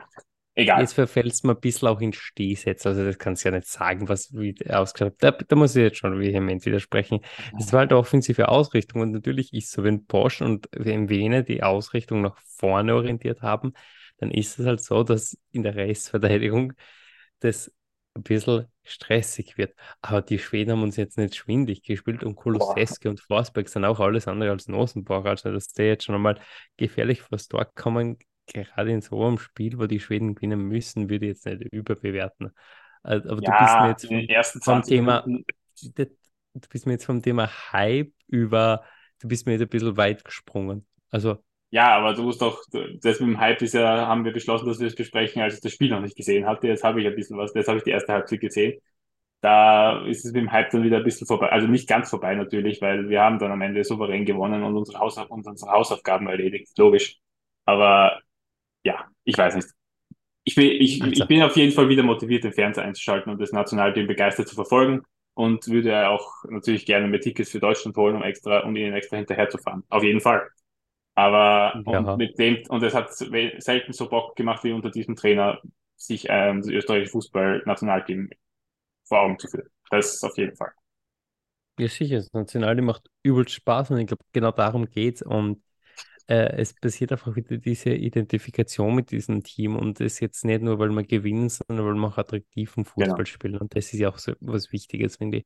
Egal. 0.57 0.79
Jetzt 0.79 0.93
verfällt 0.93 1.33
es 1.33 1.43
mir 1.43 1.51
ein 1.51 1.59
bisschen 1.59 1.89
auch 1.89 1.99
in 1.99 2.13
Stehsätze. 2.13 2.87
Also, 2.87 3.03
das 3.03 3.17
kannst 3.17 3.43
du 3.43 3.49
ja 3.49 3.55
nicht 3.55 3.67
sagen, 3.67 4.07
was 4.07 4.33
wie 4.33 4.55
ausgeschaut. 4.69 5.15
Da, 5.19 5.31
da 5.31 5.55
muss 5.55 5.75
ich 5.75 5.83
jetzt 5.83 5.97
schon 5.97 6.17
vehement 6.17 6.65
widersprechen. 6.65 7.19
Es 7.59 7.73
war 7.73 7.81
halt 7.81 7.91
eine 7.91 7.99
offensive 7.99 8.47
Ausrichtung. 8.47 9.01
Und 9.01 9.11
natürlich 9.11 9.53
ist 9.53 9.71
so, 9.71 9.83
wenn 9.83 10.05
Bosch 10.05 10.41
und 10.41 10.69
MWene 10.73 11.43
die 11.43 11.61
Ausrichtung 11.61 12.21
nach 12.21 12.37
vorne 12.37 12.95
orientiert 12.95 13.41
haben, 13.41 13.73
dann 14.19 14.31
ist 14.31 14.57
es 14.57 14.65
halt 14.65 14.81
so, 14.81 15.03
dass 15.03 15.37
in 15.51 15.63
der 15.63 15.75
Restverteidigung 15.75 16.71
das 17.41 17.69
ein 18.13 18.23
bisschen 18.23 18.67
stressig 18.83 19.57
wird. 19.57 19.75
Aber 20.01 20.21
die 20.21 20.39
Schweden 20.39 20.71
haben 20.71 20.83
uns 20.83 20.95
jetzt 20.95 21.17
nicht 21.17 21.35
schwindig 21.35 21.83
gespielt 21.83 22.23
und 22.23 22.35
Kulusewski 22.35 23.09
und 23.09 23.19
Forsberg 23.19 23.67
sind 23.67 23.83
auch 23.83 23.99
alles 23.99 24.29
andere 24.29 24.51
als 24.51 24.69
Nosenbauer. 24.69 25.25
Also, 25.25 25.51
dass 25.51 25.73
der 25.73 25.87
jetzt 25.87 26.05
schon 26.05 26.15
einmal 26.15 26.39
gefährlich 26.77 27.19
vor 27.19 27.31
das 27.31 27.49
Tor 27.49 27.65
kommen 27.75 28.17
gerade 28.47 28.91
in 28.91 29.01
so 29.01 29.21
einem 29.25 29.37
Spiel, 29.39 29.77
wo 29.79 29.87
die 29.87 29.99
Schweden 29.99 30.35
gewinnen 30.35 30.61
müssen, 30.67 31.09
würde 31.09 31.25
ich 31.25 31.29
jetzt 31.33 31.45
nicht 31.45 31.61
überbewerten. 31.73 32.51
Aber 33.03 33.19
Ja, 33.39 33.41
du 33.41 33.53
bist 33.55 33.79
mir 33.79 33.89
jetzt 33.89 34.07
vom 34.63 34.85
20 34.85 34.85
Thema, 34.85 35.25
Minuten, 35.25 35.45
du 35.83 36.69
bist 36.69 36.85
mir 36.85 36.93
jetzt 36.93 37.05
vom 37.05 37.21
Thema 37.21 37.49
Hype 37.71 38.13
über, 38.27 38.83
du 39.19 39.27
bist 39.27 39.45
mir 39.45 39.53
jetzt 39.53 39.61
ein 39.61 39.69
bisschen 39.69 39.97
weit 39.97 40.23
gesprungen. 40.23 40.87
Also, 41.11 41.43
ja, 41.71 41.97
aber 41.97 42.13
du 42.13 42.23
musst 42.23 42.41
doch, 42.41 42.61
das 42.71 43.19
mit 43.19 43.29
dem 43.29 43.39
Hype 43.39 43.61
ist 43.61 43.73
ja, 43.73 44.07
haben 44.07 44.23
wir 44.23 44.31
beschlossen, 44.31 44.67
dass 44.67 44.79
wir 44.79 44.87
es 44.87 44.95
besprechen, 44.95 45.41
als 45.41 45.55
ich 45.55 45.61
das 45.61 45.73
Spiel 45.73 45.89
noch 45.89 45.99
nicht 46.01 46.15
gesehen 46.15 46.45
hatte. 46.45 46.67
Jetzt 46.67 46.83
habe 46.83 47.01
ich 47.01 47.07
ein 47.07 47.15
bisschen 47.15 47.37
was, 47.37 47.53
jetzt 47.53 47.67
habe 47.67 47.77
ich 47.79 47.83
die 47.83 47.89
erste 47.91 48.13
Halbzeit 48.13 48.39
gesehen. 48.39 48.79
Da 49.41 50.05
ist 50.07 50.25
es 50.25 50.33
mit 50.33 50.43
dem 50.43 50.51
Hype 50.51 50.71
dann 50.71 50.83
wieder 50.83 50.97
ein 50.97 51.03
bisschen 51.03 51.27
vorbei, 51.27 51.49
also 51.51 51.67
nicht 51.67 51.87
ganz 51.89 52.09
vorbei 52.09 52.35
natürlich, 52.35 52.81
weil 52.81 53.09
wir 53.09 53.21
haben 53.21 53.39
dann 53.39 53.51
am 53.51 53.61
Ende 53.61 53.83
souverän 53.83 54.25
gewonnen 54.25 54.63
und 54.63 54.75
unsere, 54.77 54.99
Haus 54.99 55.17
und 55.17 55.47
unsere 55.47 55.71
Hausaufgaben 55.71 56.27
erledigt, 56.27 56.77
logisch. 56.77 57.19
Aber 57.65 58.21
ja, 58.85 59.07
ich 59.25 59.37
weiß 59.37 59.55
nicht. 59.57 59.69
Ich 60.45 60.55
bin, 60.55 60.67
ich, 60.71 61.01
Also. 61.01 61.13
ich 61.13 61.27
bin 61.27 61.43
auf 61.43 61.57
jeden 61.57 61.73
Fall 61.73 61.89
wieder 61.89 62.03
motiviert, 62.03 62.43
den 62.45 62.53
Fernseher 62.53 62.85
einzuschalten 62.85 63.31
und 63.31 63.41
das 63.41 63.51
Nationalteam 63.53 64.07
begeistert 64.07 64.47
zu 64.49 64.55
verfolgen 64.55 65.03
und 65.35 65.67
würde 65.69 66.09
auch 66.09 66.43
natürlich 66.49 66.85
gerne 66.85 67.07
mehr 67.07 67.21
Tickets 67.21 67.51
für 67.51 67.59
Deutschland 67.61 67.97
holen, 67.97 68.15
um 68.17 68.23
extra, 68.23 68.59
um 68.61 68.75
ihnen 68.75 68.93
extra 68.93 69.17
hinterherzufahren. 69.17 69.83
Auf 69.89 70.03
jeden 70.03 70.21
Fall. 70.21 70.49
Aber 71.15 71.81
Ja. 71.85 72.01
und 72.01 72.15
mit 72.17 72.39
dem, 72.39 72.63
und 72.69 72.83
es 72.83 72.93
hat 72.95 73.13
selten 73.13 73.93
so 73.93 74.09
Bock 74.09 74.35
gemacht 74.35 74.63
wie 74.63 74.73
unter 74.73 74.91
diesem 74.91 75.15
Trainer, 75.15 75.61
sich 75.97 76.27
ähm, 76.29 76.61
das 76.61 76.69
österreichische 76.71 77.11
Fußball-Nationalteam 77.13 78.29
vor 79.05 79.21
Augen 79.21 79.39
zu 79.39 79.47
führen. 79.49 79.69
Das 79.91 80.23
auf 80.23 80.37
jeden 80.37 80.55
Fall. 80.57 80.71
ja 81.79 81.87
sicher, 81.87 82.17
das 82.17 82.33
Nationalteam 82.33 82.85
macht 82.85 83.09
übelst 83.23 83.53
Spaß 83.55 83.91
und 83.91 83.97
ich 83.99 84.07
glaube, 84.07 84.23
genau 84.33 84.51
darum 84.51 84.85
geht 84.89 85.15
es. 85.15 85.21
Und 85.21 85.61
äh, 86.27 86.57
es 86.61 86.73
passiert 86.73 87.11
einfach 87.11 87.35
wieder 87.35 87.57
diese 87.57 87.91
Identifikation 87.91 88.95
mit 88.95 89.11
diesem 89.11 89.43
Team 89.43 89.75
und 89.75 89.99
das 89.99 90.19
jetzt 90.19 90.45
nicht 90.45 90.61
nur, 90.63 90.79
weil 90.79 90.89
man 90.89 91.07
gewinnt, 91.07 91.51
sondern 91.51 91.85
weil 91.85 91.95
man 91.95 92.11
auch 92.11 92.17
attraktiven 92.17 92.85
Fußball 92.85 93.25
Genau. 93.25 93.27
spielt. 93.27 93.59
Und 93.61 93.75
das 93.75 93.93
ist 93.93 93.99
ja 93.99 94.09
auch 94.09 94.17
so 94.19 94.33
was 94.41 94.71
Wichtiges, 94.71 95.17
finde 95.17 95.39
ich. 95.39 95.45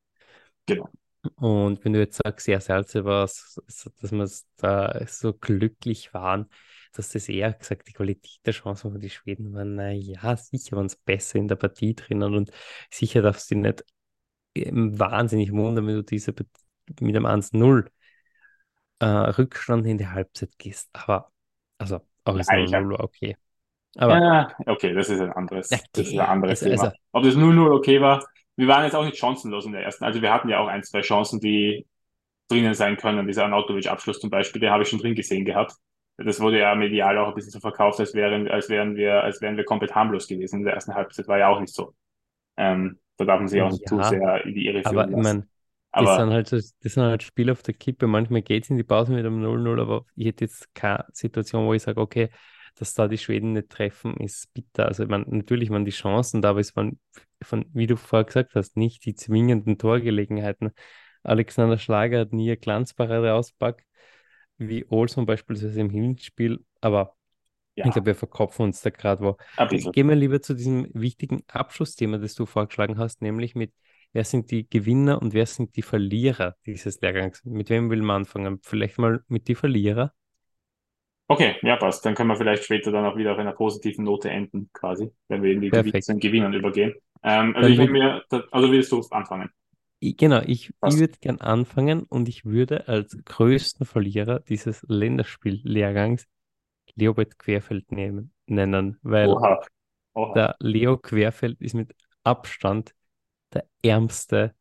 Genau. 0.67 0.89
Und 1.35 1.83
wenn 1.83 1.93
du 1.93 1.99
jetzt 1.99 2.19
sagst, 2.23 2.45
sehr 2.45 2.61
seltsam 2.61 3.05
war, 3.05 3.25
s- 3.25 3.61
s- 3.67 3.89
dass 4.01 4.11
wir 4.11 4.27
da 4.57 5.05
so 5.07 5.33
glücklich 5.33 6.13
waren, 6.13 6.47
dass 6.93 7.09
das 7.11 7.27
eher 7.29 7.53
gesagt, 7.53 7.87
die 7.87 7.93
Qualität 7.93 8.39
der 8.45 8.53
Chancen 8.53 8.91
von 8.91 9.01
den 9.01 9.09
Schweden 9.09 9.53
war, 9.53 9.65
naja, 9.65 10.37
sicher 10.37 10.77
waren 10.77 10.85
es 10.85 10.95
besser 10.95 11.37
in 11.39 11.47
der 11.49 11.55
Partie 11.57 11.93
drinnen 11.95 12.33
und 12.35 12.51
sicher 12.89 13.21
darfst 13.21 13.51
du 13.51 13.55
dich 13.55 13.63
nicht 13.63 13.85
ähm, 14.55 14.99
wahnsinnig 14.99 15.51
wundern, 15.53 15.87
wenn 15.87 15.95
du 15.97 16.03
diese 16.03 16.33
mit 17.01 17.15
einem 17.15 17.25
1-0 17.25 17.89
äh, 18.99 19.05
Rückstand 19.05 19.85
in 19.87 19.97
die 19.97 20.07
Halbzeit 20.07 20.57
gehst. 20.57 20.89
Aber, 20.93 21.31
also, 21.77 22.01
Ja, 22.27 22.37
ist 22.37 22.49
0-0 22.51 22.63
ich 22.65 22.73
hab- 22.73 22.83
war 22.89 22.99
okay. 23.03 23.37
Aber 23.97 24.17
Ja, 24.17 24.53
okay, 24.67 24.93
das 24.93 25.09
ist 25.09 25.19
ein 25.19 25.31
anderes, 25.33 25.71
Okay, 25.71 25.81
das 25.93 26.07
ist 26.07 26.13
ein 26.13 26.19
anderes 26.19 26.61
also- 26.63 26.69
Thema. 26.75 26.83
also- 26.83 26.95
Ob 27.13 27.23
das 27.23 27.35
0-0 27.35 27.71
okay 27.71 28.01
war, 28.01 28.23
wir 28.55 28.67
waren 28.67 28.83
jetzt 28.83 28.95
auch 28.95 29.05
nicht 29.05 29.17
chancenlos 29.17 29.65
in 29.65 29.71
der 29.71 29.83
ersten. 29.83 30.03
Also 30.03 30.21
wir 30.21 30.31
hatten 30.33 30.49
ja 30.49 30.59
auch 30.59 30.67
ein, 30.67 30.83
zwei 30.83 31.01
Chancen, 31.01 31.39
die 31.39 31.87
drinnen 32.49 32.73
sein 32.73 32.97
können. 32.97 33.25
Dieser 33.27 33.43
Arnautovic-Abschluss 33.45 34.19
zum 34.19 34.29
Beispiel, 34.29 34.59
den 34.61 34.69
habe 34.71 34.83
ich 34.83 34.89
schon 34.89 34.99
drin 34.99 35.15
gesehen 35.15 35.45
gehabt. 35.45 35.73
Das 36.17 36.41
wurde 36.41 36.59
ja 36.59 36.75
medial 36.75 37.17
auch 37.17 37.29
ein 37.29 37.35
bisschen 37.35 37.51
so 37.51 37.59
verkauft, 37.61 37.99
als 38.01 38.13
wären, 38.13 38.49
als 38.49 38.67
wären 38.67 38.95
wir, 38.97 39.23
als 39.23 39.41
wären 39.41 39.55
wir 39.55 39.63
komplett 39.63 39.95
harmlos 39.95 40.27
gewesen. 40.27 40.59
In 40.59 40.65
der 40.65 40.73
ersten 40.73 40.93
Halbzeit 40.93 41.27
war 41.29 41.37
ja 41.37 41.47
auch 41.47 41.61
nicht 41.61 41.73
so. 41.73 41.93
Ähm, 42.57 42.99
da 43.17 43.23
darf 43.25 43.39
man 43.39 43.47
sich 43.47 43.61
auch 43.61 43.69
nicht 43.71 43.87
zu 43.87 43.97
Ja, 43.97 44.03
sehr 44.03 44.45
in 44.45 44.53
die 44.53 44.65
Irre 44.67 44.79
aber 44.85 45.03
führen 45.07 45.09
ich 45.11 45.23
lassen. 45.23 45.49
Meine, 45.93 46.05
Das 46.05 46.15
Aber 46.15 46.17
sind 46.17 46.29
halt 46.31 46.51
das 46.51 46.73
sind 46.81 47.03
halt 47.03 47.23
Spiele 47.23 47.51
auf 47.51 47.63
der 47.63 47.73
Kippe. 47.73 48.07
Manchmal 48.07 48.41
geht 48.41 48.63
es 48.63 48.69
in 48.69 48.77
die 48.77 48.83
Pause 48.83 49.13
mit 49.13 49.25
einem 49.25 49.41
0-0, 49.41 49.79
aber 49.79 50.05
ich 50.15 50.27
hätte 50.27 50.45
jetzt 50.45 50.73
keine 50.75 51.05
Situation, 51.13 51.65
wo 51.65 51.73
ich 51.73 51.83
sage, 51.83 51.99
okay, 51.99 52.29
dass 52.75 52.93
da 52.93 53.07
die 53.07 53.17
Schweden 53.17 53.53
nicht 53.53 53.69
treffen, 53.69 54.15
ist 54.17 54.53
bitter. 54.53 54.85
Also, 54.87 55.03
ich 55.03 55.09
meine, 55.09 55.25
natürlich 55.27 55.69
waren 55.69 55.85
die 55.85 55.91
Chancen 55.91 56.41
da, 56.41 56.51
aber 56.51 56.59
es 56.61 56.75
waren, 56.75 56.99
von, 57.41 57.65
wie 57.73 57.87
du 57.87 57.97
vorher 57.97 58.25
gesagt 58.25 58.55
hast, 58.55 58.77
nicht 58.77 59.05
die 59.05 59.15
zwingenden 59.15 59.77
Torgelegenheiten. 59.77 60.71
Alexander 61.23 61.77
Schlager 61.77 62.21
hat 62.21 62.33
nie 62.33 62.49
eine 62.49 62.57
Glanzparade 62.57 63.33
auspackt, 63.33 63.83
wie 64.57 64.85
Olsen 64.89 65.25
beispielsweise 65.25 65.81
im 65.81 65.89
Hinspiel, 65.89 66.59
aber 66.81 67.15
ja, 67.75 67.85
ich 67.85 67.91
glaube, 67.91 68.07
wir 68.07 68.15
verkopfen 68.15 68.63
uns 68.63 68.81
da 68.81 68.89
gerade 68.89 69.23
wo. 69.23 69.37
Gehen 69.91 70.09
wir 70.09 70.15
lieber 70.15 70.41
zu 70.41 70.53
diesem 70.53 70.89
wichtigen 70.93 71.43
Abschlussthema, 71.47 72.17
das 72.17 72.35
du 72.35 72.45
vorgeschlagen 72.45 72.97
hast, 72.97 73.21
nämlich 73.21 73.55
mit, 73.55 73.73
wer 74.13 74.23
sind 74.25 74.51
die 74.51 74.69
Gewinner 74.69 75.21
und 75.21 75.33
wer 75.33 75.45
sind 75.45 75.75
die 75.75 75.81
Verlierer 75.81 76.55
dieses 76.65 77.01
Lehrgangs? 77.01 77.43
Mit 77.45 77.69
wem 77.69 77.89
will 77.89 78.01
man 78.01 78.17
anfangen? 78.21 78.59
Vielleicht 78.63 78.97
mal 78.99 79.23
mit 79.27 79.47
die 79.47 79.55
Verlierer. 79.55 80.13
Okay, 81.27 81.57
ja, 81.61 81.75
passt. 81.77 82.05
Dann 82.05 82.15
können 82.15 82.29
wir 82.29 82.35
vielleicht 82.35 82.63
später 82.63 82.91
dann 82.91 83.05
auch 83.05 83.15
wieder 83.15 83.33
auf 83.33 83.37
einer 83.37 83.53
positiven 83.53 84.03
Note 84.03 84.29
enden, 84.29 84.69
quasi, 84.73 85.11
wenn 85.27 85.43
wir 85.43 85.51
in 85.53 85.61
die 85.61 85.71
Gewin 85.71 85.93
Perfekt. 85.93 86.03
zu 86.03 86.13
den 86.13 86.19
Gewinnern 86.19 86.53
übergehen. 86.53 86.95
Ähm, 87.23 87.55
also 87.55 87.67
Dann 87.67 87.69
ich 87.69 87.77
will- 87.77 87.89
mir, 87.91 88.23
also 88.51 88.71
willst 88.71 88.91
du 88.91 89.01
anfangen? 89.11 89.49
Genau, 90.01 90.41
ich, 90.45 90.73
ich 90.83 90.95
würde 90.97 91.17
gern 91.19 91.41
anfangen 91.41 92.03
und 92.03 92.29
ich 92.29 92.45
würde 92.45 92.87
als 92.87 93.17
größten 93.25 93.85
Verlierer 93.85 94.39
dieses 94.39 94.83
Länderspiel-Lehrgangs 94.87 96.25
Leopold 96.95 97.39
Querfeld 97.39 97.91
nehmen, 97.91 98.33
nennen, 98.47 98.99
weil 99.03 99.41
Oha. 99.41 99.51
Oha. 100.15 100.35
der 100.35 100.55
Leo 100.59 100.97
Querfeld 100.97 101.61
ist 101.61 101.75
mit 101.75 101.95
Abstand 102.23 102.93
der 103.53 103.65
ärmste, 103.83 104.55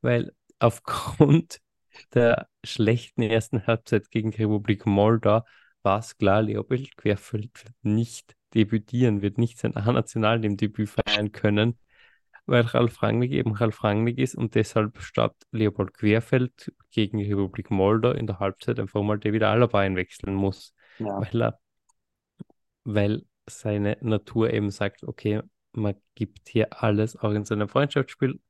weil 0.00 0.32
aufgrund 0.58 1.60
der 2.14 2.48
schlechten 2.64 3.22
ersten 3.22 3.66
Halbzeit 3.66 4.10
gegen 4.10 4.30
Republik 4.34 4.86
Moldau 4.86 5.42
war 5.82 5.98
es 6.00 6.16
klar, 6.18 6.42
Leopold 6.42 6.96
Querfeld 6.96 7.50
wird 7.64 7.74
nicht 7.82 8.36
debütieren, 8.54 9.22
wird 9.22 9.38
nicht 9.38 9.58
sein 9.58 9.76
A-Nationaldebüt 9.76 10.88
feiern 10.88 11.32
können, 11.32 11.78
weil 12.46 12.62
Ralf 12.62 13.02
Rangnick 13.02 13.32
eben 13.32 13.52
Ralf 13.54 13.82
Rangnick 13.84 14.18
ist 14.18 14.34
und 14.34 14.54
deshalb 14.54 15.00
statt 15.00 15.34
Leopold 15.52 15.94
Querfeld 15.94 16.72
gegen 16.90 17.18
Republik 17.20 17.70
Moldau 17.70 18.12
in 18.12 18.26
der 18.26 18.38
Halbzeit 18.38 18.78
einfach 18.78 19.02
mal 19.02 19.18
David 19.18 19.42
Alaba 19.42 19.80
einwechseln 19.80 20.34
muss 20.34 20.74
Ja. 20.98 21.20
weil 21.20 21.42
er, 21.42 21.60
weil 22.84 23.24
seine 23.48 23.96
Natur 24.00 24.52
eben 24.52 24.70
sagt, 24.70 25.04
okay, 25.04 25.42
man 25.76 25.94
gibt 26.14 26.48
hier 26.48 26.82
alles 26.82 27.16
auch 27.16 27.30
in 27.32 27.44
so 27.44 27.54
einem 27.54 27.68
Freundschaftsspiel. 27.68 28.40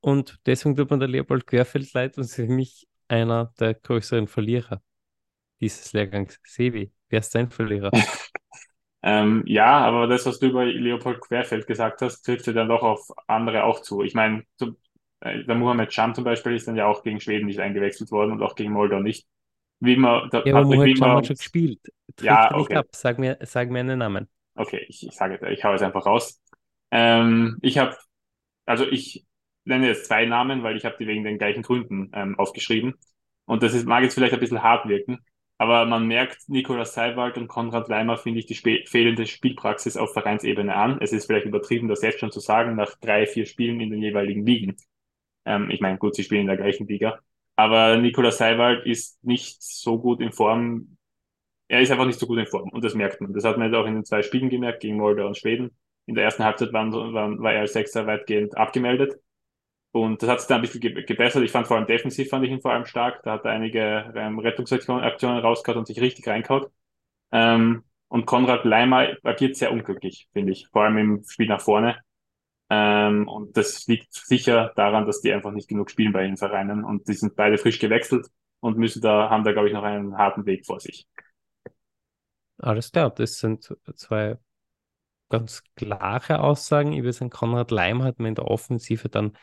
Und 0.00 0.38
deswegen 0.46 0.76
tut 0.76 0.90
man 0.90 1.00
der 1.00 1.08
Leopold 1.08 1.46
Querfeld 1.46 1.92
leid 1.94 2.16
und 2.18 2.24
ist 2.24 2.36
für 2.36 2.46
mich 2.46 2.88
einer 3.08 3.54
der 3.60 3.74
größeren 3.74 4.28
Verlierer 4.28 4.82
dieses 5.60 5.92
Lehrgangs. 5.92 6.40
Sevi, 6.44 6.92
wer 7.08 7.20
ist 7.20 7.34
dein 7.34 7.50
Verlierer? 7.50 7.90
Ähm, 9.06 9.42
ja, 9.46 9.66
aber 9.80 10.06
das, 10.06 10.24
was 10.24 10.38
du 10.38 10.46
über 10.46 10.64
Leopold 10.64 11.20
Querfeld 11.20 11.66
gesagt 11.66 12.00
hast, 12.00 12.22
trifft 12.22 12.46
ja 12.46 12.54
dann 12.54 12.68
doch 12.68 12.82
auf 12.82 13.06
andere 13.26 13.64
auch 13.64 13.80
zu. 13.82 14.02
Ich 14.02 14.14
meine, 14.14 14.44
äh, 15.20 15.44
der 15.44 15.54
Mohamed 15.54 15.92
Can 15.92 16.14
zum 16.14 16.24
Beispiel 16.24 16.54
ist 16.54 16.66
dann 16.68 16.76
ja 16.76 16.86
auch 16.86 17.02
gegen 17.02 17.20
Schweden 17.20 17.46
nicht 17.46 17.60
eingewechselt 17.60 18.10
worden 18.10 18.32
und 18.32 18.42
auch 18.42 18.54
gegen 18.54 18.72
Moldau 18.72 19.00
nicht. 19.00 19.26
Wimmer, 19.80 20.28
der 20.32 20.46
Ja, 20.46 20.54
aber 20.54 20.64
Mohamed 20.64 20.96
Wimmer, 20.96 21.16
hat 21.16 21.26
schon 21.26 21.36
gespielt. 21.36 21.80
Trifft 22.16 22.24
Ja, 22.24 22.54
okay. 22.54 22.76
ab. 22.76 22.86
Sag 22.92 23.18
mir, 23.18 23.36
sag 23.42 23.68
mir 23.68 23.80
einen 23.80 23.98
Namen. 23.98 24.28
okay, 24.54 24.86
ich, 24.88 25.06
ich 25.06 25.14
sage, 25.14 25.50
ich 25.50 25.64
hau 25.64 25.72
jetzt 25.72 25.82
einfach 25.82 26.06
raus. 26.06 26.40
Ähm, 26.94 27.58
ich 27.62 27.78
habe, 27.78 27.96
also 28.66 28.86
ich 28.86 29.26
nenne 29.64 29.88
jetzt 29.88 30.06
zwei 30.06 30.26
Namen, 30.26 30.62
weil 30.62 30.76
ich 30.76 30.86
habe 30.86 30.96
die 30.98 31.08
wegen 31.08 31.24
den 31.24 31.38
gleichen 31.38 31.62
Gründen 31.62 32.10
ähm, 32.14 32.38
aufgeschrieben. 32.38 32.94
Und 33.46 33.62
das 33.64 33.74
ist, 33.74 33.86
mag 33.86 34.04
jetzt 34.04 34.14
vielleicht 34.14 34.34
ein 34.34 34.40
bisschen 34.40 34.62
hart 34.62 34.88
wirken, 34.88 35.20
aber 35.58 35.86
man 35.86 36.06
merkt 36.06 36.48
Nikolaus 36.48 36.94
Seiwald 36.94 37.36
und 37.38 37.48
Konrad 37.48 37.88
Weimer, 37.90 38.16
finde 38.18 38.40
ich, 38.40 38.46
die 38.46 38.54
spe 38.54 38.84
fehlende 38.86 39.26
Spielpraxis 39.26 39.96
auf 39.96 40.12
Vereinsebene 40.12 40.74
an. 40.76 40.98
Es 41.00 41.12
ist 41.12 41.26
vielleicht 41.26 41.46
übertrieben, 41.46 41.88
das 41.88 42.02
jetzt 42.02 42.20
schon 42.20 42.32
zu 42.32 42.40
sagen, 42.40 42.76
nach 42.76 42.94
drei, 43.00 43.26
vier 43.26 43.46
Spielen 43.46 43.80
in 43.80 43.90
den 43.90 44.02
jeweiligen 44.02 44.46
Ligen. 44.46 44.76
Ähm, 45.46 45.70
ich 45.70 45.80
meine, 45.80 45.98
gut, 45.98 46.14
sie 46.14 46.24
spielen 46.24 46.42
in 46.42 46.46
der 46.48 46.56
gleichen 46.56 46.86
Liga. 46.86 47.20
Aber 47.56 47.96
Nikolaus 47.98 48.38
Seiwald 48.38 48.86
ist 48.86 49.22
nicht 49.24 49.62
so 49.62 49.98
gut 50.00 50.20
in 50.20 50.32
Form. 50.32 50.96
Er 51.68 51.80
ist 51.82 51.90
einfach 51.90 52.06
nicht 52.06 52.20
so 52.20 52.26
gut 52.26 52.38
in 52.38 52.46
Form 52.46 52.70
und 52.70 52.84
das 52.84 52.94
merkt 52.94 53.20
man. 53.20 53.32
Das 53.32 53.44
hat 53.44 53.58
man 53.58 53.68
jetzt 53.72 53.78
auch 53.78 53.86
in 53.86 53.94
den 53.94 54.04
zwei 54.04 54.22
Spielen 54.22 54.50
gemerkt, 54.50 54.80
gegen 54.82 54.96
Moldau 54.96 55.26
und 55.28 55.38
Schweden. 55.38 55.72
In 56.06 56.14
der 56.14 56.24
ersten 56.24 56.44
Halbzeit 56.44 56.72
waren, 56.72 56.92
waren, 56.92 57.40
war 57.42 57.52
er 57.54 57.62
als 57.62 57.72
Sechser 57.74 58.06
weitgehend 58.06 58.56
abgemeldet. 58.56 59.14
Und 59.92 60.22
das 60.22 60.30
hat 60.30 60.40
sich 60.40 60.48
dann 60.48 60.58
ein 60.58 60.62
bisschen 60.62 60.80
ge 60.80 61.04
gebessert. 61.04 61.42
Ich 61.44 61.52
fand 61.52 61.66
vor 61.68 61.76
allem 61.76 61.86
defensiv 61.86 62.28
fand 62.28 62.44
ich 62.44 62.50
ihn 62.50 62.60
vor 62.60 62.72
allem 62.72 62.86
stark. 62.86 63.22
Da 63.22 63.32
hat 63.34 63.44
er 63.44 63.52
einige 63.52 64.12
ähm, 64.16 64.38
Rettungsaktionen 64.40 65.04
Aktionen 65.04 65.38
rausgehauen 65.38 65.80
und 65.80 65.86
sich 65.86 66.00
richtig 66.00 66.26
reingehauen. 66.28 66.66
Ähm, 67.32 67.84
Und 68.08 68.26
Konrad 68.26 68.64
Leimer 68.64 69.08
agiert 69.24 69.56
sehr 69.56 69.72
unglücklich, 69.72 70.28
finde 70.32 70.52
ich, 70.52 70.68
vor 70.72 70.84
allem 70.84 70.98
im 70.98 71.24
Spiel 71.24 71.48
nach 71.48 71.60
vorne. 71.60 71.98
Ähm, 72.70 73.28
und 73.28 73.56
das 73.56 73.86
liegt 73.86 74.12
sicher 74.14 74.72
daran, 74.76 75.06
dass 75.06 75.20
die 75.22 75.32
einfach 75.32 75.52
nicht 75.52 75.68
genug 75.68 75.90
spielen 75.90 76.12
bei 76.12 76.22
den 76.24 76.36
Vereinen. 76.36 76.84
Und 76.84 77.08
die 77.08 77.14
sind 77.14 77.36
beide 77.36 77.58
frisch 77.58 77.78
gewechselt 77.80 78.28
und 78.60 78.78
müssen 78.78 79.02
da, 79.02 79.30
haben 79.30 79.44
da, 79.44 79.52
glaube 79.52 79.68
ich, 79.68 79.74
noch 79.74 79.84
einen 79.84 80.16
harten 80.18 80.46
Weg 80.46 80.66
vor 80.66 80.80
sich. 80.80 81.06
Alles 82.58 82.90
klar, 82.90 83.10
das 83.10 83.38
sind 83.38 83.76
zwei 83.94 84.38
ganz 85.38 85.62
klare 85.76 86.40
Aussagen. 86.40 86.92
Ich 86.92 87.02
würde 87.02 87.12
sagen, 87.12 87.30
Konrad 87.30 87.70
Leim 87.70 88.02
hat 88.02 88.18
mir 88.18 88.28
in 88.28 88.34
der 88.34 88.46
Offensive 88.46 89.08
dann 89.08 89.36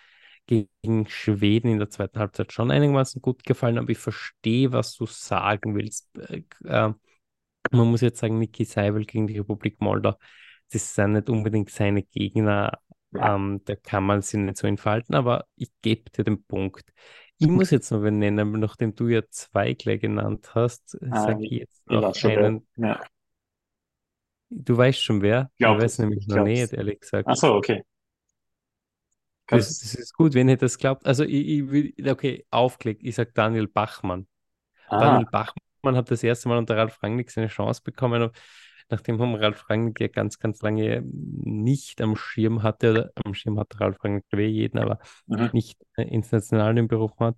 gegen 0.48 1.08
Schweden 1.08 1.70
in 1.70 1.80
der 1.80 1.90
zweiten 1.90 2.20
Halbzeit 2.20 2.52
schon 2.52 2.72
einigermaßen 2.72 3.22
gut 3.22 3.44
gefallen, 3.44 3.78
aber 3.78 3.90
ich 3.90 3.98
verstehe, 3.98 4.72
was 4.72 4.96
du 4.96 5.06
sagen 5.06 5.76
willst. 5.76 6.10
Äh, 6.18 6.44
äh 6.66 6.94
man 7.72 7.88
muss 7.88 8.02
jetzt 8.02 8.20
sagen, 8.20 8.40
Niki 8.40 8.66
Seibel 8.66 9.06
gegen 9.06 9.28
die 9.28 9.38
Republik 9.38 9.80
Moldau, 9.82 10.16
das 10.72 10.96
sind 10.96 11.14
nicht 11.14 11.30
unbedingt 11.30 11.70
seine 11.70 12.02
Gegner, 12.02 12.80
ähm, 13.14 13.62
da 13.66 13.76
kann 13.76 14.04
man 14.04 14.22
sich 14.22 14.40
nicht 14.40 14.58
so 14.58 14.68
entfalten, 14.68 15.16
aber 15.16 15.46
ich 15.56 15.70
gebe 15.82 16.10
dir 16.10 16.24
den 16.24 16.44
Punkt. 16.44 16.92
Ich 17.38 17.48
muss 17.48 17.70
jetzt 17.72 17.92
noch 17.92 18.02
benennen, 18.02 18.52
nachdem 18.60 18.96
du 18.96 19.08
ja 19.08 19.22
zwei 19.30 19.74
gleich 19.74 20.02
genannt 20.02 20.54
hast, 20.56 20.98
ah, 21.10 21.24
sage 21.24 21.46
ich 21.46 21.52
jetzt 21.52 21.90
noch 21.90 22.16
einen. 22.24 22.68
Ja. 22.78 23.02
Du 24.54 24.78
weißt 24.78 25.02
schon 25.02 25.22
wer? 25.22 25.50
Glaub, 25.58 25.78
ich 25.78 25.84
weiß 25.84 26.00
nämlich 26.00 26.28
noch 26.28 26.44
nicht, 26.44 26.74
ehrlich 26.74 27.00
gesagt. 27.00 27.28
Ach 27.28 27.36
so, 27.36 27.54
okay. 27.54 27.84
Das, 29.48 29.80
das, 29.80 29.96
ist 29.96 30.14
gut, 30.14 30.34
wenn 30.34 30.50
ihr 30.50 30.58
das 30.58 30.78
glaubt. 30.78 31.06
Also 31.06 31.24
ich, 31.24 31.48
ich 31.48 31.72
will, 31.72 31.94
okay, 32.10 32.46
aufklick, 32.52 33.00
ich 33.02 33.16
sage 33.16 33.32
Daniel 33.34 33.68
Bachmann. 33.68 34.28
Ah. 34.88 35.00
Daniel 35.00 35.28
Bachmann 35.32 35.96
hat 35.96 36.12
das 36.12 36.24
erste 36.24 36.50
Mal 36.50 36.58
unter 36.58 36.78
Ralf 36.78 37.02
Rangnick 37.02 37.32
seine 37.32 37.48
Chance 37.48 37.82
bekommen. 37.84 38.30
Nachdem 38.90 39.22
haben 39.22 39.36
Ralf 39.36 39.70
Rangnick 39.70 40.00
ja 40.02 40.08
ganz, 40.08 40.38
ganz 40.38 40.62
lange 40.62 41.02
nicht 41.06 42.02
am 42.02 42.18
Schirm 42.18 42.62
hatte, 42.62 42.92
oder 42.92 43.12
am 43.24 43.34
Schirm 43.34 43.58
hat 43.58 43.80
Ralf 43.80 44.04
Rangnick 44.04 44.26
weh 44.32 44.48
jeden, 44.48 44.80
aber 44.80 45.00
mhm. 45.28 45.50
nicht 45.54 45.82
international 45.96 46.76
den 46.76 46.90
Beruf 46.90 47.18
hat, 47.20 47.38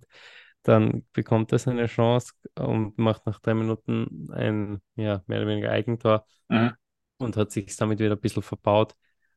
dann 0.64 1.04
bekommt 1.12 1.52
er 1.52 1.58
seine 1.58 1.86
Chance 1.86 2.32
und 2.58 2.98
macht 2.98 3.26
nach 3.26 3.38
drei 3.38 3.54
Minuten 3.54 4.28
ein 4.32 4.80
ja, 4.96 5.22
mehr 5.26 5.38
oder 5.38 5.48
weniger 5.48 5.70
Eigentor 5.70 6.26
mhm. 6.48 6.72
Und 7.18 7.36
hat 7.36 7.50
sich 7.50 7.76
damit 7.76 7.98
wieder 7.98 8.16
ein 8.16 8.20
bisschen 8.20 8.42
verbaut. 8.42 8.94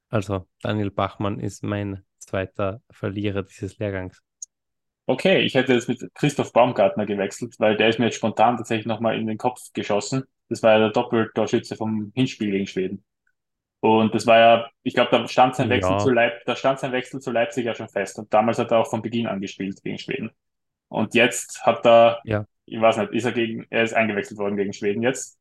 Also 0.09 0.47
Daniel 0.61 0.91
Bachmann 0.91 1.39
ist 1.39 1.63
mein 1.63 2.03
zweiter 2.17 2.81
Verlierer 2.89 3.43
dieses 3.43 3.77
Lehrgangs. 3.77 4.21
Okay, 5.05 5.39
ich 5.41 5.55
hätte 5.55 5.73
jetzt 5.73 5.87
mit 5.87 6.03
Christoph 6.15 6.51
Baumgartner 6.51 7.05
gewechselt, 7.05 7.55
weil 7.59 7.77
der 7.77 7.87
ist 7.87 7.97
mir 7.97 8.05
jetzt 8.05 8.17
spontan 8.17 8.57
tatsächlich 8.57 8.85
nochmal 8.85 9.17
in 9.17 9.25
den 9.25 9.37
Kopf 9.37 9.71
geschossen. 9.73 10.25
Das 10.49 10.61
war 10.63 10.73
ja 10.73 10.79
der 10.79 10.89
Doppeltorschütze 10.89 11.77
vom 11.77 12.11
Hinspiel 12.13 12.51
gegen 12.51 12.67
Schweden. 12.67 13.03
Und 13.79 14.13
das 14.13 14.25
war 14.25 14.39
ja, 14.39 14.69
ich 14.83 14.95
glaube, 14.95 15.11
da 15.11 15.27
stand 15.27 15.55
sein 15.55 15.69
Wechsel 15.69 15.93
ja. 15.93 15.97
zu 15.99 16.09
Leip 16.09 16.43
da 16.45 16.55
stand 16.55 16.79
sein 16.79 16.91
Wechsel 16.91 17.21
zu 17.21 17.31
Leipzig 17.31 17.65
ja 17.65 17.75
schon 17.75 17.87
fest. 17.87 18.19
Und 18.19 18.33
damals 18.33 18.59
hat 18.59 18.71
er 18.71 18.79
auch 18.79 18.89
von 18.89 19.01
Beginn 19.01 19.27
an 19.27 19.39
gespielt 19.39 19.81
gegen 19.81 19.97
Schweden. 19.97 20.31
Und 20.89 21.13
jetzt 21.13 21.63
hat 21.63 21.85
er, 21.85 22.19
ja. 22.25 22.45
ich 22.65 22.81
weiß 22.81 22.97
nicht, 22.97 23.13
ist 23.13 23.25
er 23.25 23.31
gegen, 23.31 23.65
er 23.69 23.83
ist 23.83 23.93
eingewechselt 23.93 24.39
worden 24.39 24.57
gegen 24.57 24.73
Schweden 24.73 25.03
jetzt. 25.03 25.37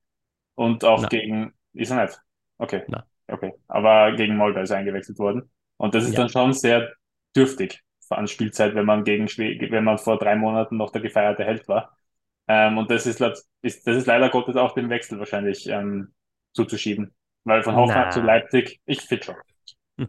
Und 0.55 0.85
auch 0.85 1.03
Na. 1.03 1.09
gegen, 1.09 1.55
ist 1.73 1.91
er 1.91 2.03
nicht? 2.03 2.21
Okay. 2.59 2.83
Na. 2.89 3.07
Okay. 3.29 3.53
Aber 3.69 4.13
gegen 4.13 4.37
Moldau 4.37 4.61
ist 4.61 4.71
er 4.71 4.79
eingewechselt 4.79 5.19
worden. 5.19 5.51
Und 5.77 5.95
das 5.95 6.05
ist 6.05 6.13
ja. 6.13 6.21
dann 6.21 6.29
schon 6.29 6.53
sehr 6.53 6.93
dürftig 7.35 7.83
an 8.09 8.29
Spielzeit, 8.29 8.75
wenn 8.75 8.87
man 8.87 9.05
gegen 9.05 9.27
wenn 9.27 9.85
man 9.85 9.99
vor 9.99 10.19
drei 10.19 10.37
Monaten 10.37 10.77
noch 10.77 10.91
der 10.91 11.03
gefeierte 11.03 11.45
Held 11.45 11.67
war. 11.69 11.97
Ähm, 12.49 12.79
und 12.79 12.91
das 12.91 13.07
ist, 13.07 13.21
ist, 13.63 13.87
das 13.87 13.97
ist 13.97 14.07
leider 14.07 14.31
Gottes 14.31 14.57
auch 14.57 14.75
dem 14.75 14.89
Wechsel 14.91 15.19
wahrscheinlich 15.19 15.67
ähm, 15.67 16.15
zuzuschieben. 16.53 17.15
Weil 17.45 17.63
von 17.63 17.77
Hoffenheim 17.77 18.11
zu 18.11 18.21
Leipzig, 18.21 18.81
ich 18.87 19.03
finde 19.03 19.25
schon. 19.25 19.37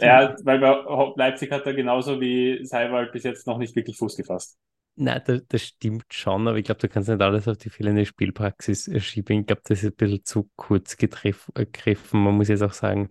ja, 0.00 0.34
weil 0.44 0.58
bei 0.58 1.12
Leipzig 1.16 1.50
hat 1.50 1.66
er 1.66 1.74
genauso 1.74 2.20
wie 2.20 2.64
Seiwald 2.64 3.12
bis 3.12 3.24
jetzt 3.24 3.46
noch 3.46 3.58
nicht 3.58 3.74
wirklich 3.76 3.96
Fuß 3.96 4.16
gefasst. 4.16 4.58
Nein, 4.96 5.22
das, 5.26 5.42
das 5.48 5.62
stimmt 5.62 6.04
schon, 6.10 6.46
aber 6.46 6.56
ich 6.56 6.64
glaube, 6.64 6.80
du 6.80 6.88
kannst 6.88 7.08
nicht 7.08 7.20
alles 7.20 7.48
auf 7.48 7.56
die 7.56 7.70
fehlende 7.70 8.06
Spielpraxis 8.06 8.88
schieben. 9.02 9.40
Ich 9.40 9.46
glaube, 9.46 9.62
das 9.64 9.82
ist 9.82 9.92
ein 9.92 9.96
bisschen 9.96 10.24
zu 10.24 10.50
kurz 10.54 10.96
gegriffen. 10.96 12.22
Man 12.22 12.36
muss 12.36 12.48
jetzt 12.48 12.62
auch 12.62 12.72
sagen, 12.72 13.08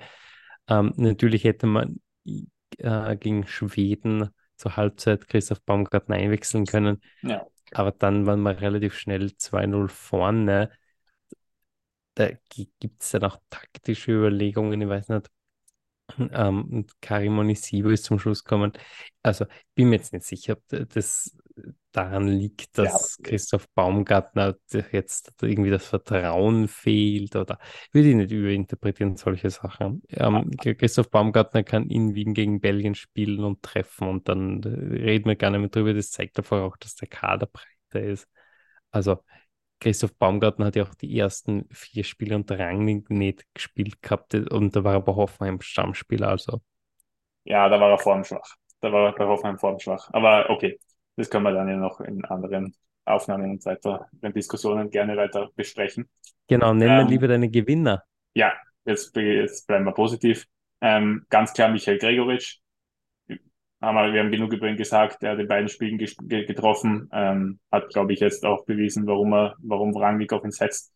ähm, 0.70 0.94
natürlich 0.96 1.44
hätte 1.44 1.68
man 1.68 2.00
äh, 2.78 3.18
gegen 3.18 3.46
Schweden 3.48 4.30
zur 4.56 4.78
Halbzeit 4.78 5.28
Christoph 5.28 5.62
Baumgartner 5.64 6.16
einwechseln 6.16 6.66
können. 6.66 7.02
Ja. 7.22 7.46
Aber 7.72 7.92
dann 7.92 8.26
waren 8.26 8.42
wir 8.42 8.62
relativ 8.62 8.98
schnell 8.98 9.34
2-0 9.36 9.90
vorne. 9.90 10.72
Da 12.16 12.30
gibt 12.80 13.04
es 13.04 13.10
dann 13.10 13.24
auch 13.24 13.38
taktische 13.50 14.12
Überlegungen. 14.12 14.80
Ich 14.82 14.88
weiß 14.88 15.10
nicht, 15.10 15.30
ähm, 16.18 16.86
Karim 17.02 17.40
Onisivo 17.40 17.90
ist 17.90 18.06
zum 18.06 18.20
Schluss 18.20 18.44
gekommen. 18.44 18.74
Also 19.22 19.46
ich 19.46 19.76
bin 19.76 19.90
mir 19.90 19.98
jetzt 19.98 20.14
nicht 20.14 20.26
sicher, 20.26 20.54
ob 20.54 20.90
das 20.90 21.38
daran 21.92 22.28
liegt, 22.28 22.78
dass 22.78 23.18
ja. 23.20 23.30
Christoph 23.30 23.70
Baumgartner 23.70 24.56
jetzt 24.92 25.32
irgendwie 25.42 25.70
das 25.70 25.86
Vertrauen 25.86 26.68
fehlt 26.68 27.36
oder 27.36 27.60
würde 27.92 28.10
ich 28.10 28.16
nicht 28.16 28.32
überinterpretieren, 28.32 29.16
solche 29.16 29.50
Sachen. 29.50 30.02
Ähm, 30.10 30.50
Christoph 30.58 31.10
Baumgartner 31.12 31.64
kann 31.64 31.90
in 31.90 32.16
Wien 32.16 32.34
gegen 32.34 32.60
Belgien 32.60 32.96
spielen 32.96 33.44
und 33.44 33.62
treffen 33.62 34.08
und 34.08 34.28
dann 34.28 34.64
reden 34.64 35.30
wir 35.30 35.36
gar 35.36 35.52
nicht 35.52 35.60
mehr 35.60 35.70
drüber. 35.70 35.94
Das 35.94 36.12
zeigt 36.12 36.38
einfach 36.38 36.62
auch, 36.62 36.78
dass 36.78 36.96
der 36.96 37.08
Kader 37.08 37.48
breiter 37.48 38.06
ist. 38.06 38.28
Also 38.90 39.24
Christoph 39.84 40.16
Baumgartner 40.18 40.68
hat 40.68 40.78
ja 40.78 40.84
auch 40.84 40.96
die 40.96 41.20
ersten 41.20 41.68
vier 41.70 42.06
Spiele 42.06 42.36
unter 42.36 42.58
Rangnick 42.58 43.10
nicht 43.10 43.46
gespielt 43.54 44.02
gehabt 44.02 44.34
und 44.34 44.74
da 44.74 44.84
war 44.86 44.94
er 44.94 45.02
bei 45.02 45.14
Hoffenheim 45.14 45.60
Stammspieler, 45.60 46.30
also. 46.30 46.62
Ja, 47.44 47.68
da 47.68 47.78
war 47.82 47.92
er 47.92 47.98
formschwach. 47.98 48.56
Da 48.80 48.94
war 48.94 49.08
er 49.08 49.12
bei 49.14 49.26
Hoffenheim 49.26 49.60
formschwach. 49.60 50.10
Aber 50.14 50.50
okay, 50.50 50.80
das 51.18 51.30
können 51.30 51.44
wir 51.44 51.52
dann 51.52 51.68
ja 51.68 51.76
noch 51.76 52.00
in 52.00 52.24
anderen 52.24 52.74
Aufnahmen 53.04 53.52
und 53.52 53.66
weiteren 53.66 54.06
Diskussionen 54.34 54.90
gerne 54.90 55.18
weiter 55.18 55.50
besprechen. 55.54 56.10
Genau, 56.48 56.74
nennen 56.74 56.96
wir 56.96 57.02
ähm, 57.02 57.08
lieber 57.10 57.28
deine 57.28 57.50
Gewinner. 57.50 58.04
Ja, 58.34 58.54
jetzt, 58.86 59.14
jetzt 59.18 59.68
bleiben 59.68 59.84
wir 59.84 59.92
positiv. 59.92 60.46
Ähm, 60.80 61.26
ganz 61.30 61.52
klar 61.52 61.70
Michael 61.70 61.98
Gregoritsch. 61.98 62.60
Haben 63.84 63.96
wir, 63.96 64.14
wir 64.14 64.22
haben 64.22 64.32
genug 64.32 64.54
über 64.54 64.70
ihn 64.70 64.78
gesagt, 64.78 65.24
er 65.24 65.32
hat 65.32 65.40
in 65.40 65.48
beiden 65.50 65.68
Spielen 65.68 65.98
getroffen, 65.98 67.10
ähm, 67.12 67.60
hat, 67.70 67.90
glaube 67.90 68.14
ich, 68.14 68.22
jetzt 68.22 68.46
auch 68.46 68.64
bewiesen, 68.64 69.06
warum 69.08 69.34
er, 69.34 69.56
warum 69.60 69.94
Rangnick 69.98 70.32
auf 70.32 70.46
ihn 70.46 70.52
setzt. 70.52 70.94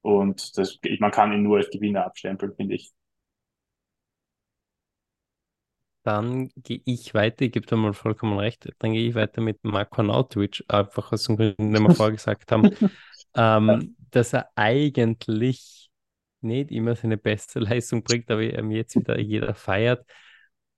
Und 0.00 0.56
das, 0.56 0.78
man 1.00 1.10
kann 1.10 1.34
ihn 1.34 1.42
nur 1.42 1.58
als 1.58 1.68
Gewinner 1.68 2.06
abstempeln, 2.06 2.54
finde 2.56 2.76
ich. 2.76 2.92
Dann 6.02 6.48
gehe 6.56 6.80
ich 6.86 7.12
weiter, 7.12 7.44
ich 7.44 7.52
gebe 7.52 7.66
dir 7.66 7.76
mal 7.76 7.92
vollkommen 7.92 8.38
recht, 8.38 8.70
dann 8.78 8.94
gehe 8.94 9.06
ich 9.06 9.14
weiter 9.14 9.42
mit 9.42 9.62
Marko 9.62 10.02
Nautovic, 10.02 10.64
einfach 10.68 11.12
aus 11.12 11.24
dem 11.24 11.36
Grund, 11.36 11.58
den 11.58 11.72
wir 11.74 11.94
vorher 11.94 12.16
gesagt 12.16 12.50
haben, 12.52 12.70
ähm, 13.36 13.96
dass 14.10 14.32
er 14.32 14.48
eigentlich 14.54 15.90
nicht 16.40 16.70
immer 16.70 16.96
seine 16.96 17.18
beste 17.18 17.58
Leistung 17.58 18.02
bringt, 18.02 18.30
aber 18.30 18.42
jetzt 18.42 18.96
wieder 18.96 19.18
jeder 19.18 19.54
feiert. 19.54 20.06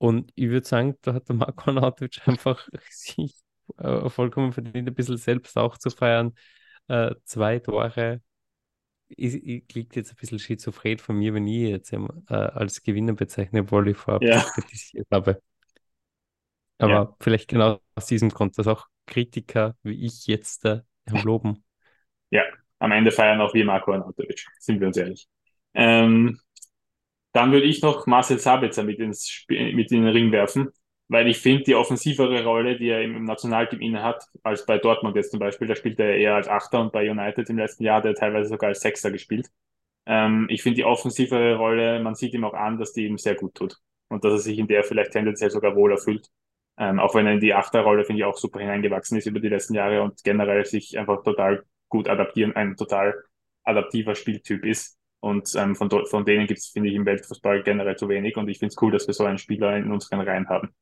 Und 0.03 0.32
ich 0.34 0.48
würde 0.48 0.66
sagen, 0.66 0.98
da 1.03 1.14
hat 1.14 1.28
der 1.28 1.36
Marko 1.36 1.70
Nautovic 1.70 2.26
einfach 2.26 2.68
sich 2.90 3.36
äh, 3.78 4.11
vollkommen 4.11 4.53
verdient, 4.53 4.88
ein 4.88 4.94
bisschen 4.96 5.16
selbst 5.16 5.57
auch 5.57 5.78
zu 5.78 5.90
feiern. 5.90 6.34
Äh, 6.88 7.14
zwei 7.22 7.61
Tore, 7.61 8.20
ich, 9.07 9.34
ich 9.34 9.68
klingt 9.68 9.94
jetzt 9.94 10.11
ein 10.11 10.16
bisschen 10.16 10.40
schizophren 10.40 10.98
von 10.98 11.16
mir, 11.16 11.34
wenn 11.34 11.46
ich 11.46 11.68
jetzt 11.68 11.92
äh, 11.92 11.98
als 12.34 12.82
Gewinner 12.82 13.12
bezeichne, 13.12 13.61
obwohl 13.61 13.90
ich 13.90 13.96
vorab 13.96 14.24
ja. 14.24 14.40
kritisiert 14.40 15.07
habe. 15.12 15.40
Aber 16.78 16.92
ja. 16.92 17.16
vielleicht 17.20 17.46
genau 17.46 17.80
aus 17.94 18.07
diesem 18.07 18.30
Grund, 18.30 18.59
dass 18.59 18.66
auch 18.66 18.88
Kritiker 19.07 19.76
wie 19.84 20.05
ich 20.05 20.26
jetzt 20.26 20.64
äh, 20.64 20.80
loben. 21.22 21.62
Ja, 22.30 22.42
am 22.80 22.90
Ende 22.90 23.12
feiern 23.12 23.40
auch 23.40 23.55
wir 23.55 23.64
Marco 23.64 23.92
Arnautovic, 23.92 24.48
sind 24.59 24.80
wir 24.80 24.88
uns 24.88 24.96
ehrlich. 24.96 25.28
Ähm, 25.74 26.40
dann 27.33 27.53
würde 27.53 27.66
ich 27.66 27.83
noch 27.83 28.07
Marcel 28.07 28.39
Sabitzer 28.39 28.85
mit, 28.85 28.99
ins 28.99 29.45
mit 29.49 29.91
in 29.93 30.03
den 30.03 30.09
Ring 30.09 30.33
werfen 30.33 30.72
weil 31.12 31.28
ich 31.28 31.39
finde, 31.39 31.64
die 31.64 31.74
offensivere 31.74 32.43
Rolle, 32.43 32.78
die 32.78 32.89
er 32.89 33.03
im, 33.03 33.24
Nationalteam 33.24 33.83
inne 33.83 34.03
hat, 34.03 34.24
als 34.43 34.64
bei 34.64 34.78
Dortmund 34.78 35.14
jetzt 35.14 35.30
zum 35.30 35.41
Beispiel, 35.41 35.68
da 35.68 35.74
spielt 35.76 36.01
er 36.01 36.16
eher 36.16 36.35
als 36.35 36.49
Achter 36.49 36.80
und 36.80 36.91
bei 36.91 37.09
United 37.09 37.51
im 37.51 37.59
letzten 37.59 37.85
Jahr 37.85 37.99
hat 37.99 38.07
er 38.07 38.14
teilweise 38.14 38.49
sogar 38.49 38.68
als 38.68 38.80
Sechster 38.80 39.11
gespielt. 39.11 39.51
Ähm, 40.07 40.47
ich 40.51 40.62
finde 40.62 40.76
die 40.76 40.85
offensivere 40.85 41.57
Rolle, 41.57 42.01
man 42.01 42.14
sieht 42.14 42.33
ihm 42.33 42.45
auch 42.45 42.55
an, 42.55 42.78
dass 42.78 42.95
die 42.95 43.07
ihm 43.07 43.18
sehr 43.18 43.35
gut 43.35 43.55
tut 43.55 43.76
und 44.09 44.24
dass 44.24 44.33
er 44.33 44.39
sich 44.39 44.59
in 44.59 44.68
der 44.68 44.85
vielleicht 44.85 45.12
tendenziell 45.12 45.51
sogar 45.51 45.76
wohl 45.76 45.93
erfüllt. 45.93 46.28
Ähm, 46.78 46.99
auch 46.99 47.14
wenn 47.14 47.26
er 47.26 47.35
in 47.35 47.41
die 47.41 47.53
Achterrolle, 47.53 48.05
finde 48.05 48.20
ich, 48.20 48.24
auch 48.24 48.39
super 48.39 48.61
hineingewachsen 48.61 49.18
ist 49.18 49.26
über 49.26 49.41
die 49.41 49.49
letzten 49.49 49.74
Jahre 49.74 50.03
und 50.03 50.24
generell 50.24 50.64
sich 50.64 50.99
einfach 50.99 51.22
total 51.22 51.64
gut 51.91 52.09
adaptieren, 52.09 52.57
ein 52.57 52.76
total 52.76 53.14
adaptiver 53.64 54.14
Spieltyp 54.14 54.64
ist. 54.64 54.99
Und 55.23 55.55
ähm, 55.55 55.77
von, 55.77 55.89
von 56.07 56.25
denen 56.25 56.47
gibt 56.49 56.59
es, 56.59 56.66
finde 56.68 56.89
ich, 56.89 56.97
im 56.97 57.07
Weltfußball 57.07 57.62
generell 57.62 57.97
zu 57.97 58.09
wenig. 58.09 58.37
Und 58.37 58.49
ich 58.49 58.59
finde 58.59 58.73
es 58.75 58.83
cool, 58.83 58.91
dass 58.91 59.07
wir 59.07 59.14
so 59.14 59.25
einen 59.25 59.39
Spieler 59.39 59.77
in 59.77 59.93
unseren 59.93 60.20
Reihen 60.20 60.49
haben. 60.49 60.75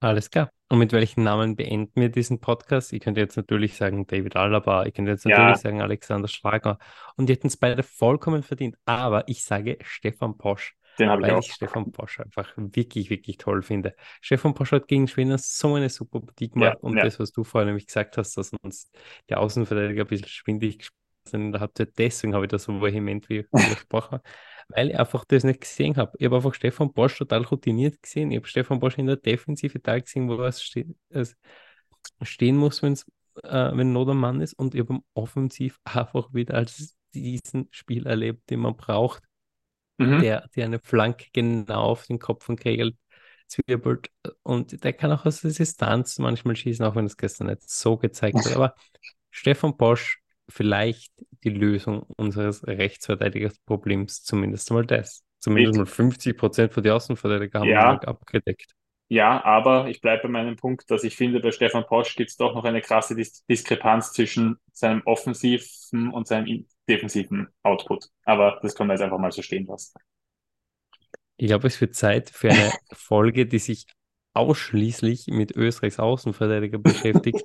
Alles 0.00 0.30
klar. 0.30 0.52
Und 0.68 0.78
mit 0.78 0.92
welchen 0.92 1.24
Namen 1.24 1.56
beenden 1.56 2.00
wir 2.00 2.08
diesen 2.08 2.40
Podcast? 2.40 2.92
Ich 2.92 3.00
könnte 3.00 3.20
jetzt 3.20 3.36
natürlich 3.36 3.76
sagen 3.76 4.06
David 4.06 4.36
Alaba, 4.36 4.84
ich 4.86 4.94
könnte 4.94 5.10
jetzt 5.10 5.24
Ja. 5.24 5.38
natürlich 5.38 5.56
sagen 5.62 5.80
Alexander 5.80 6.28
Schlager. 6.28 6.78
Und 7.16 7.28
die 7.28 7.32
hätten 7.32 7.48
es 7.48 7.56
beide 7.56 7.82
vollkommen 7.82 8.42
verdient. 8.42 8.76
Aber 8.84 9.26
ich 9.26 9.42
sage 9.44 9.78
Stefan 9.82 10.36
Posch, 10.38 10.76
Den 11.00 11.08
habe 11.08 11.22
ich 11.22 11.28
weil 11.28 11.34
auch. 11.36 11.42
ich 11.42 11.52
Stefan 11.52 11.90
Posch 11.90 12.20
einfach 12.20 12.52
wirklich, 12.56 13.10
wirklich 13.10 13.38
toll 13.38 13.62
finde. 13.62 13.94
Stefan 14.20 14.54
Posch 14.54 14.70
hat 14.72 14.86
gegen 14.86 15.08
Schweden 15.08 15.36
so 15.38 15.74
eine 15.74 15.88
super 15.88 16.20
Partie 16.20 16.50
gemacht. 16.50 16.78
und 16.80 16.96
ja. 16.96 17.02
das, 17.02 17.18
was 17.18 17.32
du 17.32 17.42
vorher 17.42 17.66
nämlich 17.66 17.86
gesagt 17.86 18.18
hast, 18.18 18.36
dass 18.36 18.52
uns 18.62 18.90
die 19.30 19.34
Außenverteidiger 19.34 20.02
ein 20.04 20.08
bisschen 20.08 20.28
schwindig 20.28 20.86
in 21.34 21.52
der 21.52 21.60
Halbzeit, 21.60 21.98
deswegen 21.98 22.34
habe 22.34 22.44
ich 22.46 22.50
das 22.50 22.64
so 22.64 22.80
vehement 22.80 23.28
wie 23.28 23.46
widersprochen, 23.52 24.20
weil 24.68 24.90
ich 24.90 24.98
einfach 24.98 25.24
das 25.24 25.44
nicht 25.44 25.60
gesehen 25.62 25.96
habe. 25.96 26.12
Ich 26.18 26.26
habe 26.26 26.36
einfach 26.36 26.54
Stefan 26.54 26.92
Bosch 26.92 27.18
total 27.18 27.42
routiniert 27.44 28.02
gesehen. 28.02 28.30
Ich 28.30 28.38
habe 28.38 28.46
Stefan 28.48 28.80
Bosch 28.80 28.98
in 28.98 29.06
der 29.06 29.16
Defensive 29.16 29.82
Teil 29.82 30.02
gesehen, 30.02 30.28
wo 30.28 30.36
er 30.36 30.48
es 30.48 31.36
stehen 32.22 32.56
muss, 32.56 32.82
wenn's, 32.82 33.06
äh, 33.42 33.70
wenn 33.74 33.92
Not 33.92 34.08
am 34.08 34.20
Mann 34.20 34.40
ist. 34.40 34.54
Und 34.54 34.74
ich 34.74 34.80
habe 34.80 34.94
ihn 34.94 35.02
offensiv 35.14 35.80
einfach 35.84 36.32
wieder 36.34 36.54
als 36.54 36.96
diesen 37.14 37.68
Spiel 37.70 38.06
erlebt, 38.06 38.50
den 38.50 38.60
man 38.60 38.76
braucht, 38.76 39.22
Mhm. 40.00 40.20
der, 40.20 40.48
der 40.54 40.66
eine 40.66 40.78
Flanke 40.78 41.26
genau 41.32 41.82
auf 41.82 42.06
den 42.06 42.18
Kopf 42.20 42.44
von 42.44 42.56
Kegel 42.56 42.96
zwirbelt. 43.48 44.10
Und 44.42 44.84
der 44.84 44.92
kann 44.92 45.10
auch 45.10 45.26
aus 45.26 45.40
der 45.40 45.50
Distanz 45.50 46.18
manchmal 46.18 46.54
schießen, 46.54 46.84
auch 46.84 46.94
wenn 46.94 47.06
es 47.06 47.16
gestern 47.16 47.48
nicht 47.48 47.68
so 47.68 47.96
gezeigt 47.96 48.36
hat. 48.38 48.46
Aber 48.56 48.74
Stefan 49.30 49.76
Bosch 49.76 50.20
vielleicht 50.48 51.12
die 51.44 51.50
Lösung 51.50 52.02
unseres 52.16 52.66
Rechtsverteidigerproblems, 52.66 54.22
zumindest 54.24 54.70
mal 54.70 54.86
das. 54.86 55.22
Zumindest 55.40 55.78
mal 55.78 55.86
50 55.86 56.36
Prozent 56.36 56.72
von 56.72 56.82
den 56.82 56.92
Außenverteidiger 56.92 57.60
haben 57.60 57.68
Ja. 57.70 57.92
abgedeckt. 58.00 58.74
Ja, 59.10 59.42
aber 59.42 59.88
ich 59.88 60.00
bleibe 60.02 60.24
bei 60.24 60.28
meinem 60.28 60.56
Punkt, 60.56 60.90
dass 60.90 61.02
ich 61.02 61.16
finde, 61.16 61.40
bei 61.40 61.50
Stefan 61.50 61.86
Posch 61.86 62.14
gibt 62.14 62.30
es 62.30 62.36
doch 62.36 62.54
noch 62.54 62.64
eine 62.64 62.82
krasse 62.82 63.14
Dis 63.16 63.44
Diskrepanz 63.46 64.12
zwischen 64.12 64.58
seinem 64.72 65.02
offensiven 65.06 66.10
und 66.12 66.26
seinem 66.28 66.46
in- 66.46 66.68
defensiven 66.88 67.48
Output. 67.62 68.06
Aber 68.24 68.58
das 68.62 68.74
können 68.74 68.88
wir 68.90 68.94
jetzt 68.94 69.02
einfach 69.02 69.18
mal 69.18 69.32
so 69.32 69.40
stehen 69.42 69.66
lassen. 69.66 69.98
Ich 71.36 71.46
glaube, 71.48 71.68
es 71.68 71.80
wird 71.80 71.94
Zeit 71.94 72.30
für 72.30 72.50
eine 72.50 72.70
Folge, 72.92 73.46
die 73.46 73.58
sich 73.58 73.86
ausschließlich 74.34 75.26
mit 75.28 75.56
Österreichs 75.56 75.98
Außenverteidiger 75.98 76.78
beschäftigt. 76.78 77.44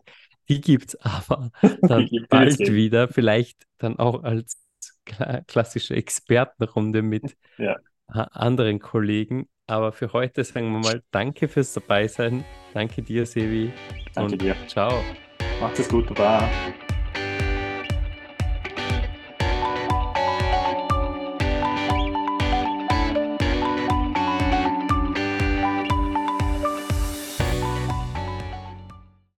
Die 0.50 0.62
gibt 0.62 0.89
es 0.89 0.96
aber 1.02 1.52
dann 1.82 2.10
bald 2.30 2.60
wieder, 2.60 3.08
vielleicht 3.08 3.66
dann 3.78 3.98
auch 4.00 4.24
als 4.24 4.62
kla 5.06 5.41
klassische 5.41 5.96
Expertenrunde 5.96 7.02
mit 7.02 7.36
Ja. 7.58 7.78
anderen 8.08 8.80
Kollegen. 8.80 9.48
Aber 9.68 9.94
für 9.94 10.12
heute 10.14 10.44
sagen 10.44 10.72
wir 10.74 10.80
mal 10.80 11.02
Danke 11.12 11.48
fürs 11.48 11.74
Dabeisein. 11.74 12.44
Danke 12.74 13.02
dir, 13.02 13.26
Sevi. 13.26 13.72
Danke 14.14 14.38
dir. 14.38 14.56
ciao. 14.68 15.02
Macht 15.62 15.80
es 15.80 15.88
gut, 15.88 16.08
Baba. 16.08 16.50